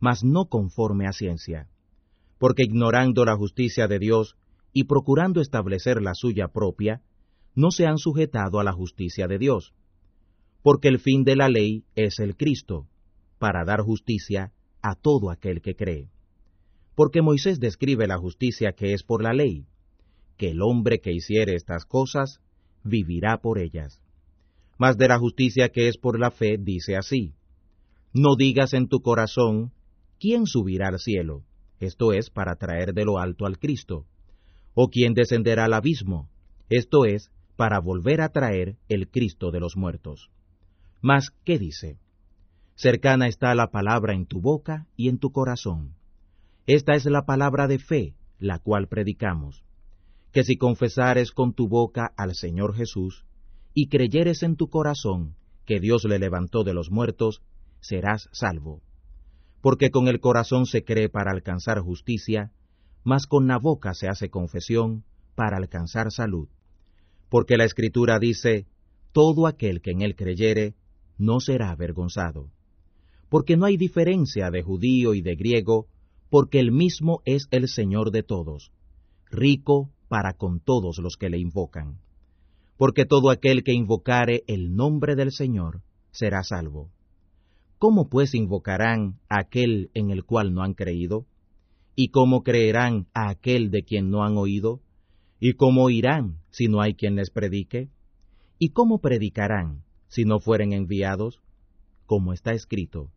mas 0.00 0.24
no 0.24 0.46
conforme 0.46 1.06
a 1.06 1.12
ciencia 1.12 1.68
porque 2.38 2.62
ignorando 2.62 3.24
la 3.24 3.36
justicia 3.36 3.88
de 3.88 3.98
Dios 3.98 4.36
y 4.72 4.84
procurando 4.84 5.40
establecer 5.40 6.00
la 6.02 6.14
suya 6.14 6.48
propia, 6.48 7.02
no 7.54 7.70
se 7.70 7.86
han 7.86 7.98
sujetado 7.98 8.60
a 8.60 8.64
la 8.64 8.72
justicia 8.72 9.26
de 9.26 9.38
Dios. 9.38 9.74
Porque 10.62 10.88
el 10.88 11.00
fin 11.00 11.24
de 11.24 11.36
la 11.36 11.48
ley 11.48 11.84
es 11.94 12.18
el 12.20 12.36
Cristo, 12.36 12.86
para 13.38 13.64
dar 13.64 13.80
justicia 13.80 14.52
a 14.82 14.94
todo 14.94 15.30
aquel 15.30 15.60
que 15.60 15.74
cree. 15.74 16.08
Porque 16.94 17.22
Moisés 17.22 17.60
describe 17.60 18.06
la 18.06 18.18
justicia 18.18 18.72
que 18.72 18.92
es 18.92 19.02
por 19.02 19.22
la 19.22 19.32
ley, 19.32 19.66
que 20.36 20.50
el 20.50 20.62
hombre 20.62 21.00
que 21.00 21.12
hiciere 21.12 21.54
estas 21.54 21.84
cosas 21.84 22.40
vivirá 22.84 23.38
por 23.38 23.58
ellas. 23.58 24.00
Mas 24.78 24.96
de 24.96 25.08
la 25.08 25.18
justicia 25.18 25.70
que 25.70 25.88
es 25.88 25.98
por 25.98 26.18
la 26.18 26.30
fe 26.30 26.56
dice 26.58 26.96
así, 26.96 27.34
No 28.12 28.36
digas 28.36 28.72
en 28.74 28.88
tu 28.88 29.00
corazón, 29.00 29.72
¿quién 30.20 30.46
subirá 30.46 30.88
al 30.88 30.98
cielo? 30.98 31.42
Esto 31.80 32.12
es, 32.12 32.30
para 32.30 32.56
traer 32.56 32.92
de 32.92 33.04
lo 33.04 33.18
alto 33.18 33.46
al 33.46 33.58
Cristo, 33.58 34.06
o 34.74 34.88
quien 34.88 35.14
descenderá 35.14 35.64
al 35.66 35.74
abismo, 35.74 36.28
esto 36.68 37.04
es, 37.04 37.30
para 37.56 37.80
volver 37.80 38.20
a 38.20 38.28
traer 38.28 38.76
el 38.88 39.08
Cristo 39.08 39.50
de 39.50 39.60
los 39.60 39.76
muertos. 39.76 40.30
Mas, 41.00 41.30
¿qué 41.44 41.58
dice? 41.58 41.98
Cercana 42.74 43.26
está 43.26 43.54
la 43.54 43.70
palabra 43.70 44.14
en 44.14 44.26
tu 44.26 44.40
boca 44.40 44.86
y 44.96 45.08
en 45.08 45.18
tu 45.18 45.32
corazón. 45.32 45.94
Esta 46.66 46.94
es 46.94 47.06
la 47.06 47.24
palabra 47.24 47.66
de 47.66 47.78
fe, 47.78 48.14
la 48.38 48.58
cual 48.58 48.88
predicamos, 48.88 49.64
que 50.32 50.44
si 50.44 50.56
confesares 50.56 51.32
con 51.32 51.54
tu 51.54 51.68
boca 51.68 52.12
al 52.16 52.34
Señor 52.34 52.74
Jesús, 52.74 53.24
y 53.74 53.88
creyeres 53.88 54.42
en 54.42 54.56
tu 54.56 54.68
corazón 54.68 55.34
que 55.64 55.80
Dios 55.80 56.04
le 56.04 56.18
levantó 56.18 56.64
de 56.64 56.74
los 56.74 56.90
muertos, 56.90 57.42
serás 57.80 58.28
salvo 58.32 58.82
porque 59.60 59.90
con 59.90 60.08
el 60.08 60.20
corazón 60.20 60.66
se 60.66 60.84
cree 60.84 61.08
para 61.08 61.32
alcanzar 61.32 61.80
justicia, 61.80 62.52
mas 63.04 63.26
con 63.26 63.46
la 63.46 63.58
boca 63.58 63.94
se 63.94 64.08
hace 64.08 64.30
confesión 64.30 65.04
para 65.34 65.56
alcanzar 65.56 66.10
salud. 66.10 66.48
Porque 67.28 67.56
la 67.56 67.64
Escritura 67.64 68.18
dice, 68.18 68.66
todo 69.12 69.46
aquel 69.46 69.80
que 69.80 69.90
en 69.90 70.02
él 70.02 70.14
creyere, 70.14 70.74
no 71.18 71.40
será 71.40 71.70
avergonzado. 71.70 72.50
Porque 73.28 73.56
no 73.56 73.66
hay 73.66 73.76
diferencia 73.76 74.50
de 74.50 74.62
judío 74.62 75.14
y 75.14 75.22
de 75.22 75.34
griego, 75.34 75.86
porque 76.30 76.60
el 76.60 76.72
mismo 76.72 77.20
es 77.24 77.48
el 77.50 77.68
Señor 77.68 78.10
de 78.10 78.22
todos, 78.22 78.72
rico 79.30 79.90
para 80.08 80.34
con 80.34 80.60
todos 80.60 80.98
los 80.98 81.16
que 81.16 81.28
le 81.28 81.38
invocan. 81.38 81.98
Porque 82.76 83.04
todo 83.04 83.30
aquel 83.30 83.64
que 83.64 83.72
invocare 83.72 84.44
el 84.46 84.74
nombre 84.74 85.16
del 85.16 85.32
Señor 85.32 85.82
será 86.10 86.42
salvo. 86.42 86.90
¿Cómo 87.78 88.08
pues 88.08 88.34
invocarán 88.34 89.20
a 89.28 89.38
aquel 89.38 89.90
en 89.94 90.10
el 90.10 90.24
cual 90.24 90.52
no 90.52 90.62
han 90.62 90.74
creído? 90.74 91.26
¿Y 91.94 92.08
cómo 92.08 92.42
creerán 92.42 93.06
a 93.14 93.30
aquel 93.30 93.70
de 93.70 93.84
quien 93.84 94.10
no 94.10 94.24
han 94.24 94.36
oído? 94.36 94.80
¿Y 95.38 95.52
cómo 95.52 95.84
oirán 95.84 96.40
si 96.50 96.66
no 96.66 96.80
hay 96.80 96.94
quien 96.94 97.14
les 97.14 97.30
predique? 97.30 97.88
¿Y 98.58 98.70
cómo 98.70 99.00
predicarán 99.00 99.84
si 100.08 100.24
no 100.24 100.40
fueren 100.40 100.72
enviados? 100.72 101.40
Como 102.04 102.32
está 102.32 102.52
escrito, 102.52 103.12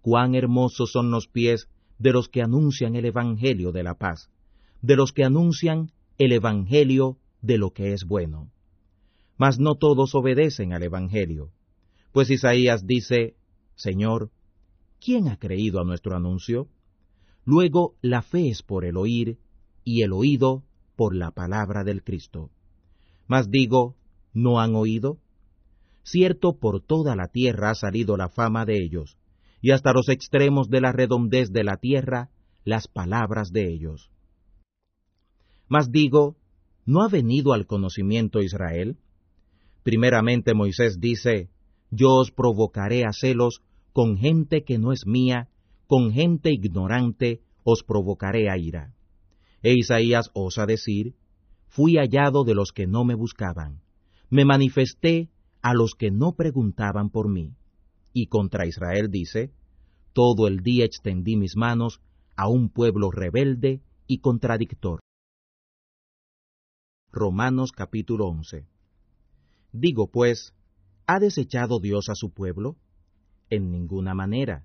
cuán 0.00 0.34
hermosos 0.34 0.90
son 0.90 1.12
los 1.12 1.28
pies 1.28 1.68
de 1.98 2.12
los 2.12 2.28
que 2.28 2.42
anuncian 2.42 2.96
el 2.96 3.04
Evangelio 3.04 3.70
de 3.70 3.84
la 3.84 3.94
paz, 3.94 4.30
de 4.80 4.96
los 4.96 5.12
que 5.12 5.24
anuncian 5.24 5.92
el 6.18 6.32
Evangelio 6.32 7.18
de 7.40 7.58
lo 7.58 7.70
que 7.70 7.92
es 7.92 8.04
bueno. 8.04 8.50
Mas 9.36 9.60
no 9.60 9.76
todos 9.76 10.16
obedecen 10.16 10.72
al 10.72 10.82
Evangelio, 10.82 11.50
pues 12.12 12.30
Isaías 12.30 12.86
dice, 12.86 13.36
Señor, 13.74 14.30
¿quién 15.00 15.28
ha 15.28 15.38
creído 15.38 15.80
a 15.80 15.84
nuestro 15.84 16.16
anuncio? 16.16 16.68
Luego 17.44 17.94
la 18.02 18.22
fe 18.22 18.48
es 18.48 18.62
por 18.62 18.84
el 18.84 18.96
oír, 18.96 19.38
y 19.84 20.02
el 20.02 20.12
oído 20.12 20.62
por 20.96 21.14
la 21.14 21.30
palabra 21.30 21.82
del 21.84 22.04
Cristo. 22.04 22.50
Mas 23.26 23.50
digo, 23.50 23.96
¿no 24.32 24.60
han 24.60 24.74
oído? 24.74 25.18
Cierto, 26.04 26.58
por 26.58 26.80
toda 26.80 27.16
la 27.16 27.28
tierra 27.28 27.70
ha 27.70 27.74
salido 27.74 28.16
la 28.16 28.28
fama 28.28 28.64
de 28.64 28.82
ellos, 28.82 29.16
y 29.60 29.70
hasta 29.70 29.92
los 29.92 30.08
extremos 30.08 30.68
de 30.68 30.80
la 30.80 30.92
redondez 30.92 31.50
de 31.52 31.64
la 31.64 31.76
tierra 31.76 32.30
las 32.64 32.88
palabras 32.88 33.52
de 33.52 33.72
ellos. 33.72 34.10
Mas 35.68 35.90
digo, 35.90 36.36
¿no 36.84 37.02
ha 37.02 37.08
venido 37.08 37.52
al 37.52 37.66
conocimiento 37.66 38.40
Israel? 38.40 38.98
Primeramente 39.82 40.54
Moisés 40.54 41.00
dice, 41.00 41.48
yo 41.92 42.08
os 42.16 42.32
provocaré 42.32 43.04
a 43.04 43.12
celos 43.12 43.60
con 43.92 44.16
gente 44.16 44.64
que 44.64 44.78
no 44.78 44.92
es 44.92 45.06
mía, 45.06 45.48
con 45.86 46.10
gente 46.10 46.50
ignorante 46.50 47.42
os 47.64 47.84
provocaré 47.84 48.48
a 48.48 48.56
ira. 48.56 48.94
E 49.62 49.74
Isaías 49.74 50.30
osa 50.32 50.64
decir, 50.66 51.14
fui 51.68 51.96
hallado 51.98 52.44
de 52.44 52.54
los 52.54 52.72
que 52.72 52.86
no 52.86 53.04
me 53.04 53.14
buscaban, 53.14 53.82
me 54.30 54.46
manifesté 54.46 55.28
a 55.60 55.74
los 55.74 55.94
que 55.94 56.10
no 56.10 56.32
preguntaban 56.32 57.10
por 57.10 57.28
mí. 57.28 57.54
Y 58.14 58.26
contra 58.26 58.66
Israel 58.66 59.10
dice, 59.10 59.52
todo 60.14 60.48
el 60.48 60.60
día 60.60 60.86
extendí 60.86 61.36
mis 61.36 61.56
manos 61.56 62.00
a 62.36 62.48
un 62.48 62.70
pueblo 62.70 63.10
rebelde 63.10 63.82
y 64.06 64.18
contradictor. 64.18 65.00
Romanos 67.10 67.72
capítulo 67.72 68.26
11 68.28 68.66
Digo 69.72 70.10
pues, 70.10 70.54
¿Ha 71.14 71.18
desechado 71.18 71.78
Dios 71.78 72.08
a 72.08 72.14
su 72.14 72.32
pueblo? 72.32 72.76
En 73.50 73.70
ninguna 73.70 74.14
manera, 74.14 74.64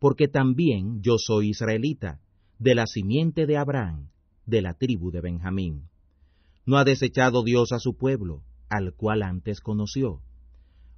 porque 0.00 0.26
también 0.26 1.00
yo 1.00 1.14
soy 1.16 1.50
israelita, 1.50 2.18
de 2.58 2.74
la 2.74 2.88
simiente 2.88 3.46
de 3.46 3.56
Abraham, 3.56 4.08
de 4.46 4.62
la 4.62 4.74
tribu 4.74 5.12
de 5.12 5.20
Benjamín. 5.20 5.84
¿No 6.64 6.76
ha 6.76 6.82
desechado 6.82 7.44
Dios 7.44 7.70
a 7.70 7.78
su 7.78 7.96
pueblo, 7.96 8.42
al 8.68 8.94
cual 8.94 9.22
antes 9.22 9.60
conoció? 9.60 10.22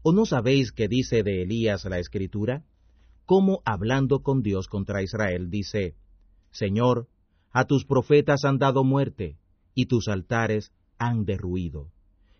¿O 0.00 0.14
no 0.14 0.24
sabéis 0.24 0.72
qué 0.72 0.88
dice 0.88 1.22
de 1.22 1.42
Elías 1.42 1.84
la 1.84 1.98
Escritura? 1.98 2.64
Cómo 3.26 3.60
hablando 3.66 4.22
con 4.22 4.40
Dios 4.40 4.68
contra 4.68 5.02
Israel 5.02 5.50
dice, 5.50 5.96
Señor, 6.50 7.08
a 7.52 7.66
tus 7.66 7.84
profetas 7.84 8.46
han 8.46 8.56
dado 8.56 8.84
muerte, 8.84 9.36
y 9.74 9.84
tus 9.84 10.08
altares 10.08 10.72
han 10.96 11.26
derruido, 11.26 11.90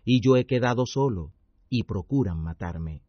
y 0.03 0.19
yo 0.25 0.35
he 0.35 0.47
quedado 0.47 0.87
solo, 0.87 1.31
y 1.69 1.83
procuran 1.83 2.41
matarme. 2.41 3.03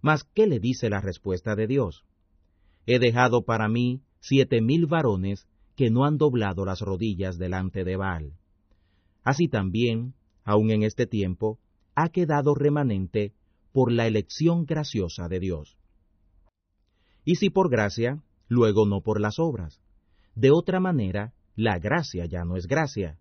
Mas, 0.00 0.24
¿qué 0.34 0.46
le 0.46 0.58
dice 0.58 0.88
la 0.90 1.00
respuesta 1.00 1.54
de 1.54 1.66
Dios? 1.66 2.04
He 2.86 2.98
dejado 2.98 3.44
para 3.44 3.68
mí 3.68 4.02
siete 4.20 4.60
mil 4.60 4.86
varones 4.86 5.46
que 5.76 5.90
no 5.90 6.04
han 6.04 6.18
doblado 6.18 6.64
las 6.64 6.80
rodillas 6.80 7.38
delante 7.38 7.84
de 7.84 7.96
Baal. 7.96 8.34
Así 9.22 9.48
también, 9.48 10.14
aun 10.44 10.70
en 10.70 10.82
este 10.82 11.06
tiempo, 11.06 11.58
ha 11.94 12.08
quedado 12.08 12.54
remanente 12.54 13.32
por 13.72 13.92
la 13.92 14.06
elección 14.06 14.64
graciosa 14.64 15.28
de 15.28 15.40
Dios. 15.40 15.78
Y 17.24 17.36
si 17.36 17.50
por 17.50 17.70
gracia, 17.70 18.22
luego 18.48 18.86
no 18.86 19.00
por 19.00 19.20
las 19.20 19.38
obras. 19.38 19.80
De 20.34 20.50
otra 20.50 20.80
manera, 20.80 21.32
la 21.54 21.78
gracia 21.78 22.26
ya 22.26 22.44
no 22.44 22.56
es 22.56 22.66
gracia. 22.66 23.18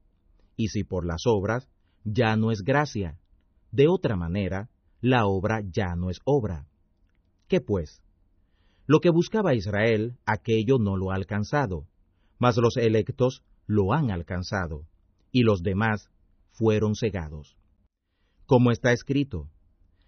Y 0.55 0.69
si 0.69 0.83
por 0.83 1.05
las 1.05 1.25
obras, 1.25 1.69
ya 2.03 2.35
no 2.35 2.51
es 2.51 2.63
gracia, 2.63 3.19
de 3.71 3.87
otra 3.87 4.15
manera, 4.15 4.69
la 4.99 5.25
obra 5.25 5.61
ya 5.61 5.95
no 5.95 6.09
es 6.09 6.19
obra. 6.25 6.67
¿Qué 7.47 7.61
pues? 7.61 8.01
Lo 8.85 8.99
que 8.99 9.09
buscaba 9.09 9.55
Israel, 9.55 10.17
aquello 10.25 10.77
no 10.77 10.97
lo 10.97 11.11
ha 11.11 11.15
alcanzado, 11.15 11.87
mas 12.39 12.57
los 12.57 12.77
electos 12.77 13.43
lo 13.67 13.93
han 13.93 14.11
alcanzado, 14.11 14.85
y 15.31 15.43
los 15.43 15.63
demás 15.63 16.09
fueron 16.51 16.95
cegados. 16.95 17.57
Como 18.45 18.71
está 18.71 18.91
escrito, 18.91 19.49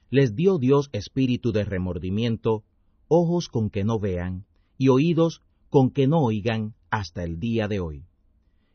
les 0.09 0.35
dio 0.35 0.57
Dios 0.57 0.89
espíritu 0.91 1.51
de 1.51 1.63
remordimiento, 1.63 2.63
ojos 3.07 3.47
con 3.47 3.69
que 3.69 3.83
no 3.83 3.99
vean, 3.99 4.45
y 4.77 4.89
oídos 4.89 5.41
con 5.69 5.91
que 5.91 6.07
no 6.07 6.19
oigan 6.21 6.75
hasta 6.89 7.23
el 7.23 7.39
día 7.39 7.67
de 7.67 7.79
hoy. 7.79 8.05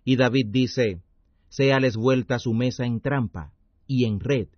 Y 0.05 0.17
David 0.17 0.47
dice, 0.51 1.03
Séales 1.49 1.97
vuelta 1.97 2.39
su 2.39 2.55
mesa 2.55 2.87
en 2.87 3.01
trampa, 3.01 3.53
y 3.87 4.05
en 4.05 4.21
red, 4.21 4.49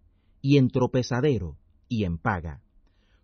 y 0.41 0.59
en 0.59 0.68
tropezadero, 0.68 1.57
y 1.88 2.05
en 2.05 2.18
paga. 2.18 2.62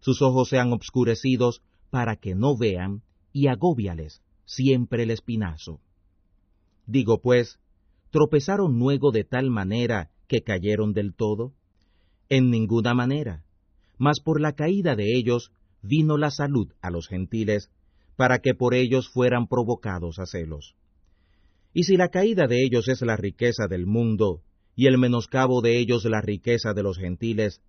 Sus 0.00 0.22
ojos 0.22 0.48
sean 0.48 0.72
obscurecidos 0.72 1.62
para 1.90 2.16
que 2.16 2.34
no 2.34 2.56
vean, 2.56 3.02
y 3.32 3.48
agóbiales 3.48 4.22
siempre 4.46 5.02
el 5.02 5.10
espinazo. 5.10 5.80
Digo 6.86 7.20
pues, 7.20 7.58
¿tropezaron 8.10 8.78
luego 8.78 9.10
de 9.10 9.24
tal 9.24 9.50
manera 9.50 10.10
que 10.28 10.42
cayeron 10.42 10.92
del 10.92 11.14
todo? 11.14 11.52
En 12.28 12.50
ninguna 12.50 12.94
manera, 12.94 13.44
mas 13.98 14.20
por 14.20 14.40
la 14.40 14.52
caída 14.52 14.96
de 14.96 15.16
ellos 15.16 15.52
vino 15.82 16.16
la 16.16 16.30
salud 16.30 16.72
a 16.80 16.90
los 16.90 17.08
gentiles, 17.08 17.70
para 18.16 18.38
que 18.38 18.54
por 18.54 18.74
ellos 18.74 19.10
fueran 19.10 19.46
provocados 19.46 20.18
a 20.18 20.26
celos. 20.26 20.74
Y 21.74 21.84
si 21.84 21.96
la 21.96 22.08
caída 22.08 22.46
de 22.46 22.64
ellos 22.64 22.88
es 22.88 23.02
la 23.02 23.16
riqueza 23.16 23.66
del 23.68 23.86
mundo, 23.86 24.40
y 24.76 24.86
el 24.86 24.98
menoscabo 24.98 25.62
de 25.62 25.78
ellos 25.78 26.04
la 26.04 26.20
riqueza 26.20 26.74
de 26.74 26.82
los 26.82 26.98
gentiles, 26.98 27.62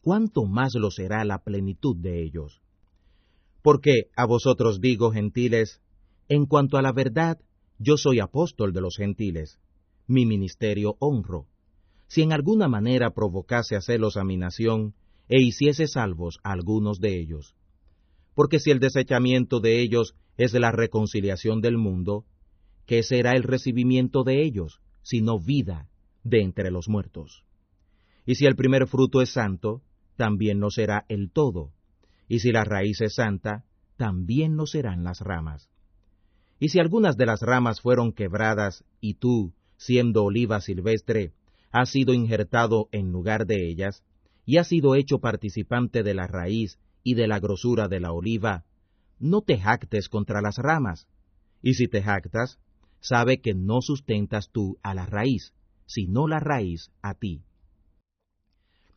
¿cuánto 0.00 0.44
más 0.44 0.74
lo 0.74 0.92
será 0.92 1.24
la 1.24 1.42
plenitud 1.42 1.96
de 1.96 2.22
ellos? 2.22 2.62
Porque 3.60 4.10
a 4.16 4.24
vosotros 4.24 4.80
digo, 4.80 5.10
gentiles, 5.10 5.82
en 6.28 6.46
cuanto 6.46 6.78
a 6.78 6.82
la 6.82 6.92
verdad, 6.92 7.40
yo 7.78 7.96
soy 7.96 8.20
apóstol 8.20 8.72
de 8.72 8.80
los 8.80 8.96
gentiles, 8.96 9.58
mi 10.06 10.26
ministerio 10.26 10.96
honro. 11.00 11.48
Si 12.06 12.22
en 12.22 12.32
alguna 12.32 12.68
manera 12.68 13.10
provocase 13.10 13.74
a 13.74 13.80
celos 13.80 14.16
a 14.16 14.22
mi 14.22 14.36
nación, 14.36 14.94
e 15.28 15.42
hiciese 15.42 15.88
salvos 15.88 16.38
a 16.44 16.52
algunos 16.52 17.00
de 17.00 17.18
ellos. 17.18 17.56
Porque 18.34 18.60
si 18.60 18.70
el 18.70 18.78
desechamiento 18.78 19.58
de 19.58 19.80
ellos 19.80 20.14
es 20.36 20.52
la 20.52 20.70
reconciliación 20.70 21.62
del 21.62 21.78
mundo, 21.78 22.26
¿qué 22.86 23.02
será 23.02 23.32
el 23.32 23.42
recibimiento 23.42 24.22
de 24.22 24.44
ellos, 24.44 24.80
sino 25.02 25.40
vida 25.40 25.88
de 26.24 26.42
entre 26.42 26.70
los 26.70 26.88
muertos? 26.88 27.44
Y 28.26 28.34
si 28.34 28.46
el 28.46 28.56
primer 28.56 28.86
fruto 28.86 29.22
es 29.22 29.30
santo, 29.30 29.82
también 30.16 30.58
no 30.58 30.70
será 30.70 31.04
el 31.08 31.30
todo, 31.30 31.72
y 32.28 32.40
si 32.40 32.52
la 32.52 32.64
raíz 32.64 33.00
es 33.00 33.14
santa, 33.14 33.64
también 33.96 34.56
no 34.56 34.66
serán 34.66 35.04
las 35.04 35.20
ramas. 35.20 35.68
Y 36.58 36.70
si 36.70 36.78
algunas 36.78 37.16
de 37.16 37.26
las 37.26 37.40
ramas 37.40 37.80
fueron 37.80 38.12
quebradas, 38.12 38.84
y 39.00 39.14
tú, 39.14 39.52
siendo 39.76 40.24
oliva 40.24 40.60
silvestre, 40.60 41.32
has 41.70 41.90
sido 41.90 42.14
injertado 42.14 42.88
en 42.92 43.12
lugar 43.12 43.46
de 43.46 43.68
ellas, 43.68 44.02
y 44.46 44.58
has 44.58 44.68
sido 44.68 44.94
hecho 44.94 45.18
participante 45.18 46.02
de 46.02 46.14
la 46.14 46.26
raíz 46.26 46.78
y 47.02 47.14
de 47.14 47.26
la 47.26 47.40
grosura 47.40 47.88
de 47.88 48.00
la 48.00 48.12
oliva, 48.12 48.64
no 49.18 49.42
te 49.42 49.58
jactes 49.58 50.08
contra 50.08 50.40
las 50.40 50.56
ramas. 50.58 51.06
Y 51.62 51.74
si 51.74 51.88
te 51.88 52.02
jactas, 52.02 52.58
sabe 53.00 53.40
que 53.40 53.54
no 53.54 53.80
sustentas 53.80 54.50
tú 54.50 54.78
a 54.82 54.94
la 54.94 55.06
raíz, 55.06 55.52
sino 55.86 56.28
la 56.28 56.40
raíz 56.40 56.90
a 57.02 57.14
ti. 57.14 57.42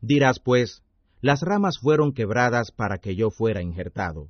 Dirás 0.02 0.40
pues, 0.40 0.84
las 1.22 1.42
ramas 1.42 1.80
fueron 1.80 2.14
quebradas 2.14 2.72
para 2.72 3.00
que 3.00 3.16
yo 3.16 3.32
fuera 3.32 3.62
injertado. 3.62 4.30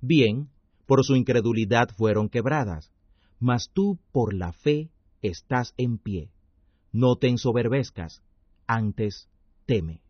Bien, 0.00 0.50
por 0.86 1.04
su 1.04 1.16
incredulidad 1.16 1.88
fueron 1.88 2.28
quebradas, 2.28 2.92
mas 3.40 3.70
tú 3.72 3.98
por 4.12 4.34
la 4.34 4.52
fe 4.52 4.90
estás 5.22 5.74
en 5.76 5.98
pie. 5.98 6.30
No 6.92 7.16
te 7.16 7.28
ensoberbezcas, 7.28 8.22
antes 8.66 9.28
teme. 9.66 10.02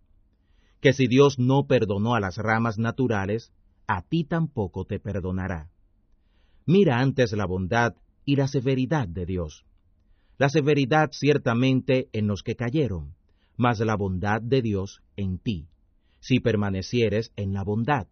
Que 0.80 0.92
si 0.92 1.06
Dios 1.06 1.38
no 1.38 1.66
perdonó 1.66 2.14
a 2.14 2.20
las 2.20 2.36
ramas 2.36 2.78
naturales, 2.78 3.52
a 3.86 4.02
ti 4.02 4.24
tampoco 4.24 4.84
te 4.84 4.98
perdonará. 4.98 5.70
Mira 6.66 6.98
antes 6.98 7.32
la 7.32 7.46
bondad 7.46 7.94
y 8.24 8.36
la 8.36 8.48
severidad 8.48 9.06
de 9.06 9.26
Dios. 9.26 9.64
La 10.42 10.48
severidad 10.48 11.10
ciertamente 11.12 12.08
en 12.12 12.26
los 12.26 12.42
que 12.42 12.56
cayeron, 12.56 13.14
mas 13.56 13.78
la 13.78 13.94
bondad 13.94 14.42
de 14.42 14.60
Dios 14.60 15.00
en 15.14 15.38
ti, 15.38 15.68
si 16.18 16.40
permanecieres 16.40 17.30
en 17.36 17.52
la 17.52 17.62
bondad, 17.62 18.08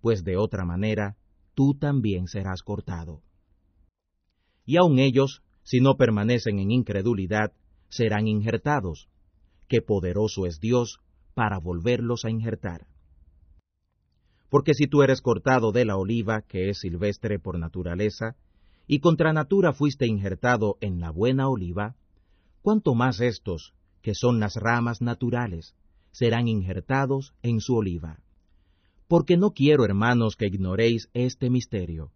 pues 0.00 0.24
de 0.24 0.36
otra 0.36 0.64
manera 0.64 1.16
tú 1.54 1.74
también 1.78 2.26
serás 2.26 2.64
cortado. 2.64 3.22
Y 4.66 4.76
aun 4.76 4.98
ellos, 4.98 5.44
si 5.62 5.78
no 5.78 5.94
permanecen 5.94 6.58
en 6.58 6.72
incredulidad, 6.72 7.52
serán 7.88 8.26
injertados, 8.26 9.08
que 9.68 9.80
poderoso 9.80 10.46
es 10.46 10.58
Dios 10.58 10.98
para 11.34 11.60
volverlos 11.60 12.24
a 12.24 12.30
injertar. 12.30 12.88
Porque 14.50 14.74
si 14.74 14.88
tú 14.88 15.02
eres 15.02 15.20
cortado 15.20 15.70
de 15.70 15.84
la 15.84 15.96
oliva, 15.96 16.42
que 16.42 16.70
es 16.70 16.80
silvestre 16.80 17.38
por 17.38 17.56
naturaleza, 17.56 18.34
y 18.88 18.98
contra 18.98 19.32
natura 19.32 19.72
fuiste 19.72 20.08
injertado 20.08 20.78
en 20.80 20.98
la 20.98 21.10
buena 21.10 21.48
oliva, 21.48 21.94
cuánto 22.62 22.96
más 22.96 23.20
estos, 23.20 23.74
que 24.02 24.16
son 24.16 24.40
las 24.40 24.56
ramas 24.56 25.00
naturales, 25.00 25.76
serán 26.10 26.48
injertados 26.48 27.34
en 27.42 27.60
su 27.60 27.76
oliva 27.76 28.18
porque 29.08 29.38
no 29.38 29.52
quiero, 29.52 29.84
hermanos, 29.84 30.36
que 30.36 30.46
ignoréis 30.46 31.08
este 31.14 31.48
misterio, 31.48 32.12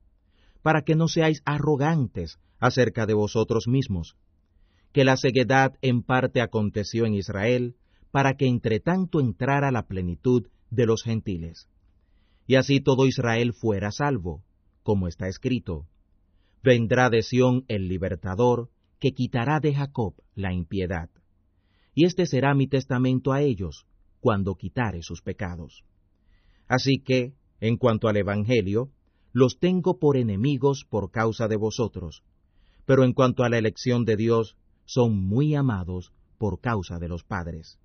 para 0.60 0.82
que 0.82 0.94
no 0.94 1.08
seáis 1.08 1.42
arrogantes 1.44 2.38
acerca 2.60 3.06
de 3.06 3.14
vosotros 3.14 3.66
mismos, 3.66 4.14
que 4.92 5.04
la 5.04 5.16
ceguedad 5.16 5.74
en 5.80 6.02
parte 6.02 6.42
aconteció 6.42 7.06
en 7.06 7.14
Israel, 7.14 7.76
para 8.10 8.34
que 8.34 8.46
entre 8.46 8.78
tanto 8.78 9.20
entrara 9.20 9.72
la 9.72 9.86
plenitud 9.86 10.48
de 10.70 10.84
los 10.84 11.02
gentiles. 11.02 11.66
Y 12.46 12.56
así 12.56 12.80
todo 12.80 13.06
Israel 13.06 13.54
fuera 13.54 13.90
salvo, 13.90 14.42
como 14.82 15.08
está 15.08 15.28
escrito. 15.28 15.86
Vendrá 16.62 17.10
de 17.10 17.22
Sión 17.22 17.64
el 17.66 17.88
libertador, 17.88 18.70
que 19.00 19.12
quitará 19.12 19.58
de 19.58 19.74
Jacob 19.74 20.14
la 20.34 20.52
impiedad. 20.52 21.10
Y 21.94 22.06
este 22.06 22.26
será 22.26 22.54
mi 22.54 22.68
testamento 22.68 23.32
a 23.32 23.42
ellos, 23.42 23.86
cuando 24.20 24.54
quitare 24.54 25.02
sus 25.02 25.22
pecados. 25.22 25.82
Así 26.68 27.02
que, 27.04 27.34
en 27.60 27.76
cuanto 27.76 28.08
al 28.08 28.16
Evangelio, 28.16 28.90
los 29.32 29.58
tengo 29.58 29.98
por 29.98 30.16
enemigos 30.16 30.86
por 30.88 31.10
causa 31.10 31.48
de 31.48 31.56
vosotros, 31.56 32.22
pero 32.86 33.04
en 33.04 33.12
cuanto 33.12 33.42
a 33.42 33.48
la 33.48 33.58
elección 33.58 34.04
de 34.04 34.16
Dios, 34.16 34.56
son 34.84 35.16
muy 35.16 35.54
amados 35.54 36.12
por 36.38 36.60
causa 36.60 36.98
de 36.98 37.08
los 37.08 37.24
padres. 37.24 37.78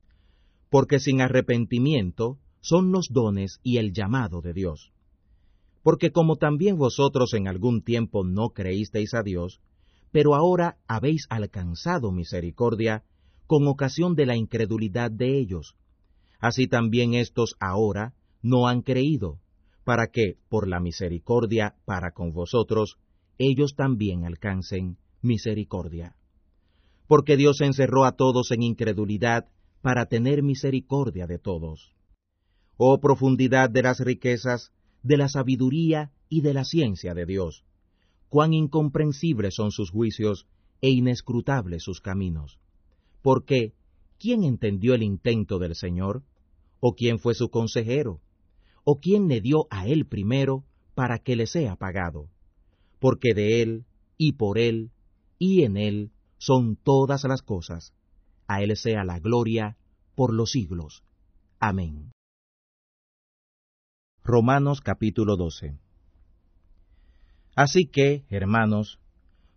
Porque 0.70 1.00
sin 1.00 1.22
arrepentimiento 1.22 2.38
son 2.60 2.92
los 2.92 3.08
dones 3.10 3.60
y 3.64 3.78
el 3.78 3.94
llamado 3.94 4.42
de 4.42 4.54
Dios. 4.54 4.92
Porque 5.88 6.12
como 6.12 6.36
también 6.36 6.78
vosotros 6.78 7.34
en 7.34 7.48
algún 7.48 7.82
tiempo 7.82 8.26
no 8.26 8.50
creísteis 8.50 9.14
a 9.14 9.24
Dios, 9.24 9.62
pero 10.12 10.36
ahora 10.36 10.76
habéis 10.86 11.28
alcanzado 11.30 12.12
misericordia 12.12 13.06
con 13.46 13.66
ocasión 13.70 14.14
de 14.14 14.26
la 14.26 14.36
incredulidad 14.36 15.12
de 15.12 15.40
ellos, 15.40 15.78
así 16.42 16.68
también 16.68 17.14
estos 17.14 17.56
ahora 17.62 18.16
no 18.42 18.68
han 18.68 18.82
creído, 18.82 19.40
para 19.86 20.08
que, 20.08 20.36
por 20.50 20.68
la 20.68 20.82
misericordia 20.82 21.78
para 21.86 22.12
con 22.12 22.34
vosotros, 22.34 22.98
ellos 23.38 23.74
también 23.78 24.26
alcancen 24.26 24.98
misericordia. 25.22 26.18
Porque 27.08 27.38
Dios 27.38 27.62
encerró 27.62 28.04
a 28.04 28.18
todos 28.18 28.52
en 28.52 28.62
incredulidad 28.62 29.46
para 29.82 30.08
tener 30.08 30.44
misericordia 30.44 31.28
de 31.28 31.40
todos. 31.40 31.94
Oh 32.76 33.00
profundidad 33.00 33.70
de 33.70 33.84
las 33.84 34.02
riquezas, 34.02 34.74
de 35.08 35.18
la 35.18 35.30
sabiduría 35.30 36.12
y 36.28 36.42
de 36.42 36.54
la 36.54 36.66
ciencia 36.66 37.14
de 37.14 37.26
Dios, 37.26 37.64
cuán 38.28 38.54
incomprensibles 38.54 39.56
son 39.56 39.72
sus 39.72 39.90
juicios 39.90 40.48
e 40.82 40.90
inescrutables 40.90 41.84
sus 41.84 42.02
caminos. 42.02 42.60
Porque, 43.22 43.74
¿quién 44.20 44.44
entendió 44.44 44.94
el 44.94 45.04
intento 45.04 45.60
del 45.60 45.76
Señor? 45.76 46.24
¿O 46.82 46.94
quién 46.94 47.20
fue 47.20 47.34
su 47.36 47.50
consejero? 47.50 48.20
¿O 48.84 49.00
quién 49.00 49.30
le 49.30 49.40
dio 49.40 49.68
a 49.70 49.88
él 49.88 50.06
primero 50.06 50.66
para 50.94 51.20
que 51.20 51.38
le 51.38 51.48
sea 51.48 51.78
pagado? 51.78 52.30
Porque 53.00 53.34
de 53.34 53.62
él, 53.62 53.86
y 54.18 54.34
por 54.34 54.58
él, 54.58 54.92
y 55.40 55.64
en 55.64 55.78
él 55.78 56.12
son 56.38 56.76
todas 56.76 57.24
las 57.24 57.42
cosas. 57.42 57.94
A 58.48 58.62
él 58.62 58.76
sea 58.76 59.04
la 59.06 59.20
gloria 59.20 59.78
por 60.16 60.34
los 60.34 60.52
siglos. 60.52 61.04
Amén. 61.60 62.12
Romanos 64.30 64.82
capítulo 64.82 65.38
12 65.38 65.78
Así 67.56 67.86
que, 67.86 68.26
hermanos, 68.30 69.00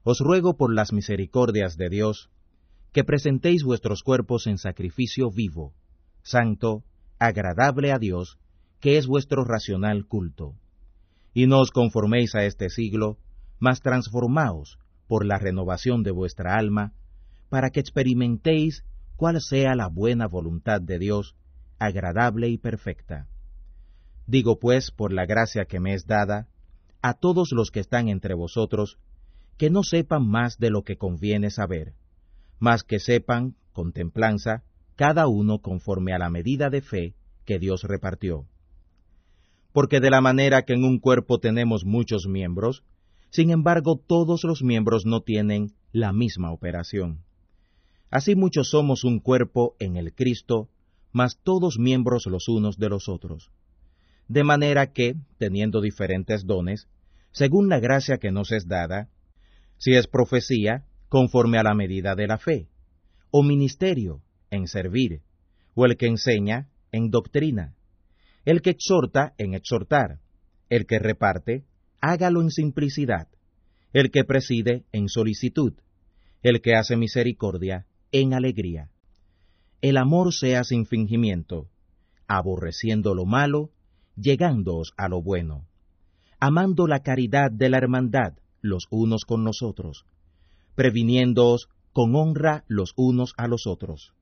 os 0.04 0.20
ruego 0.20 0.56
por 0.56 0.72
las 0.72 0.92
misericordias 0.92 1.76
de 1.76 1.88
Dios, 1.88 2.30
que 2.92 3.02
presentéis 3.02 3.64
vuestros 3.64 4.04
cuerpos 4.04 4.46
en 4.46 4.58
sacrificio 4.58 5.32
vivo, 5.32 5.74
santo, 6.22 6.84
agradable 7.18 7.90
a 7.90 7.98
Dios, 7.98 8.38
que 8.78 8.96
es 8.96 9.08
vuestro 9.08 9.44
racional 9.44 10.06
culto. 10.06 10.54
Y 11.34 11.48
no 11.48 11.58
os 11.58 11.72
conforméis 11.72 12.36
a 12.36 12.44
este 12.44 12.68
siglo, 12.68 13.18
mas 13.58 13.80
transformaos 13.80 14.78
por 15.08 15.26
la 15.26 15.38
renovación 15.38 16.04
de 16.04 16.12
vuestra 16.12 16.54
alma, 16.54 16.92
para 17.48 17.70
que 17.70 17.80
experimentéis 17.80 18.84
cuál 19.16 19.40
sea 19.40 19.74
la 19.74 19.88
buena 19.88 20.28
voluntad 20.28 20.80
de 20.80 21.00
Dios, 21.00 21.34
agradable 21.80 22.50
y 22.50 22.56
perfecta. 22.56 23.26
Digo 24.30 24.58
pues, 24.58 24.90
por 24.90 25.12
la 25.12 25.26
gracia 25.26 25.64
que 25.64 25.80
me 25.80 25.94
es 25.94 26.06
dada, 26.06 26.48
a 27.02 27.14
todos 27.14 27.52
los 27.52 27.70
que 27.70 27.80
están 27.80 28.08
entre 28.08 28.34
vosotros, 28.34 28.98
que 29.56 29.70
no 29.70 29.82
sepan 29.82 30.26
más 30.26 30.58
de 30.58 30.70
lo 30.70 30.82
que 30.82 30.96
conviene 30.96 31.50
saber, 31.50 31.94
mas 32.58 32.84
que 32.84 32.98
sepan, 32.98 33.56
con 33.72 33.92
templanza, 33.92 34.62
cada 34.96 35.26
uno 35.26 35.58
conforme 35.58 36.12
a 36.12 36.18
la 36.18 36.30
medida 36.30 36.70
de 36.70 36.80
fe 36.80 37.14
que 37.44 37.58
Dios 37.58 37.82
repartió 37.82 38.46
porque 39.72 40.00
de 40.00 40.10
la 40.10 40.20
manera 40.20 40.64
que 40.64 40.74
en 40.74 40.84
un 40.84 40.98
cuerpo 40.98 41.38
tenemos 41.38 41.84
muchos 41.84 42.26
miembros, 42.26 42.82
sin 43.30 43.50
embargo 43.50 43.96
todos 43.96 44.44
los 44.44 44.62
miembros 44.62 45.06
no 45.06 45.22
tienen 45.22 45.72
la 45.92 46.12
misma 46.12 46.52
operación. 46.52 47.22
Así 48.10 48.34
muchos 48.34 48.70
somos 48.70 49.04
un 49.04 49.20
cuerpo 49.20 49.76
en 49.78 49.96
el 49.96 50.12
Cristo, 50.12 50.68
mas 51.12 51.38
todos 51.42 51.78
miembros 51.78 52.26
los 52.26 52.48
unos 52.48 52.78
de 52.78 52.88
los 52.88 53.08
otros. 53.08 53.50
De 54.30 54.44
manera 54.44 54.92
que, 54.92 55.16
teniendo 55.38 55.80
diferentes 55.80 56.46
dones, 56.46 56.86
según 57.32 57.68
la 57.68 57.80
gracia 57.80 58.18
que 58.18 58.30
nos 58.30 58.52
es 58.52 58.68
dada, 58.68 59.08
si 59.76 59.94
es 59.94 60.06
profecía, 60.06 60.84
conforme 61.08 61.58
a 61.58 61.64
la 61.64 61.74
medida 61.74 62.14
de 62.14 62.28
la 62.28 62.38
fe, 62.38 62.68
o 63.32 63.42
ministerio, 63.42 64.22
en 64.52 64.68
servir, 64.68 65.22
o 65.74 65.84
el 65.84 65.96
que 65.96 66.06
enseña, 66.06 66.68
en 66.92 67.10
doctrina, 67.10 67.74
el 68.44 68.62
que 68.62 68.70
exhorta, 68.70 69.34
en 69.36 69.54
exhortar, 69.54 70.20
el 70.68 70.86
que 70.86 71.00
reparte, 71.00 71.64
hágalo 72.00 72.40
en 72.40 72.50
simplicidad, 72.50 73.26
el 73.92 74.12
que 74.12 74.22
preside, 74.22 74.84
en 74.92 75.08
solicitud, 75.08 75.74
el 76.44 76.60
que 76.60 76.76
hace 76.76 76.96
misericordia, 76.96 77.84
en 78.12 78.32
alegría. 78.32 78.90
El 79.80 79.96
amor 79.96 80.32
sea 80.32 80.62
sin 80.62 80.86
fingimiento, 80.86 81.68
aborreciendo 82.28 83.16
lo 83.16 83.26
malo, 83.26 83.72
llegándoos 84.20 84.92
a 84.96 85.08
lo 85.08 85.22
bueno, 85.22 85.66
amando 86.38 86.86
la 86.86 87.00
caridad 87.00 87.50
de 87.50 87.68
la 87.68 87.78
hermandad 87.78 88.34
los 88.60 88.86
unos 88.90 89.24
con 89.24 89.44
los 89.44 89.62
otros, 89.62 90.04
previniéndoos 90.74 91.68
con 91.92 92.14
honra 92.14 92.64
los 92.68 92.92
unos 92.96 93.32
a 93.36 93.48
los 93.48 93.66
otros, 93.66 94.12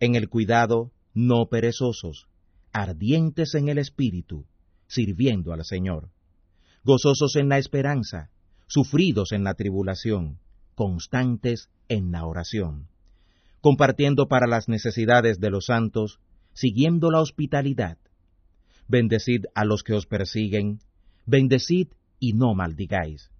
en 0.00 0.14
el 0.14 0.28
cuidado 0.28 0.90
no 1.14 1.46
perezosos, 1.46 2.26
ardientes 2.72 3.54
en 3.54 3.68
el 3.68 3.78
espíritu, 3.78 4.44
sirviendo 4.86 5.52
al 5.52 5.64
Señor, 5.64 6.10
gozosos 6.84 7.36
en 7.36 7.48
la 7.48 7.58
esperanza, 7.58 8.30
sufridos 8.66 9.32
en 9.32 9.44
la 9.44 9.54
tribulación, 9.54 10.38
constantes 10.74 11.70
en 11.88 12.12
la 12.12 12.26
oración, 12.26 12.88
compartiendo 13.60 14.28
para 14.28 14.46
las 14.46 14.68
necesidades 14.68 15.40
de 15.40 15.50
los 15.50 15.66
santos, 15.66 16.20
siguiendo 16.52 17.10
la 17.10 17.20
hospitalidad. 17.20 17.98
Bendecid 18.88 19.46
a 19.54 19.64
los 19.64 19.82
que 19.82 19.94
os 19.94 20.06
persiguen, 20.06 20.80
bendecid 21.26 21.88
y 22.20 22.32
no 22.34 22.54
maldigáis. 22.54 23.30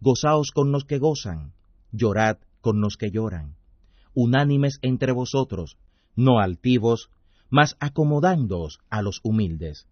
Gozaos 0.00 0.50
con 0.50 0.72
los 0.72 0.84
que 0.84 0.98
gozan, 0.98 1.52
llorad 1.92 2.38
con 2.60 2.80
los 2.80 2.96
que 2.96 3.10
lloran. 3.10 3.56
Unánimes 4.14 4.78
entre 4.82 5.12
vosotros, 5.12 5.78
no 6.16 6.38
altivos, 6.38 7.10
mas 7.48 7.76
acomodándoos 7.80 8.80
a 8.90 9.02
los 9.02 9.20
humildes. 9.22 9.86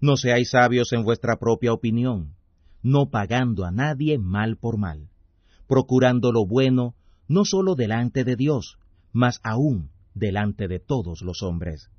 No 0.00 0.16
seáis 0.16 0.50
sabios 0.50 0.92
en 0.92 1.02
vuestra 1.02 1.38
propia 1.38 1.72
opinión, 1.72 2.34
no 2.82 3.10
pagando 3.10 3.64
a 3.64 3.70
nadie 3.70 4.18
mal 4.18 4.56
por 4.56 4.78
mal, 4.78 5.08
procurando 5.66 6.32
lo 6.32 6.46
bueno 6.46 6.94
no 7.28 7.44
sólo 7.44 7.74
delante 7.74 8.24
de 8.24 8.36
Dios, 8.36 8.78
mas 9.12 9.40
aún 9.42 9.90
delante 10.14 10.68
de 10.68 10.78
todos 10.80 11.22
los 11.22 11.42
hombres. 11.42 11.90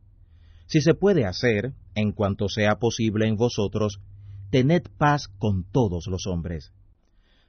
Si 0.69 0.81
se 0.81 0.93
puede 0.93 1.25
hacer, 1.25 1.73
en 1.95 2.11
cuanto 2.11 2.47
sea 2.47 2.75
posible 2.75 3.27
en 3.27 3.37
vosotros, 3.37 4.01
tened 4.51 4.83
paz 4.99 5.27
con 5.39 5.63
todos 5.63 6.05
los 6.05 6.27
hombres. 6.27 6.73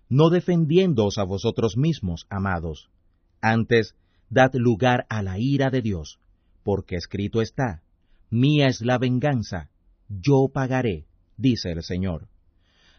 No 0.08 0.30
defendiéndoos 0.30 1.18
a 1.18 1.24
vosotros 1.24 1.76
mismos, 1.76 2.26
amados, 2.30 2.88
antes 3.42 3.94
dad 4.30 4.54
lugar 4.54 5.04
a 5.10 5.22
la 5.22 5.38
ira 5.38 5.68
de 5.68 5.82
Dios, 5.82 6.18
porque 6.62 6.96
escrito 6.96 7.42
está, 7.42 7.82
Mía 8.30 8.68
es 8.68 8.80
la 8.80 8.96
venganza, 8.96 9.68
yo 10.08 10.48
pagaré, 10.50 11.04
dice 11.36 11.72
el 11.72 11.82
Señor. 11.82 12.28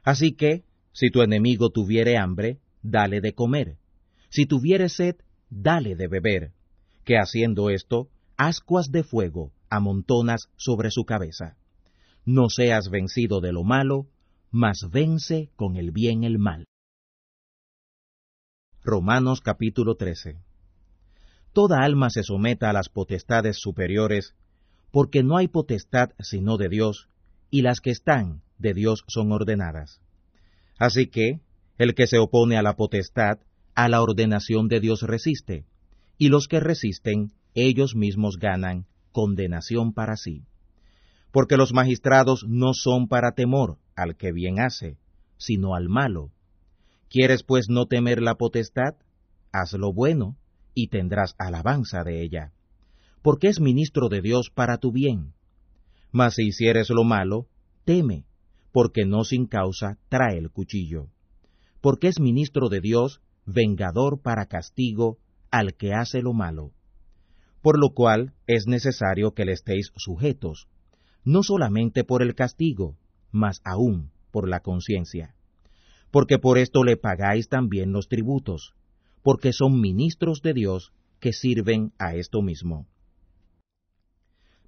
Así 0.03 0.33
que, 0.33 0.65
si 0.93 1.09
tu 1.09 1.23
enemigo 1.23 1.71
tuviere 1.71 2.17
hambre, 2.17 2.59
dale 2.83 3.21
de 3.21 3.33
comer, 3.33 3.77
si 4.29 4.45
tuviere 4.45 4.87
sed, 4.87 5.15
dale 5.49 5.95
de 5.95 6.07
beber, 6.07 6.51
que 7.05 7.17
haciendo 7.17 7.71
esto, 7.71 8.09
ascuas 8.37 8.91
de 8.91 9.03
fuego 9.03 9.51
amontonas 9.71 10.49
sobre 10.57 10.91
su 10.91 11.05
cabeza. 11.05 11.57
No 12.25 12.49
seas 12.49 12.89
vencido 12.91 13.41
de 13.41 13.51
lo 13.51 13.63
malo, 13.63 14.05
mas 14.51 14.87
vence 14.91 15.49
con 15.55 15.77
el 15.77 15.91
bien 15.91 16.23
el 16.23 16.37
mal. 16.37 16.67
Romanos 18.83 19.41
capítulo 19.41 19.95
13 19.95 20.51
toda 21.53 21.83
alma 21.83 22.09
se 22.09 22.23
someta 22.23 22.69
a 22.69 22.73
las 22.73 22.89
potestades 22.89 23.57
superiores, 23.59 24.35
porque 24.91 25.23
no 25.23 25.37
hay 25.37 25.47
potestad 25.47 26.11
sino 26.19 26.57
de 26.57 26.69
Dios, 26.69 27.09
y 27.49 27.61
las 27.61 27.81
que 27.81 27.89
están 27.91 28.41
de 28.57 28.73
Dios 28.73 29.03
son 29.07 29.31
ordenadas. 29.31 29.99
Así 30.79 31.07
que, 31.07 31.41
el 31.77 31.93
que 31.93 32.07
se 32.07 32.19
opone 32.19 32.57
a 32.57 32.61
la 32.61 32.75
potestad, 32.75 33.39
a 33.75 33.89
la 33.89 34.01
ordenación 34.01 34.67
de 34.67 34.79
Dios 34.79 35.01
resiste, 35.01 35.65
y 36.17 36.29
los 36.29 36.47
que 36.47 36.59
resisten, 36.59 37.33
ellos 37.53 37.95
mismos 37.95 38.37
ganan 38.37 38.85
condenación 39.11 39.93
para 39.93 40.15
sí. 40.15 40.43
Porque 41.31 41.57
los 41.57 41.73
magistrados 41.73 42.45
no 42.47 42.73
son 42.73 43.07
para 43.07 43.33
temor 43.33 43.77
al 43.95 44.15
que 44.15 44.31
bien 44.31 44.59
hace, 44.59 44.97
sino 45.37 45.75
al 45.75 45.89
malo. 45.89 46.31
¿Quieres 47.09 47.43
pues 47.43 47.67
no 47.69 47.87
temer 47.87 48.21
la 48.21 48.35
potestad? 48.35 48.95
Haz 49.51 49.73
lo 49.73 49.93
bueno, 49.93 50.37
y 50.73 50.87
tendrás 50.87 51.35
alabanza 51.37 52.03
de 52.03 52.21
ella, 52.21 52.53
porque 53.21 53.47
es 53.47 53.59
ministro 53.59 54.09
de 54.09 54.21
Dios 54.21 54.49
para 54.53 54.77
tu 54.77 54.91
bien. 54.91 55.33
Mas 56.11 56.35
si 56.35 56.47
hicieres 56.47 56.89
lo 56.89 57.03
malo, 57.03 57.47
teme, 57.85 58.25
porque 58.71 59.05
no 59.05 59.23
sin 59.23 59.47
causa 59.47 59.97
trae 60.09 60.37
el 60.37 60.51
cuchillo, 60.51 61.09
porque 61.81 62.07
es 62.07 62.19
ministro 62.19 62.69
de 62.69 62.81
Dios, 62.81 63.21
vengador 63.45 64.21
para 64.21 64.45
castigo 64.45 65.17
al 65.49 65.75
que 65.75 65.93
hace 65.93 66.21
lo 66.21 66.33
malo. 66.33 66.71
Por 67.61 67.79
lo 67.79 67.93
cual 67.93 68.33
es 68.47 68.67
necesario 68.67 69.33
que 69.33 69.45
le 69.45 69.53
estéis 69.53 69.91
sujetos, 69.95 70.67
no 71.23 71.43
solamente 71.43 72.03
por 72.03 72.21
el 72.21 72.35
castigo, 72.35 72.97
mas 73.31 73.61
aún 73.63 74.11
por 74.31 74.49
la 74.49 74.61
conciencia. 74.61 75.35
Porque 76.09 76.39
por 76.39 76.57
esto 76.57 76.83
le 76.83 76.97
pagáis 76.97 77.47
también 77.47 77.91
los 77.91 78.07
tributos, 78.07 78.73
porque 79.23 79.53
son 79.53 79.79
ministros 79.79 80.41
de 80.41 80.53
Dios 80.53 80.91
que 81.19 81.33
sirven 81.33 81.93
a 81.99 82.15
esto 82.15 82.41
mismo. 82.41 82.87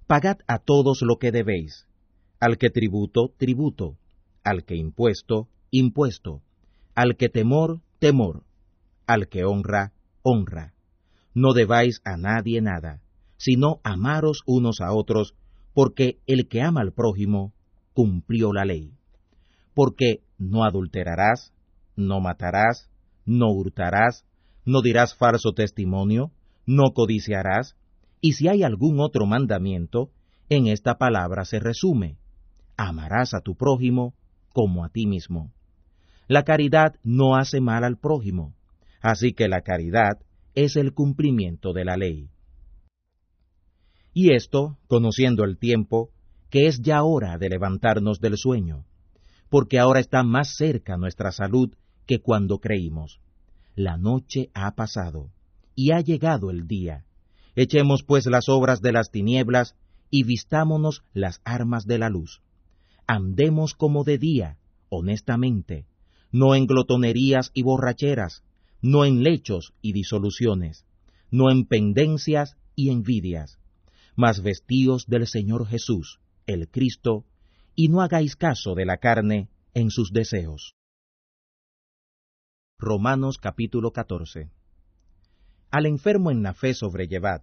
Pagad 0.06 0.38
a 0.46 0.58
todos 0.58 1.02
lo 1.02 1.18
que 1.18 1.32
debéis, 1.32 1.86
al 2.38 2.58
que 2.58 2.70
tributo, 2.70 3.32
tributo, 3.36 3.96
al 4.44 4.64
que 4.64 4.76
impuesto, 4.76 5.48
impuesto, 5.70 6.42
al 6.94 7.16
que 7.16 7.28
temor, 7.28 7.80
temor, 7.98 8.44
al 9.06 9.28
que 9.28 9.44
honra, 9.44 9.92
honra. 10.22 10.73
No 11.34 11.52
debáis 11.52 12.00
a 12.04 12.16
nadie 12.16 12.60
nada, 12.60 13.00
sino 13.36 13.80
amaros 13.82 14.42
unos 14.46 14.80
a 14.80 14.92
otros, 14.92 15.34
porque 15.74 16.20
el 16.26 16.48
que 16.48 16.62
ama 16.62 16.80
al 16.80 16.92
prójimo 16.92 17.52
cumplió 17.92 18.52
la 18.52 18.64
ley. 18.64 18.92
Porque 19.74 20.22
no 20.38 20.64
adulterarás, 20.64 21.52
no 21.96 22.20
matarás, 22.20 22.88
no 23.26 23.50
hurtarás, 23.50 24.24
no 24.64 24.80
dirás 24.80 25.14
falso 25.16 25.52
testimonio, 25.52 26.30
no 26.66 26.92
codiciarás, 26.94 27.76
y 28.20 28.32
si 28.32 28.48
hay 28.48 28.62
algún 28.62 29.00
otro 29.00 29.26
mandamiento, 29.26 30.10
en 30.48 30.66
esta 30.68 30.96
palabra 30.96 31.44
se 31.44 31.58
resume, 31.58 32.16
amarás 32.76 33.34
a 33.34 33.40
tu 33.40 33.56
prójimo 33.56 34.14
como 34.50 34.84
a 34.84 34.88
ti 34.88 35.06
mismo. 35.06 35.52
La 36.28 36.44
caridad 36.44 36.94
no 37.02 37.36
hace 37.36 37.60
mal 37.60 37.84
al 37.84 37.98
prójimo, 37.98 38.54
así 39.02 39.32
que 39.32 39.48
la 39.48 39.62
caridad 39.62 40.18
es 40.54 40.76
el 40.76 40.92
cumplimiento 40.92 41.72
de 41.72 41.84
la 41.84 41.96
ley. 41.96 42.30
Y 44.12 44.32
esto, 44.32 44.78
conociendo 44.86 45.44
el 45.44 45.58
tiempo, 45.58 46.10
que 46.50 46.66
es 46.66 46.80
ya 46.80 47.02
hora 47.02 47.36
de 47.38 47.48
levantarnos 47.48 48.20
del 48.20 48.36
sueño, 48.36 48.84
porque 49.48 49.78
ahora 49.78 50.00
está 50.00 50.22
más 50.22 50.56
cerca 50.56 50.96
nuestra 50.96 51.32
salud 51.32 51.74
que 52.06 52.20
cuando 52.20 52.58
creímos 52.58 53.20
la 53.74 53.96
noche 53.96 54.50
ha 54.54 54.74
pasado, 54.74 55.30
y 55.74 55.90
ha 55.90 56.00
llegado 56.00 56.50
el 56.50 56.66
día. 56.66 57.04
Echemos 57.56 58.02
pues 58.04 58.26
las 58.26 58.48
obras 58.48 58.80
de 58.80 58.92
las 58.92 59.10
tinieblas, 59.10 59.74
y 60.10 60.22
vistámonos 60.22 61.02
las 61.12 61.40
armas 61.44 61.86
de 61.86 61.98
la 61.98 62.08
luz. 62.08 62.40
Andemos 63.06 63.74
como 63.74 64.04
de 64.04 64.18
día, 64.18 64.58
honestamente, 64.88 65.86
no 66.30 66.54
en 66.54 66.66
glotonerías 66.66 67.50
y 67.52 67.62
borracheras, 67.62 68.44
no 68.84 69.06
en 69.06 69.22
lechos 69.22 69.72
y 69.80 69.94
disoluciones, 69.94 70.84
no 71.30 71.50
en 71.50 71.64
pendencias 71.64 72.58
y 72.76 72.90
envidias, 72.90 73.58
mas 74.14 74.42
vestíos 74.42 75.06
del 75.06 75.26
Señor 75.26 75.66
Jesús, 75.66 76.20
el 76.46 76.68
Cristo, 76.68 77.24
y 77.74 77.88
no 77.88 78.02
hagáis 78.02 78.36
caso 78.36 78.74
de 78.74 78.84
la 78.84 78.98
carne 78.98 79.48
en 79.72 79.90
sus 79.90 80.12
deseos. 80.12 80.74
Romanos 82.78 83.38
capítulo 83.38 83.90
14. 83.92 84.50
Al 85.70 85.86
enfermo 85.86 86.30
en 86.30 86.42
la 86.42 86.52
fe 86.52 86.74
sobrellevad, 86.74 87.40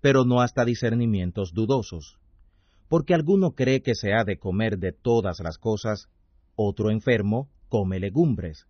pero 0.00 0.24
no 0.24 0.40
hasta 0.40 0.64
discernimientos 0.64 1.52
dudosos, 1.52 2.20
porque 2.86 3.12
alguno 3.12 3.56
cree 3.56 3.82
que 3.82 3.96
se 3.96 4.12
ha 4.12 4.22
de 4.22 4.38
comer 4.38 4.78
de 4.78 4.92
todas 4.92 5.40
las 5.40 5.58
cosas, 5.58 6.08
otro 6.54 6.90
enfermo 6.90 7.50
come 7.68 7.98
legumbres. 7.98 8.68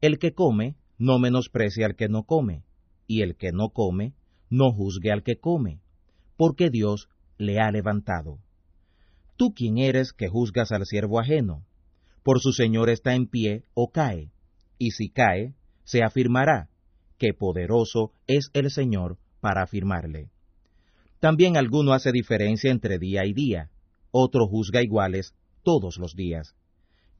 El 0.00 0.20
que 0.20 0.32
come 0.32 0.76
no 0.98 1.18
menosprecia 1.18 1.86
al 1.86 1.96
que 1.96 2.08
no 2.08 2.24
come, 2.24 2.64
y 3.06 3.22
el 3.22 3.36
que 3.36 3.52
no 3.52 3.70
come, 3.70 4.14
no 4.50 4.72
juzgue 4.72 5.12
al 5.12 5.22
que 5.22 5.38
come, 5.38 5.80
porque 6.36 6.70
Dios 6.70 7.08
le 7.38 7.60
ha 7.60 7.70
levantado. 7.70 8.38
¿Tú 9.36 9.52
quién 9.54 9.78
eres 9.78 10.12
que 10.12 10.28
juzgas 10.28 10.72
al 10.72 10.86
siervo 10.86 11.20
ajeno? 11.20 11.64
Por 12.22 12.40
su 12.40 12.52
Señor 12.52 12.90
está 12.90 13.14
en 13.14 13.26
pie 13.26 13.64
o 13.74 13.90
cae, 13.90 14.30
y 14.78 14.90
si 14.92 15.10
cae, 15.10 15.54
se 15.84 16.02
afirmará, 16.02 16.68
que 17.18 17.32
poderoso 17.32 18.12
es 18.26 18.50
el 18.52 18.70
Señor 18.70 19.18
para 19.40 19.62
afirmarle. 19.62 20.30
También 21.20 21.56
alguno 21.56 21.92
hace 21.92 22.12
diferencia 22.12 22.70
entre 22.70 22.98
día 22.98 23.24
y 23.24 23.32
día, 23.32 23.70
otro 24.10 24.46
juzga 24.46 24.82
iguales 24.82 25.34
todos 25.62 25.98
los 25.98 26.14
días. 26.14 26.54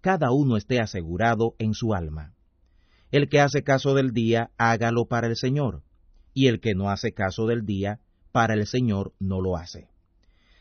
Cada 0.01 0.31
uno 0.31 0.57
esté 0.57 0.81
asegurado 0.81 1.55
en 1.59 1.75
su 1.75 1.95
alma. 1.95 2.36
El 3.11 3.29
que 3.29 3.41
hace 3.41 3.63
caso 3.63 3.95
del 3.95 4.13
día, 4.13 4.51
hágalo 4.57 5.07
para 5.07 5.29
el 5.29 5.37
Señor, 5.37 5.83
y 6.35 6.49
el 6.49 6.61
que 6.61 6.75
no 6.75 6.91
hace 6.91 7.13
caso 7.13 7.47
del 7.47 7.65
día, 7.65 8.01
para 8.33 8.55
el 8.55 8.67
Señor 8.67 9.15
no 9.19 9.41
lo 9.41 9.57
hace. 9.57 9.89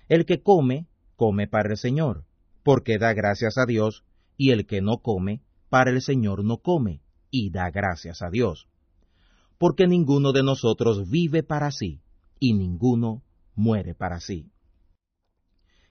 El 0.08 0.26
que 0.26 0.42
come, 0.42 0.88
come 1.16 1.48
para 1.48 1.70
el 1.70 1.78
Señor, 1.78 2.26
porque 2.64 2.98
da 2.98 3.14
gracias 3.14 3.58
a 3.58 3.66
Dios, 3.66 4.06
y 4.38 4.52
el 4.52 4.66
que 4.66 4.82
no 4.82 5.00
come, 5.00 5.42
para 5.70 5.92
el 5.92 6.02
Señor 6.02 6.44
no 6.44 6.58
come, 6.58 7.02
y 7.32 7.50
da 7.50 7.72
gracias 7.72 8.22
a 8.22 8.30
Dios. 8.30 8.68
Porque 9.58 9.88
ninguno 9.88 10.32
de 10.32 10.44
nosotros 10.44 11.10
vive 11.10 11.44
para 11.44 11.72
sí, 11.72 12.02
y 12.40 12.54
ninguno 12.54 13.24
muere 13.56 13.96
para 13.96 14.20
sí. 14.20 14.52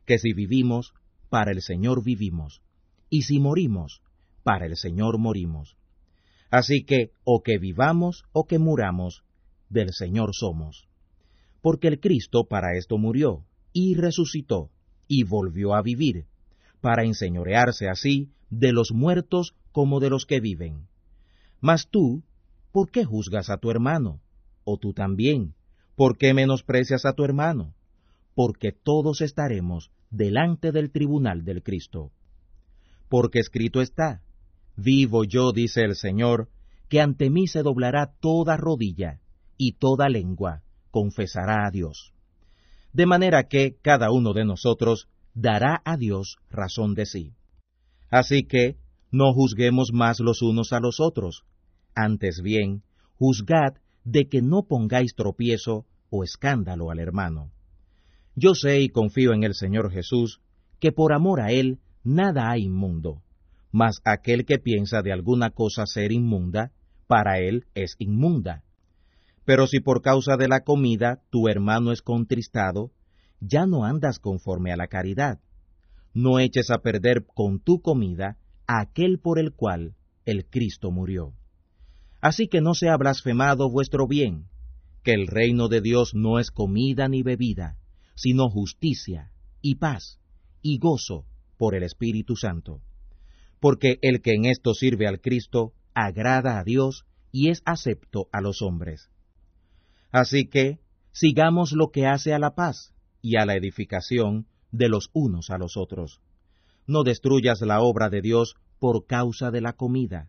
Que 0.06 0.18
si 0.18 0.32
vivimos, 0.32 0.94
para 1.28 1.50
el 1.50 1.62
Señor 1.62 2.04
vivimos, 2.04 2.62
y 3.10 3.22
si 3.22 3.40
morimos, 3.40 4.02
para 4.42 4.66
el 4.66 4.76
Señor 4.76 5.18
morimos. 5.18 5.76
Así 6.54 6.84
que, 6.84 7.10
o 7.24 7.42
que 7.42 7.58
vivamos 7.58 8.22
o 8.32 8.46
que 8.46 8.60
muramos, 8.60 9.24
del 9.70 9.88
Señor 9.92 10.30
somos. 10.34 10.86
Porque 11.60 11.88
el 11.88 11.98
Cristo 11.98 12.46
para 12.48 12.78
esto 12.78 12.96
murió, 12.96 13.44
y 13.72 13.96
resucitó, 13.96 14.70
y 15.08 15.24
volvió 15.24 15.74
a 15.74 15.82
vivir, 15.82 16.26
para 16.80 17.02
enseñorearse 17.02 17.88
así 17.88 18.30
de 18.50 18.72
los 18.72 18.92
muertos 18.92 19.56
como 19.72 19.98
de 19.98 20.10
los 20.10 20.26
que 20.26 20.38
viven. 20.38 20.86
Mas 21.60 21.88
tú, 21.90 22.22
¿por 22.70 22.88
qué 22.88 23.04
juzgas 23.04 23.50
a 23.50 23.56
tu 23.56 23.72
hermano? 23.72 24.20
O 24.62 24.78
tú 24.78 24.92
también, 24.92 25.56
¿por 25.96 26.16
qué 26.16 26.34
menosprecias 26.34 27.04
a 27.04 27.14
tu 27.14 27.24
hermano? 27.24 27.74
Porque 28.36 28.70
todos 28.70 29.22
estaremos 29.22 29.90
delante 30.12 30.70
del 30.70 30.92
tribunal 30.92 31.44
del 31.44 31.64
Cristo. 31.64 32.12
Porque 33.08 33.40
escrito 33.40 33.80
está, 33.80 34.22
Vivo 34.76 35.24
yo, 35.24 35.52
dice 35.52 35.82
el 35.82 35.94
Señor, 35.94 36.48
que 36.88 37.00
ante 37.00 37.30
mí 37.30 37.46
se 37.46 37.62
doblará 37.62 38.12
toda 38.20 38.56
rodilla, 38.56 39.20
y 39.56 39.72
toda 39.72 40.08
lengua 40.08 40.62
confesará 40.90 41.66
a 41.66 41.70
Dios. 41.70 42.12
De 42.92 43.06
manera 43.06 43.44
que 43.48 43.76
cada 43.82 44.10
uno 44.10 44.32
de 44.32 44.44
nosotros 44.44 45.08
dará 45.34 45.82
a 45.84 45.96
Dios 45.96 46.38
razón 46.50 46.94
de 46.94 47.06
sí. 47.06 47.32
Así 48.10 48.44
que 48.44 48.76
no 49.10 49.32
juzguemos 49.32 49.92
más 49.92 50.20
los 50.20 50.42
unos 50.42 50.72
a 50.72 50.80
los 50.80 51.00
otros, 51.00 51.44
antes 51.94 52.40
bien, 52.42 52.82
juzgad 53.16 53.74
de 54.04 54.28
que 54.28 54.42
no 54.42 54.64
pongáis 54.64 55.14
tropiezo 55.14 55.86
o 56.10 56.24
escándalo 56.24 56.90
al 56.90 56.98
hermano. 56.98 57.50
Yo 58.36 58.54
sé 58.54 58.80
y 58.80 58.88
confío 58.88 59.32
en 59.32 59.44
el 59.44 59.54
Señor 59.54 59.90
Jesús, 59.90 60.40
que 60.80 60.92
por 60.92 61.12
amor 61.12 61.40
a 61.40 61.52
Él 61.52 61.78
nada 62.02 62.50
hay 62.50 62.64
inmundo, 62.64 63.22
mas 63.74 64.00
aquel 64.04 64.44
que 64.44 64.60
piensa 64.60 65.02
de 65.02 65.12
alguna 65.12 65.50
cosa 65.50 65.84
ser 65.84 66.12
inmunda, 66.12 66.70
para 67.08 67.40
él 67.40 67.64
es 67.74 67.96
inmunda. 67.98 68.62
Pero 69.44 69.66
si 69.66 69.80
por 69.80 70.00
causa 70.00 70.36
de 70.36 70.46
la 70.46 70.60
comida 70.60 71.24
tu 71.28 71.48
hermano 71.48 71.90
es 71.90 72.00
contristado, 72.00 72.92
ya 73.40 73.66
no 73.66 73.84
andas 73.84 74.20
conforme 74.20 74.72
a 74.72 74.76
la 74.76 74.86
caridad. 74.86 75.40
No 76.12 76.38
eches 76.38 76.70
a 76.70 76.82
perder 76.82 77.26
con 77.26 77.58
tu 77.58 77.80
comida 77.80 78.38
aquel 78.68 79.18
por 79.18 79.40
el 79.40 79.52
cual 79.52 79.96
el 80.24 80.46
Cristo 80.46 80.92
murió. 80.92 81.32
Así 82.20 82.46
que 82.46 82.60
no 82.60 82.74
sea 82.74 82.96
blasfemado 82.96 83.68
vuestro 83.68 84.06
bien, 84.06 84.46
que 85.02 85.14
el 85.14 85.26
reino 85.26 85.66
de 85.66 85.80
Dios 85.80 86.14
no 86.14 86.38
es 86.38 86.52
comida 86.52 87.08
ni 87.08 87.24
bebida, 87.24 87.76
sino 88.14 88.48
justicia 88.50 89.32
y 89.60 89.74
paz 89.74 90.20
y 90.62 90.78
gozo 90.78 91.26
por 91.58 91.74
el 91.74 91.82
Espíritu 91.82 92.36
Santo. 92.36 92.80
Porque 93.64 93.98
el 94.02 94.20
que 94.20 94.34
en 94.34 94.44
esto 94.44 94.74
sirve 94.74 95.06
al 95.06 95.22
Cristo 95.22 95.72
agrada 95.94 96.58
a 96.58 96.64
Dios 96.64 97.06
y 97.32 97.48
es 97.48 97.62
acepto 97.64 98.28
a 98.30 98.42
los 98.42 98.60
hombres. 98.60 99.08
Así 100.12 100.50
que 100.50 100.80
sigamos 101.12 101.72
lo 101.72 101.88
que 101.90 102.06
hace 102.06 102.34
a 102.34 102.38
la 102.38 102.54
paz 102.54 102.92
y 103.22 103.38
a 103.38 103.46
la 103.46 103.56
edificación 103.56 104.48
de 104.70 104.90
los 104.90 105.08
unos 105.14 105.48
a 105.48 105.56
los 105.56 105.78
otros. 105.78 106.20
No 106.86 107.04
destruyas 107.04 107.62
la 107.62 107.80
obra 107.80 108.10
de 108.10 108.20
Dios 108.20 108.54
por 108.78 109.06
causa 109.06 109.50
de 109.50 109.62
la 109.62 109.72
comida. 109.72 110.28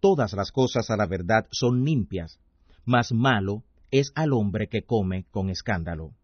Todas 0.00 0.32
las 0.32 0.50
cosas 0.50 0.88
a 0.88 0.96
la 0.96 1.06
verdad 1.06 1.46
son 1.50 1.84
limpias, 1.84 2.40
mas 2.86 3.12
malo 3.12 3.64
es 3.90 4.12
al 4.14 4.32
hombre 4.32 4.70
que 4.70 4.80
come 4.80 5.26
con 5.30 5.50
escándalo. 5.50 6.14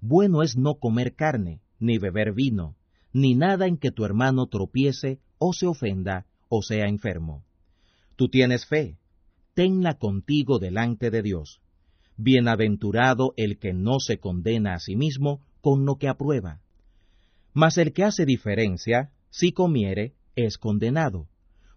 Bueno 0.00 0.44
es 0.44 0.56
no 0.56 0.76
comer 0.76 1.16
carne, 1.16 1.62
ni 1.80 1.98
beber 1.98 2.32
vino, 2.32 2.76
ni 3.12 3.34
nada 3.34 3.66
en 3.66 3.76
que 3.76 3.90
tu 3.90 4.04
hermano 4.04 4.46
tropiece 4.46 5.18
o 5.38 5.52
se 5.52 5.66
ofenda 5.66 6.26
o 6.48 6.62
sea 6.62 6.86
enfermo. 6.88 7.44
Tú 8.16 8.28
tienes 8.28 8.66
fe, 8.66 8.98
tenla 9.54 9.94
contigo 9.94 10.58
delante 10.58 11.10
de 11.10 11.22
Dios. 11.22 11.60
Bienaventurado 12.16 13.32
el 13.36 13.58
que 13.58 13.72
no 13.72 14.00
se 14.00 14.18
condena 14.18 14.74
a 14.74 14.80
sí 14.80 14.96
mismo 14.96 15.40
con 15.60 15.84
lo 15.84 15.96
que 15.96 16.08
aprueba. 16.08 16.60
Mas 17.52 17.78
el 17.78 17.92
que 17.92 18.04
hace 18.04 18.24
diferencia, 18.24 19.12
si 19.30 19.52
comiere, 19.52 20.14
es 20.36 20.58
condenado, 20.58 21.28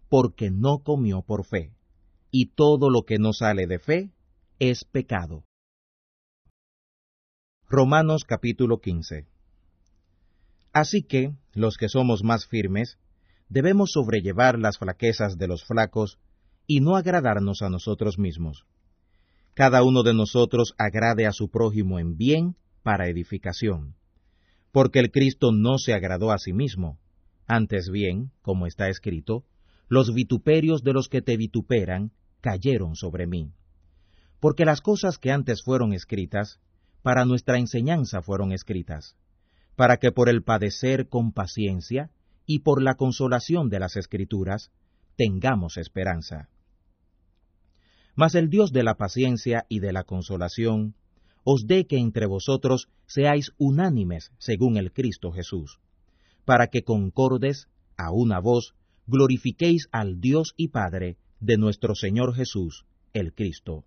porque 0.09 0.51
no 0.51 0.79
comió 0.79 1.21
por 1.21 1.45
fe. 1.45 1.73
Y 2.31 2.47
todo 2.47 2.89
lo 2.89 3.03
que 3.03 3.17
no 3.17 3.33
sale 3.33 3.67
de 3.67 3.79
fe 3.79 4.11
es 4.59 4.83
pecado. 4.83 5.43
Romanos 7.67 8.25
capítulo 8.25 8.79
15 8.79 9.27
Así 10.73 11.03
que, 11.03 11.33
los 11.53 11.77
que 11.77 11.89
somos 11.89 12.23
más 12.23 12.45
firmes, 12.45 12.97
debemos 13.51 13.91
sobrellevar 13.91 14.57
las 14.57 14.77
flaquezas 14.77 15.37
de 15.37 15.45
los 15.45 15.65
flacos 15.65 16.17
y 16.67 16.79
no 16.79 16.95
agradarnos 16.95 17.61
a 17.61 17.69
nosotros 17.69 18.17
mismos. 18.17 18.65
Cada 19.53 19.83
uno 19.83 20.03
de 20.03 20.13
nosotros 20.13 20.73
agrade 20.77 21.27
a 21.27 21.33
su 21.33 21.49
prójimo 21.49 21.99
en 21.99 22.15
bien 22.15 22.55
para 22.81 23.09
edificación. 23.09 23.95
Porque 24.71 24.99
el 24.99 25.11
Cristo 25.11 25.51
no 25.51 25.77
se 25.79 25.93
agradó 25.93 26.31
a 26.31 26.37
sí 26.37 26.53
mismo, 26.53 26.97
antes 27.45 27.89
bien, 27.89 28.31
como 28.41 28.67
está 28.67 28.87
escrito, 28.87 29.43
los 29.89 30.13
vituperios 30.13 30.81
de 30.83 30.93
los 30.93 31.09
que 31.09 31.21
te 31.21 31.35
vituperan 31.35 32.13
cayeron 32.39 32.95
sobre 32.95 33.27
mí. 33.27 33.51
Porque 34.39 34.63
las 34.63 34.79
cosas 34.79 35.17
que 35.17 35.29
antes 35.29 35.61
fueron 35.61 35.91
escritas, 35.91 36.61
para 37.01 37.25
nuestra 37.25 37.57
enseñanza 37.57 38.21
fueron 38.21 38.53
escritas, 38.53 39.17
para 39.75 39.97
que 39.97 40.13
por 40.13 40.29
el 40.29 40.41
padecer 40.41 41.09
con 41.09 41.33
paciencia 41.33 42.11
y 42.53 42.59
por 42.59 42.83
la 42.83 42.95
consolación 42.95 43.69
de 43.69 43.79
las 43.79 43.95
Escrituras 43.95 44.71
tengamos 45.15 45.77
esperanza. 45.77 46.49
Mas 48.13 48.35
el 48.35 48.49
Dios 48.49 48.73
de 48.73 48.83
la 48.83 48.95
paciencia 48.95 49.65
y 49.69 49.79
de 49.79 49.93
la 49.93 50.03
consolación 50.03 50.95
os 51.45 51.65
dé 51.65 51.87
que 51.87 51.97
entre 51.97 52.25
vosotros 52.25 52.89
seáis 53.07 53.53
unánimes 53.57 54.33
según 54.37 54.75
el 54.75 54.91
Cristo 54.91 55.31
Jesús, 55.31 55.79
para 56.43 56.67
que 56.67 56.83
concordes 56.83 57.69
a 57.95 58.11
una 58.11 58.39
voz 58.41 58.75
glorifiquéis 59.07 59.87
al 59.93 60.19
Dios 60.19 60.53
y 60.57 60.67
Padre 60.67 61.15
de 61.39 61.55
nuestro 61.55 61.95
Señor 61.95 62.35
Jesús, 62.35 62.85
el 63.13 63.33
Cristo. 63.33 63.85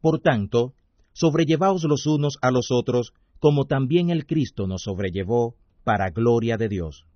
Por 0.00 0.20
tanto, 0.20 0.74
sobrellevaos 1.12 1.82
los 1.82 2.06
unos 2.06 2.38
a 2.40 2.52
los 2.52 2.70
otros, 2.70 3.14
como 3.40 3.64
también 3.64 4.10
el 4.10 4.26
Cristo 4.26 4.68
nos 4.68 4.82
sobrellevó, 4.82 5.56
para 5.84 6.10
gloria 6.10 6.56
de 6.56 6.68
Dios. 6.68 7.06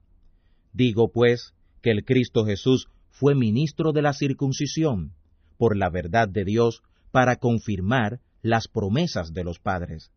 Digo, 0.72 1.10
pues, 1.12 1.54
que 1.82 1.90
el 1.90 2.04
Cristo 2.04 2.44
Jesús 2.44 2.88
fue 3.10 3.34
ministro 3.34 3.92
de 3.92 4.02
la 4.02 4.12
circuncisión, 4.12 5.12
por 5.56 5.76
la 5.76 5.90
verdad 5.90 6.28
de 6.28 6.44
Dios, 6.44 6.82
para 7.10 7.36
confirmar 7.36 8.20
las 8.42 8.68
promesas 8.68 9.32
de 9.32 9.44
los 9.44 9.60
padres, 9.60 10.10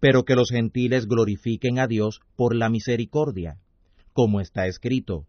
pero 0.00 0.24
que 0.24 0.34
los 0.34 0.50
gentiles 0.50 1.06
glorifiquen 1.06 1.78
a 1.78 1.86
Dios 1.86 2.20
por 2.36 2.54
la 2.54 2.68
misericordia, 2.68 3.58
como 4.12 4.40
está 4.40 4.66
escrito, 4.66 5.26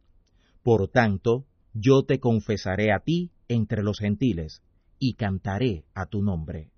Por 0.64 0.89
tanto, 0.89 1.45
yo 1.74 2.04
te 2.04 2.20
confesaré 2.20 2.91
a 2.91 3.00
ti 3.00 3.32
entre 3.47 3.82
los 3.82 4.00
gentiles, 4.00 4.62
y 5.00 5.14
cantaré 5.14 5.86
a 5.93 6.06
tu 6.06 6.22
nombre. 6.22 6.70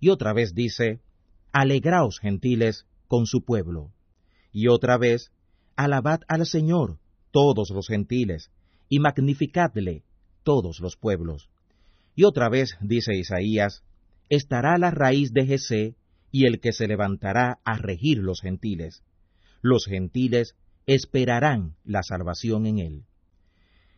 Y 0.00 0.08
otra 0.08 0.32
vez 0.32 0.54
dice, 0.54 1.00
Alegraos 1.52 2.18
gentiles 2.18 2.86
con 3.06 3.26
su 3.26 3.44
pueblo. 3.44 3.92
Y 4.52 4.68
otra 4.68 4.98
vez, 4.98 5.32
Alabad 5.76 6.20
al 6.28 6.46
Señor, 6.46 6.98
todos 7.30 7.70
los 7.70 7.88
gentiles, 7.88 8.50
y 8.88 9.00
magnificadle 9.00 10.04
todos 10.42 10.80
los 10.80 10.96
pueblos. 10.96 11.48
Y 12.14 12.24
otra 12.24 12.48
vez 12.48 12.76
dice 12.80 13.14
Isaías, 13.14 13.82
estará 14.28 14.76
la 14.76 14.90
raíz 14.90 15.32
de 15.32 15.46
Jesé 15.46 15.96
y 16.30 16.46
el 16.46 16.60
que 16.60 16.72
se 16.72 16.86
levantará 16.86 17.58
a 17.64 17.78
regir 17.78 18.18
los 18.18 18.40
gentiles. 18.40 19.02
Los 19.62 19.86
gentiles 19.86 20.56
esperarán 20.86 21.76
la 21.84 22.02
salvación 22.02 22.66
en 22.66 22.78
él. 22.78 23.04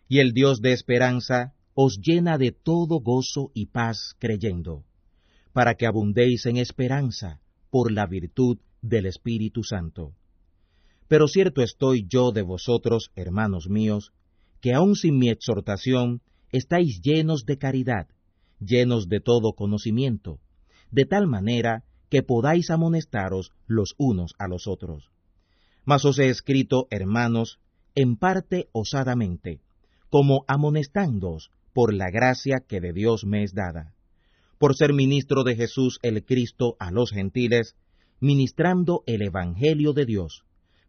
Y 0.09 0.19
el 0.19 0.33
Dios 0.33 0.61
de 0.61 0.73
esperanza 0.73 1.55
os 1.75 1.99
llena 1.99 2.39
de 2.39 2.53
todo 2.53 3.01
gozo 3.01 3.51
y 3.55 3.67
paz 3.67 4.15
creyendo, 4.19 4.85
para 5.53 5.75
que 5.75 5.87
abundéis 5.87 6.47
en 6.47 6.57
esperanza 6.57 7.41
por 7.71 7.91
la 7.91 8.07
virtud 8.07 8.59
del 8.83 9.07
Espíritu 9.07 9.65
Santo. 9.65 10.15
Pero 11.09 11.29
cierto 11.29 11.63
estoy 11.63 12.07
yo 12.09 12.33
de 12.33 12.43
vosotros, 12.43 13.11
hermanos 13.15 13.69
míos, 13.69 14.13
que 14.61 14.73
aun 14.73 14.95
sin 14.97 15.19
mi 15.19 15.29
exhortación 15.29 16.23
estáis 16.51 17.01
llenos 17.03 17.45
de 17.45 17.59
caridad, 17.59 18.09
llenos 18.61 19.09
de 19.09 19.21
todo 19.21 19.53
conocimiento, 19.53 20.39
de 20.91 21.05
tal 21.05 21.27
manera 21.27 21.85
que 22.09 22.23
podáis 22.23 22.71
amonestaros 22.71 23.53
los 23.67 23.95
unos 23.99 24.35
a 24.39 24.49
los 24.49 24.67
otros. 24.67 25.11
Mas 25.85 26.05
os 26.05 26.19
he 26.19 26.29
escrito, 26.29 26.87
hermanos, 26.91 27.59
en 27.95 28.17
parte 28.17 28.69
osadamente, 28.73 29.61
como 30.09 30.45
amonestándoos 30.49 31.51
por 31.73 31.93
la 31.93 32.11
gracia 32.11 32.63
que 32.67 32.81
de 32.81 32.93
Dios 32.93 33.25
me 33.25 33.43
es 33.43 33.53
dada, 33.53 33.93
por 34.59 34.77
ser 34.77 34.93
ministro 34.93 35.43
de 35.43 35.57
Jesús 35.57 35.99
el 36.03 36.25
Cristo 36.25 36.77
a 36.79 36.91
los 36.91 37.11
gentiles, 37.11 37.75
ministrando 38.21 39.03
el 39.07 39.23
Evangelio 39.23 39.93
de 39.93 40.07
Dios, 40.07 40.45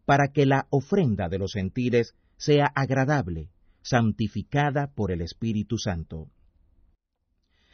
para 0.06 0.30
que 0.30 0.45
la 0.45 0.68
ofrenda 0.70 1.30
de 1.30 1.39
los 1.39 1.53
gentiles 1.53 2.16
sea 2.38 2.68
agradable, 2.76 3.49
santificada 3.82 4.93
por 4.93 5.12
el 5.12 5.22
Espíritu 5.22 5.78
Santo. 5.78 6.30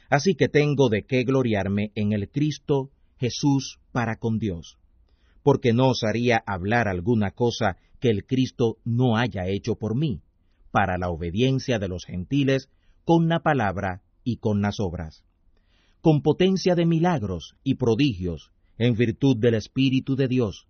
Así 0.09 0.35
que 0.35 0.49
tengo 0.49 0.89
de 0.89 1.05
qué 1.05 1.23
gloriarme 1.23 1.91
en 1.95 2.11
el 2.11 2.29
Cristo 2.29 2.91
Jesús 3.17 3.79
para 3.91 4.17
con 4.17 4.39
Dios, 4.39 4.77
porque 5.43 5.73
no 5.73 5.89
os 5.89 6.03
haría 6.03 6.43
hablar 6.45 6.87
alguna 6.87 7.31
cosa 7.31 7.77
que 7.99 8.09
el 8.09 8.25
Cristo 8.25 8.77
no 8.83 9.15
haya 9.15 9.47
hecho 9.47 9.75
por 9.75 9.95
mí, 9.95 10.21
para 10.71 10.97
la 10.97 11.09
obediencia 11.09 11.79
de 11.79 11.87
los 11.87 12.05
gentiles, 12.05 12.69
con 13.05 13.29
la 13.29 13.39
palabra 13.39 14.01
y 14.23 14.37
con 14.37 14.61
las 14.61 14.79
obras, 14.79 15.23
con 16.01 16.21
potencia 16.21 16.75
de 16.75 16.85
milagros 16.85 17.55
y 17.63 17.75
prodigios, 17.75 18.51
en 18.77 18.95
virtud 18.95 19.37
del 19.37 19.53
Espíritu 19.53 20.15
de 20.15 20.27
Dios, 20.27 20.67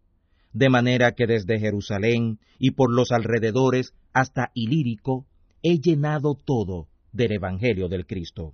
de 0.54 0.70
manera 0.70 1.14
que 1.14 1.28
desde 1.28 1.60
Jerusalén 1.60 2.40
y 2.60 2.72
por 2.72 2.94
los 2.94 3.12
alrededores 3.12 3.94
hasta 4.14 4.52
Ilírico 4.54 5.26
he 5.64 5.80
llenado 5.80 6.36
todo 6.36 6.88
del 7.12 7.34
Evangelio 7.34 7.88
del 7.88 8.06
Cristo. 8.06 8.54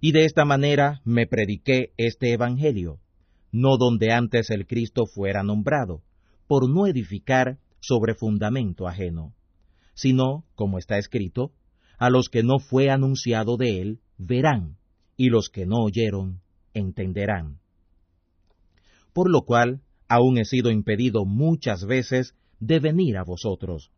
Y 0.00 0.12
de 0.12 0.24
esta 0.24 0.44
manera 0.44 1.00
me 1.04 1.26
prediqué 1.26 1.92
este 1.96 2.32
Evangelio, 2.32 2.98
no 3.52 3.76
donde 3.78 4.12
antes 4.12 4.50
el 4.50 4.66
Cristo 4.66 5.06
fuera 5.06 5.42
nombrado, 5.42 6.02
por 6.46 6.68
no 6.68 6.86
edificar 6.86 7.58
sobre 7.80 8.14
fundamento 8.14 8.88
ajeno, 8.88 9.34
sino, 9.94 10.44
como 10.54 10.78
está 10.78 10.98
escrito, 10.98 11.52
a 11.98 12.10
los 12.10 12.28
que 12.28 12.42
no 12.42 12.58
fue 12.58 12.90
anunciado 12.90 13.56
de 13.56 13.80
él 13.80 14.00
verán, 14.18 14.76
y 15.16 15.28
los 15.28 15.48
que 15.48 15.64
no 15.64 15.76
oyeron 15.84 16.40
entenderán. 16.74 17.60
Por 19.12 19.30
lo 19.30 19.42
cual, 19.42 19.80
aún 20.08 20.38
he 20.38 20.44
sido 20.44 20.70
impedido 20.70 21.24
muchas 21.24 21.84
veces 21.84 22.34
de 22.60 22.80
venir 22.80 23.16
a 23.16 23.24
vosotros, 23.24 23.90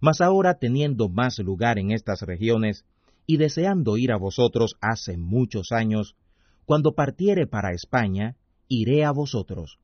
mas 0.00 0.20
ahora 0.20 0.58
teniendo 0.58 1.08
más 1.08 1.38
lugar 1.38 1.78
en 1.78 1.90
estas 1.90 2.22
regiones, 2.22 2.84
y 3.26 3.38
deseando 3.38 3.96
ir 3.96 4.12
a 4.12 4.18
vosotros 4.18 4.76
hace 4.80 5.16
muchos 5.16 5.72
años, 5.72 6.14
cuando 6.66 6.94
partiere 6.94 7.46
para 7.46 7.72
España, 7.72 8.36
iré 8.68 9.04
a 9.04 9.12
vosotros, 9.12 9.78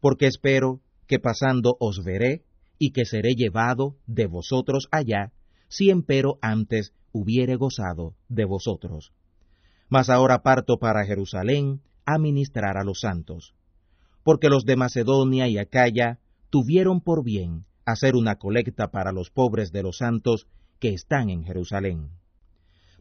porque 0.00 0.26
espero 0.26 0.80
que 1.06 1.18
pasando 1.18 1.76
os 1.80 2.02
veré, 2.04 2.42
y 2.78 2.90
que 2.90 3.04
seré 3.04 3.34
llevado 3.34 3.96
de 4.06 4.26
vosotros 4.26 4.88
allá, 4.90 5.32
si 5.68 5.90
empero 5.90 6.38
antes 6.42 6.92
hubiere 7.12 7.56
gozado 7.56 8.14
de 8.28 8.44
vosotros. 8.44 9.12
Mas 9.88 10.10
ahora 10.10 10.42
parto 10.42 10.78
para 10.78 11.06
Jerusalén 11.06 11.80
a 12.04 12.18
ministrar 12.18 12.76
a 12.76 12.84
los 12.84 13.00
santos, 13.00 13.54
porque 14.24 14.48
los 14.48 14.64
de 14.64 14.74
Macedonia 14.74 15.46
y 15.48 15.58
Acaya 15.58 16.18
tuvieron 16.50 17.00
por 17.00 17.22
bien 17.22 17.66
hacer 17.84 18.16
una 18.16 18.36
colecta 18.36 18.90
para 18.90 19.12
los 19.12 19.30
pobres 19.30 19.70
de 19.70 19.82
los 19.82 19.98
santos 19.98 20.48
que 20.80 20.88
están 20.88 21.30
en 21.30 21.44
Jerusalén. 21.44 22.08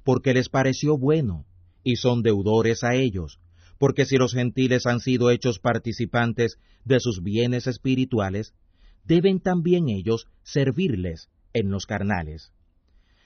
Porque 0.04 0.34
les 0.34 0.50
pareció 0.50 0.98
bueno, 0.98 1.46
y 1.84 1.96
son 1.96 2.22
deudores 2.22 2.84
a 2.84 2.96
ellos, 2.96 3.40
porque 3.80 4.06
si 4.06 4.18
los 4.18 4.34
gentiles 4.34 4.86
han 4.86 5.00
sido 5.00 5.32
hechos 5.32 5.60
participantes 5.60 6.58
de 6.86 7.00
sus 7.00 7.24
bienes 7.24 7.68
espirituales, 7.68 8.54
deben 9.06 9.40
también 9.40 9.90
ellos 9.90 10.28
servirles 10.44 11.30
en 11.54 11.70
los 11.70 11.86
carnales. 11.86 12.52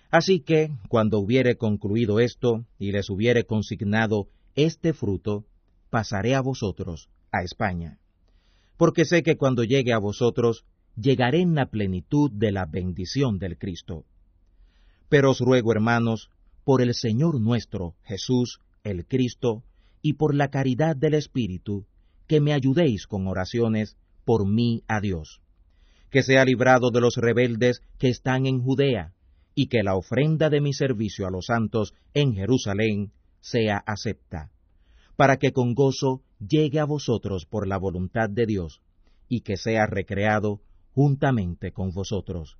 Así 0.09 0.39
que, 0.39 0.71
cuando 0.87 1.19
hubiere 1.19 1.57
concluido 1.57 2.19
esto 2.19 2.65
y 2.79 2.91
les 2.91 3.09
hubiere 3.09 3.45
consignado 3.45 4.27
este 4.55 4.93
fruto, 4.93 5.45
pasaré 5.89 6.33
a 6.35 6.41
vosotros, 6.41 7.09
a 7.31 7.43
España. 7.43 7.99
Porque 8.77 9.05
sé 9.05 9.23
que 9.23 9.37
cuando 9.37 9.63
llegue 9.63 9.93
a 9.93 9.99
vosotros, 9.99 10.65
llegaré 10.95 11.41
en 11.41 11.55
la 11.55 11.67
plenitud 11.67 12.31
de 12.31 12.51
la 12.51 12.65
bendición 12.65 13.37
del 13.39 13.57
Cristo. 13.57 14.05
Pero 15.09 15.31
os 15.31 15.39
ruego, 15.39 15.71
hermanos, 15.71 16.29
por 16.63 16.81
el 16.81 16.93
Señor 16.93 17.39
nuestro, 17.39 17.95
Jesús, 18.03 18.59
el 18.83 19.05
Cristo, 19.05 19.63
y 20.01 20.13
por 20.13 20.35
la 20.35 20.49
caridad 20.49 20.95
del 20.95 21.13
Espíritu, 21.13 21.85
que 22.27 22.41
me 22.41 22.53
ayudéis 22.53 23.07
con 23.07 23.27
oraciones 23.27 23.95
por 24.25 24.47
mí 24.47 24.83
a 24.87 24.99
Dios, 24.99 25.41
que 26.11 26.23
sea 26.23 26.43
librado 26.43 26.91
de 26.91 26.99
los 27.01 27.15
rebeldes 27.15 27.81
que 27.97 28.09
están 28.09 28.45
en 28.45 28.61
Judea, 28.61 29.13
y 29.55 29.67
que 29.67 29.81
la 29.81 29.95
ofrenda 29.95 30.49
de 30.49 30.61
mi 30.61 30.73
servicio 30.73 31.25
a 31.25 31.31
los 31.31 31.47
santos 31.47 31.93
en 32.13 32.33
Jerusalén 32.33 33.11
sea 33.39 33.77
acepta, 33.77 34.51
para 35.15 35.37
que 35.37 35.51
con 35.51 35.73
gozo 35.73 36.21
llegue 36.39 36.79
a 36.79 36.85
vosotros 36.85 37.45
por 37.45 37.67
la 37.67 37.77
voluntad 37.77 38.29
de 38.29 38.45
Dios, 38.45 38.81
y 39.27 39.41
que 39.41 39.57
sea 39.57 39.85
recreado 39.85 40.61
juntamente 40.93 41.71
con 41.71 41.91
vosotros. 41.91 42.57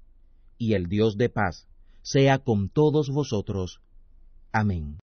Y 0.57 0.73
el 0.73 0.87
Dios 0.87 1.17
de 1.17 1.29
paz 1.29 1.67
sea 2.01 2.39
con 2.39 2.69
todos 2.69 3.09
vosotros. 3.09 3.81
Amén. 4.51 4.99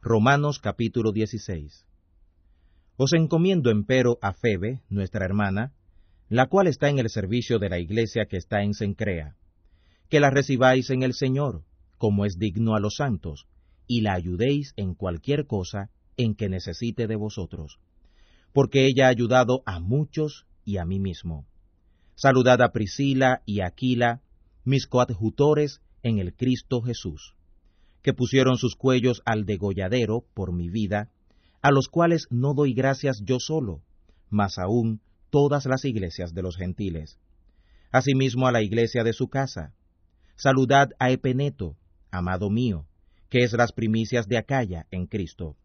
Romanos 0.00 0.58
capítulo 0.60 1.12
16 1.12 1.84
Os 2.96 3.12
encomiendo 3.12 3.70
empero 3.70 4.18
a 4.22 4.32
Febe, 4.32 4.82
nuestra 4.88 5.24
hermana, 5.24 5.72
la 6.28 6.46
cual 6.46 6.66
está 6.66 6.88
en 6.88 6.98
el 6.98 7.08
servicio 7.08 7.58
de 7.58 7.68
la 7.68 7.78
iglesia 7.78 8.26
que 8.26 8.36
está 8.36 8.62
en 8.62 8.74
Sencrea, 8.74 9.36
que 10.08 10.20
la 10.20 10.30
recibáis 10.30 10.90
en 10.90 11.02
el 11.02 11.14
Señor, 11.14 11.64
como 11.98 12.24
es 12.24 12.38
digno 12.38 12.74
a 12.74 12.80
los 12.80 12.96
santos, 12.96 13.46
y 13.86 14.00
la 14.00 14.14
ayudéis 14.14 14.74
en 14.76 14.94
cualquier 14.94 15.46
cosa 15.46 15.90
en 16.16 16.34
que 16.34 16.48
necesite 16.48 17.06
de 17.06 17.16
vosotros, 17.16 17.78
porque 18.52 18.86
ella 18.86 19.06
ha 19.06 19.10
ayudado 19.10 19.62
a 19.66 19.80
muchos 19.80 20.46
y 20.64 20.78
a 20.78 20.84
mí 20.84 20.98
mismo. 20.98 21.46
Saludad 22.14 22.62
a 22.62 22.72
Priscila 22.72 23.42
y 23.44 23.60
Aquila, 23.60 24.22
mis 24.64 24.86
coadjutores 24.86 25.80
en 26.02 26.18
el 26.18 26.34
Cristo 26.34 26.80
Jesús, 26.82 27.34
que 28.02 28.14
pusieron 28.14 28.56
sus 28.56 28.76
cuellos 28.76 29.22
al 29.24 29.44
degolladero 29.44 30.24
por 30.34 30.52
mi 30.52 30.70
vida, 30.70 31.10
a 31.62 31.70
los 31.70 31.88
cuales 31.88 32.26
no 32.30 32.54
doy 32.54 32.72
gracias 32.72 33.20
yo 33.24 33.40
solo, 33.40 33.82
mas 34.30 34.58
aún 34.58 35.00
todas 35.30 35.66
las 35.66 35.84
iglesias 35.84 36.32
de 36.32 36.42
los 36.42 36.56
gentiles. 36.56 37.18
Asimismo 37.90 38.46
a 38.46 38.52
la 38.52 38.62
iglesia 38.62 39.04
de 39.04 39.12
su 39.12 39.28
casa. 39.28 39.74
Saludad 40.36 40.90
a 40.98 41.10
Epeneto, 41.10 41.76
amado 42.10 42.50
mío, 42.50 42.86
que 43.28 43.42
es 43.42 43.52
las 43.52 43.72
primicias 43.72 44.28
de 44.28 44.38
Acaya 44.38 44.86
en 44.90 45.06
Cristo. 45.06 45.56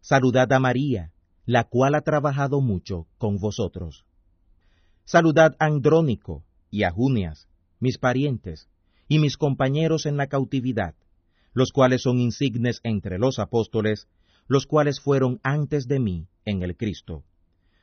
Saludad 0.00 0.52
a 0.52 0.58
María, 0.58 1.12
la 1.44 1.64
cual 1.64 1.94
ha 1.94 2.00
trabajado 2.00 2.60
mucho 2.60 3.06
con 3.18 3.38
vosotros. 3.38 4.04
Saludad 5.04 5.56
a 5.58 5.66
Andrónico 5.66 6.44
y 6.70 6.84
a 6.84 6.90
Junias, 6.90 7.48
mis 7.80 7.98
parientes, 7.98 8.68
y 9.08 9.18
mis 9.18 9.36
compañeros 9.36 10.06
en 10.06 10.16
la 10.16 10.28
cautividad, 10.28 10.94
los 11.52 11.72
cuales 11.72 12.02
son 12.02 12.18
insignes 12.18 12.80
entre 12.84 13.18
los 13.18 13.38
apóstoles, 13.38 14.06
los 14.46 14.66
cuales 14.66 15.00
fueron 15.00 15.40
antes 15.42 15.86
de 15.86 15.98
mí 15.98 16.28
en 16.44 16.62
el 16.62 16.76
Cristo. 16.76 17.24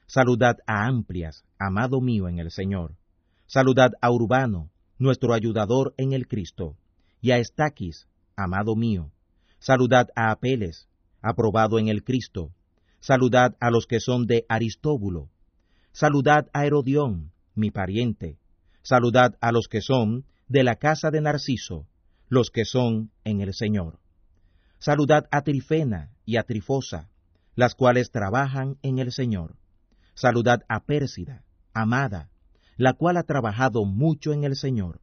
Saludad 0.07 0.57
a 0.65 0.87
Amplias, 0.87 1.43
amado 1.59 1.99
mío 1.99 2.29
en 2.29 2.39
el 2.39 2.49
Señor. 2.49 2.95
Saludad 3.45 3.91
a 4.01 4.09
Urbano, 4.09 4.69
nuestro 4.97 5.33
ayudador 5.33 5.93
en 5.97 6.13
el 6.13 6.27
Cristo, 6.27 6.77
y 7.21 7.31
a 7.31 7.37
Estaquis, 7.37 8.07
amado 8.35 8.75
mío. 8.75 9.11
Saludad 9.59 10.07
a 10.15 10.31
Apeles, 10.31 10.87
aprobado 11.27 11.79
en 11.79 11.87
el 11.87 12.03
Cristo, 12.03 12.51
Saludad 12.99 13.55
a 13.59 13.69
los 13.69 13.85
que 13.85 13.99
son 13.99 14.25
de 14.25 14.45
Aristóbulo. 14.49 15.29
Saludad 15.91 16.49
a 16.53 16.65
Herodión, 16.65 17.31
mi 17.55 17.71
pariente. 17.71 18.37
Saludad 18.81 19.37
a 19.39 19.51
los 19.51 19.67
que 19.67 19.81
son 19.81 20.25
de 20.47 20.63
la 20.63 20.75
casa 20.75 21.11
de 21.11 21.21
Narciso. 21.21 21.87
los 22.29 22.51
que 22.51 22.65
son 22.65 23.11
en 23.23 23.39
el 23.39 23.53
Señor. 23.53 23.99
Saludad 24.79 25.29
a 25.31 25.43
Trifena 25.43 26.11
y 26.25 26.35
a 26.35 26.43
Trifosa, 26.43 27.09
las 27.55 27.73
cuales 27.73 28.11
trabajan 28.11 28.77
en 28.81 28.99
el 28.99 29.13
Señor. 29.13 29.55
Saludad 30.13 30.63
a 30.67 30.81
Pérsida, 30.81 31.45
amada, 31.73 32.29
la 32.75 32.91
cual 32.93 33.15
ha 33.15 33.23
trabajado 33.23 33.85
mucho 33.85 34.33
en 34.33 34.43
el 34.43 34.57
Señor. 34.57 34.99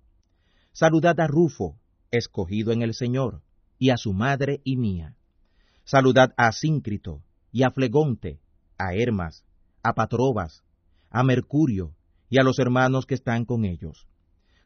Saludad 0.72 1.18
a 1.18 1.26
Rufo, 1.26 1.78
escogido 2.10 2.72
en 2.72 2.82
el 2.82 2.92
Señor, 2.92 3.40
y 3.78 3.88
a 3.88 3.96
su 3.96 4.12
madre 4.12 4.60
y 4.64 4.76
mía. 4.76 5.16
Saludad 5.84 6.32
a 6.36 6.50
Síncrito, 6.52 7.22
y 7.52 7.62
a 7.62 7.70
Flegonte, 7.70 8.40
a 8.78 8.94
Hermas, 8.94 9.44
a 9.82 9.92
Patrobas, 9.92 10.64
a 11.10 11.22
Mercurio, 11.22 11.94
y 12.30 12.38
a 12.38 12.42
los 12.42 12.58
hermanos 12.58 13.06
que 13.06 13.14
están 13.14 13.44
con 13.44 13.64
ellos. 13.64 14.08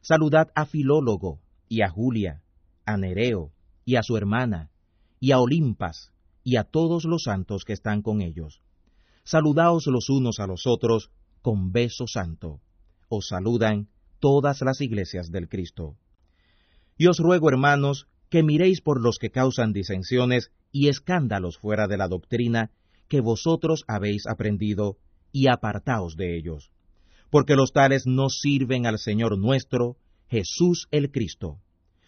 Saludad 0.01 0.49
a 0.55 0.65
Filólogo, 0.65 1.41
y 1.67 1.81
a 1.81 1.89
Julia, 1.89 2.41
a 2.85 2.97
Nereo, 2.97 3.51
y 3.83 3.97
a 3.97 4.03
su 4.03 4.15
hermana, 4.15 4.71
y 5.19 5.31
a 5.31 5.39
Olimpas, 5.39 6.13
y 6.43 6.55
a 6.55 6.63
todos 6.63 7.03
los 7.03 7.23
santos 7.23 7.65
que 7.65 7.73
están 7.73 8.01
con 8.01 8.21
ellos. 8.21 8.61
Saludaos 9.23 9.87
los 9.87 10.09
unos 10.09 10.39
a 10.39 10.47
los 10.47 10.65
otros 10.65 11.11
con 11.41 11.71
beso 11.71 12.07
santo. 12.07 12.61
Os 13.09 13.27
saludan 13.27 13.89
todas 14.19 14.61
las 14.61 14.81
iglesias 14.81 15.31
del 15.31 15.49
Cristo. 15.49 15.97
Y 16.97 17.07
os 17.07 17.19
ruego, 17.19 17.49
hermanos, 17.49 18.07
que 18.29 18.43
miréis 18.43 18.81
por 18.81 19.01
los 19.01 19.17
que 19.17 19.31
causan 19.31 19.73
disensiones 19.73 20.51
y 20.71 20.87
escándalos 20.87 21.57
fuera 21.57 21.87
de 21.87 21.97
la 21.97 22.07
doctrina 22.07 22.71
que 23.07 23.21
vosotros 23.21 23.83
habéis 23.87 24.27
aprendido, 24.27 24.97
y 25.31 25.47
apartaos 25.47 26.15
de 26.15 26.37
ellos, 26.37 26.71
porque 27.29 27.55
los 27.55 27.71
tales 27.71 28.05
no 28.05 28.29
sirven 28.29 28.85
al 28.85 28.97
Señor 28.97 29.37
nuestro, 29.37 29.97
Jesús 30.27 30.87
el 30.91 31.11
Cristo, 31.11 31.59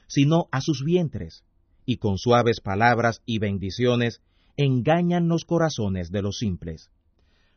sino 0.08 0.48
a 0.52 0.62
sus 0.62 0.84
vientres, 0.84 1.44
y 1.86 1.98
con 1.98 2.18
suaves 2.18 2.62
palabras 2.62 3.22
y 3.26 3.40
bendiciones 3.40 4.22
engañan 4.58 5.28
los 5.28 5.46
corazones 5.46 6.12
de 6.12 6.22
los 6.22 6.38
simples. 6.38 6.90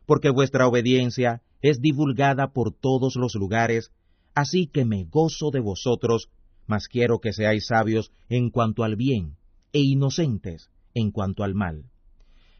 Porque 0.06 0.30
vuestra 0.30 0.66
obediencia 0.66 1.42
es 1.62 1.80
divulgada 1.80 2.52
por 2.52 2.72
todos 2.72 3.16
los 3.16 3.34
lugares, 3.34 3.90
así 4.34 4.66
que 4.66 4.84
me 4.84 5.04
gozo 5.04 5.50
de 5.50 5.60
vosotros, 5.60 6.28
mas 6.66 6.88
quiero 6.88 7.18
que 7.18 7.32
seáis 7.32 7.66
sabios 7.66 8.10
en 8.28 8.50
cuanto 8.50 8.84
al 8.84 8.96
bien, 8.96 9.36
e 9.72 9.80
inocentes 9.80 10.70
en 10.94 11.10
cuanto 11.10 11.44
al 11.44 11.54
mal. 11.54 11.90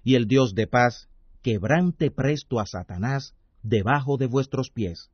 Y 0.03 0.17
el 0.17 0.27
Dios 0.27 0.55
de 0.55 0.67
paz 0.67 1.09
quebrante 1.43 2.11
presto 2.11 2.61
a 2.61 2.67
Satanás 2.67 3.35
debajo 3.63 4.17
de 4.17 4.27
vuestros 4.27 4.71
pies. 4.71 5.11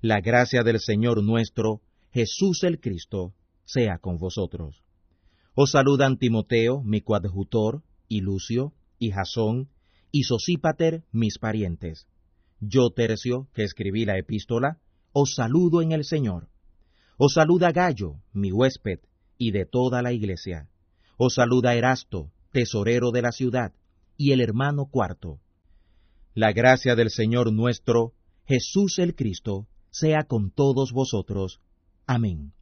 La 0.00 0.20
gracia 0.20 0.62
del 0.62 0.80
Señor 0.80 1.22
nuestro, 1.22 1.80
Jesús 2.12 2.62
el 2.62 2.80
Cristo, 2.80 3.34
sea 3.64 3.98
con 3.98 4.18
vosotros. 4.18 4.82
Os 5.54 5.70
saludan 5.70 6.18
Timoteo, 6.18 6.82
mi 6.82 7.00
coadjutor, 7.00 7.82
y 8.08 8.20
Lucio, 8.20 8.74
y 8.98 9.10
Jasón, 9.10 9.70
y 10.12 10.24
Sosípater, 10.24 11.04
mis 11.12 11.38
parientes. 11.38 12.06
Yo, 12.60 12.90
Tercio, 12.90 13.48
que 13.54 13.64
escribí 13.64 14.04
la 14.04 14.18
epístola, 14.18 14.78
os 15.12 15.34
saludo 15.34 15.82
en 15.82 15.92
el 15.92 16.04
Señor. 16.04 16.48
Os 17.18 17.32
saluda 17.32 17.72
Gallo, 17.72 18.16
mi 18.34 18.52
huésped, 18.52 19.00
y 19.38 19.50
de 19.50 19.64
toda 19.64 20.02
la 20.02 20.12
iglesia. 20.12 20.68
Os 21.16 21.34
saluda 21.34 21.74
Erasto, 21.74 22.30
tesorero 22.52 23.10
de 23.10 23.22
la 23.22 23.32
ciudad, 23.32 23.72
y 24.18 24.32
el 24.32 24.42
hermano 24.42 24.86
cuarto. 24.90 25.40
La 26.34 26.52
gracia 26.52 26.94
del 26.94 27.08
Señor 27.08 27.54
nuestro, 27.54 28.12
Jesús 28.44 28.98
el 28.98 29.14
Cristo, 29.14 29.66
sea 29.90 30.24
con 30.24 30.50
todos 30.50 30.92
vosotros. 30.92 31.60
Amén. 32.06 32.52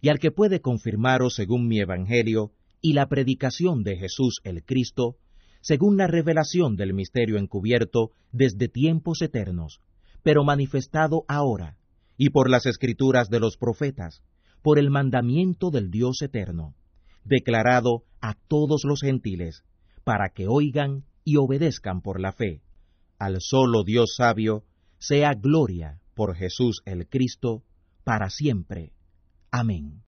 Y 0.00 0.08
al 0.08 0.18
que 0.18 0.32
puede 0.32 0.60
confirmaros 0.60 1.34
según 1.34 1.68
mi 1.68 1.78
Evangelio 1.78 2.50
y 2.80 2.94
la 2.94 3.08
predicación 3.08 3.84
de 3.84 3.96
Jesús 3.96 4.40
el 4.42 4.64
Cristo, 4.64 5.18
según 5.60 5.96
la 5.96 6.08
revelación 6.08 6.74
del 6.74 6.94
misterio 6.94 7.38
encubierto 7.38 8.10
desde 8.32 8.68
tiempos 8.68 9.22
eternos, 9.22 9.80
pero 10.24 10.42
manifestado 10.42 11.24
ahora, 11.28 11.77
y 12.18 12.30
por 12.30 12.50
las 12.50 12.66
escrituras 12.66 13.30
de 13.30 13.40
los 13.40 13.56
profetas, 13.56 14.22
por 14.60 14.78
el 14.78 14.90
mandamiento 14.90 15.70
del 15.70 15.90
Dios 15.90 16.20
eterno, 16.20 16.74
declarado 17.24 18.02
a 18.20 18.34
todos 18.48 18.82
los 18.84 19.00
gentiles, 19.00 19.62
para 20.04 20.30
que 20.30 20.48
oigan 20.48 21.04
y 21.24 21.36
obedezcan 21.36 22.02
por 22.02 22.20
la 22.20 22.32
fe. 22.32 22.60
Al 23.18 23.36
solo 23.40 23.84
Dios 23.84 24.14
sabio, 24.16 24.64
sea 24.98 25.34
gloria 25.34 26.00
por 26.14 26.34
Jesús 26.34 26.82
el 26.84 27.08
Cristo, 27.08 27.62
para 28.04 28.28
siempre. 28.30 28.92
Amén. 29.50 30.07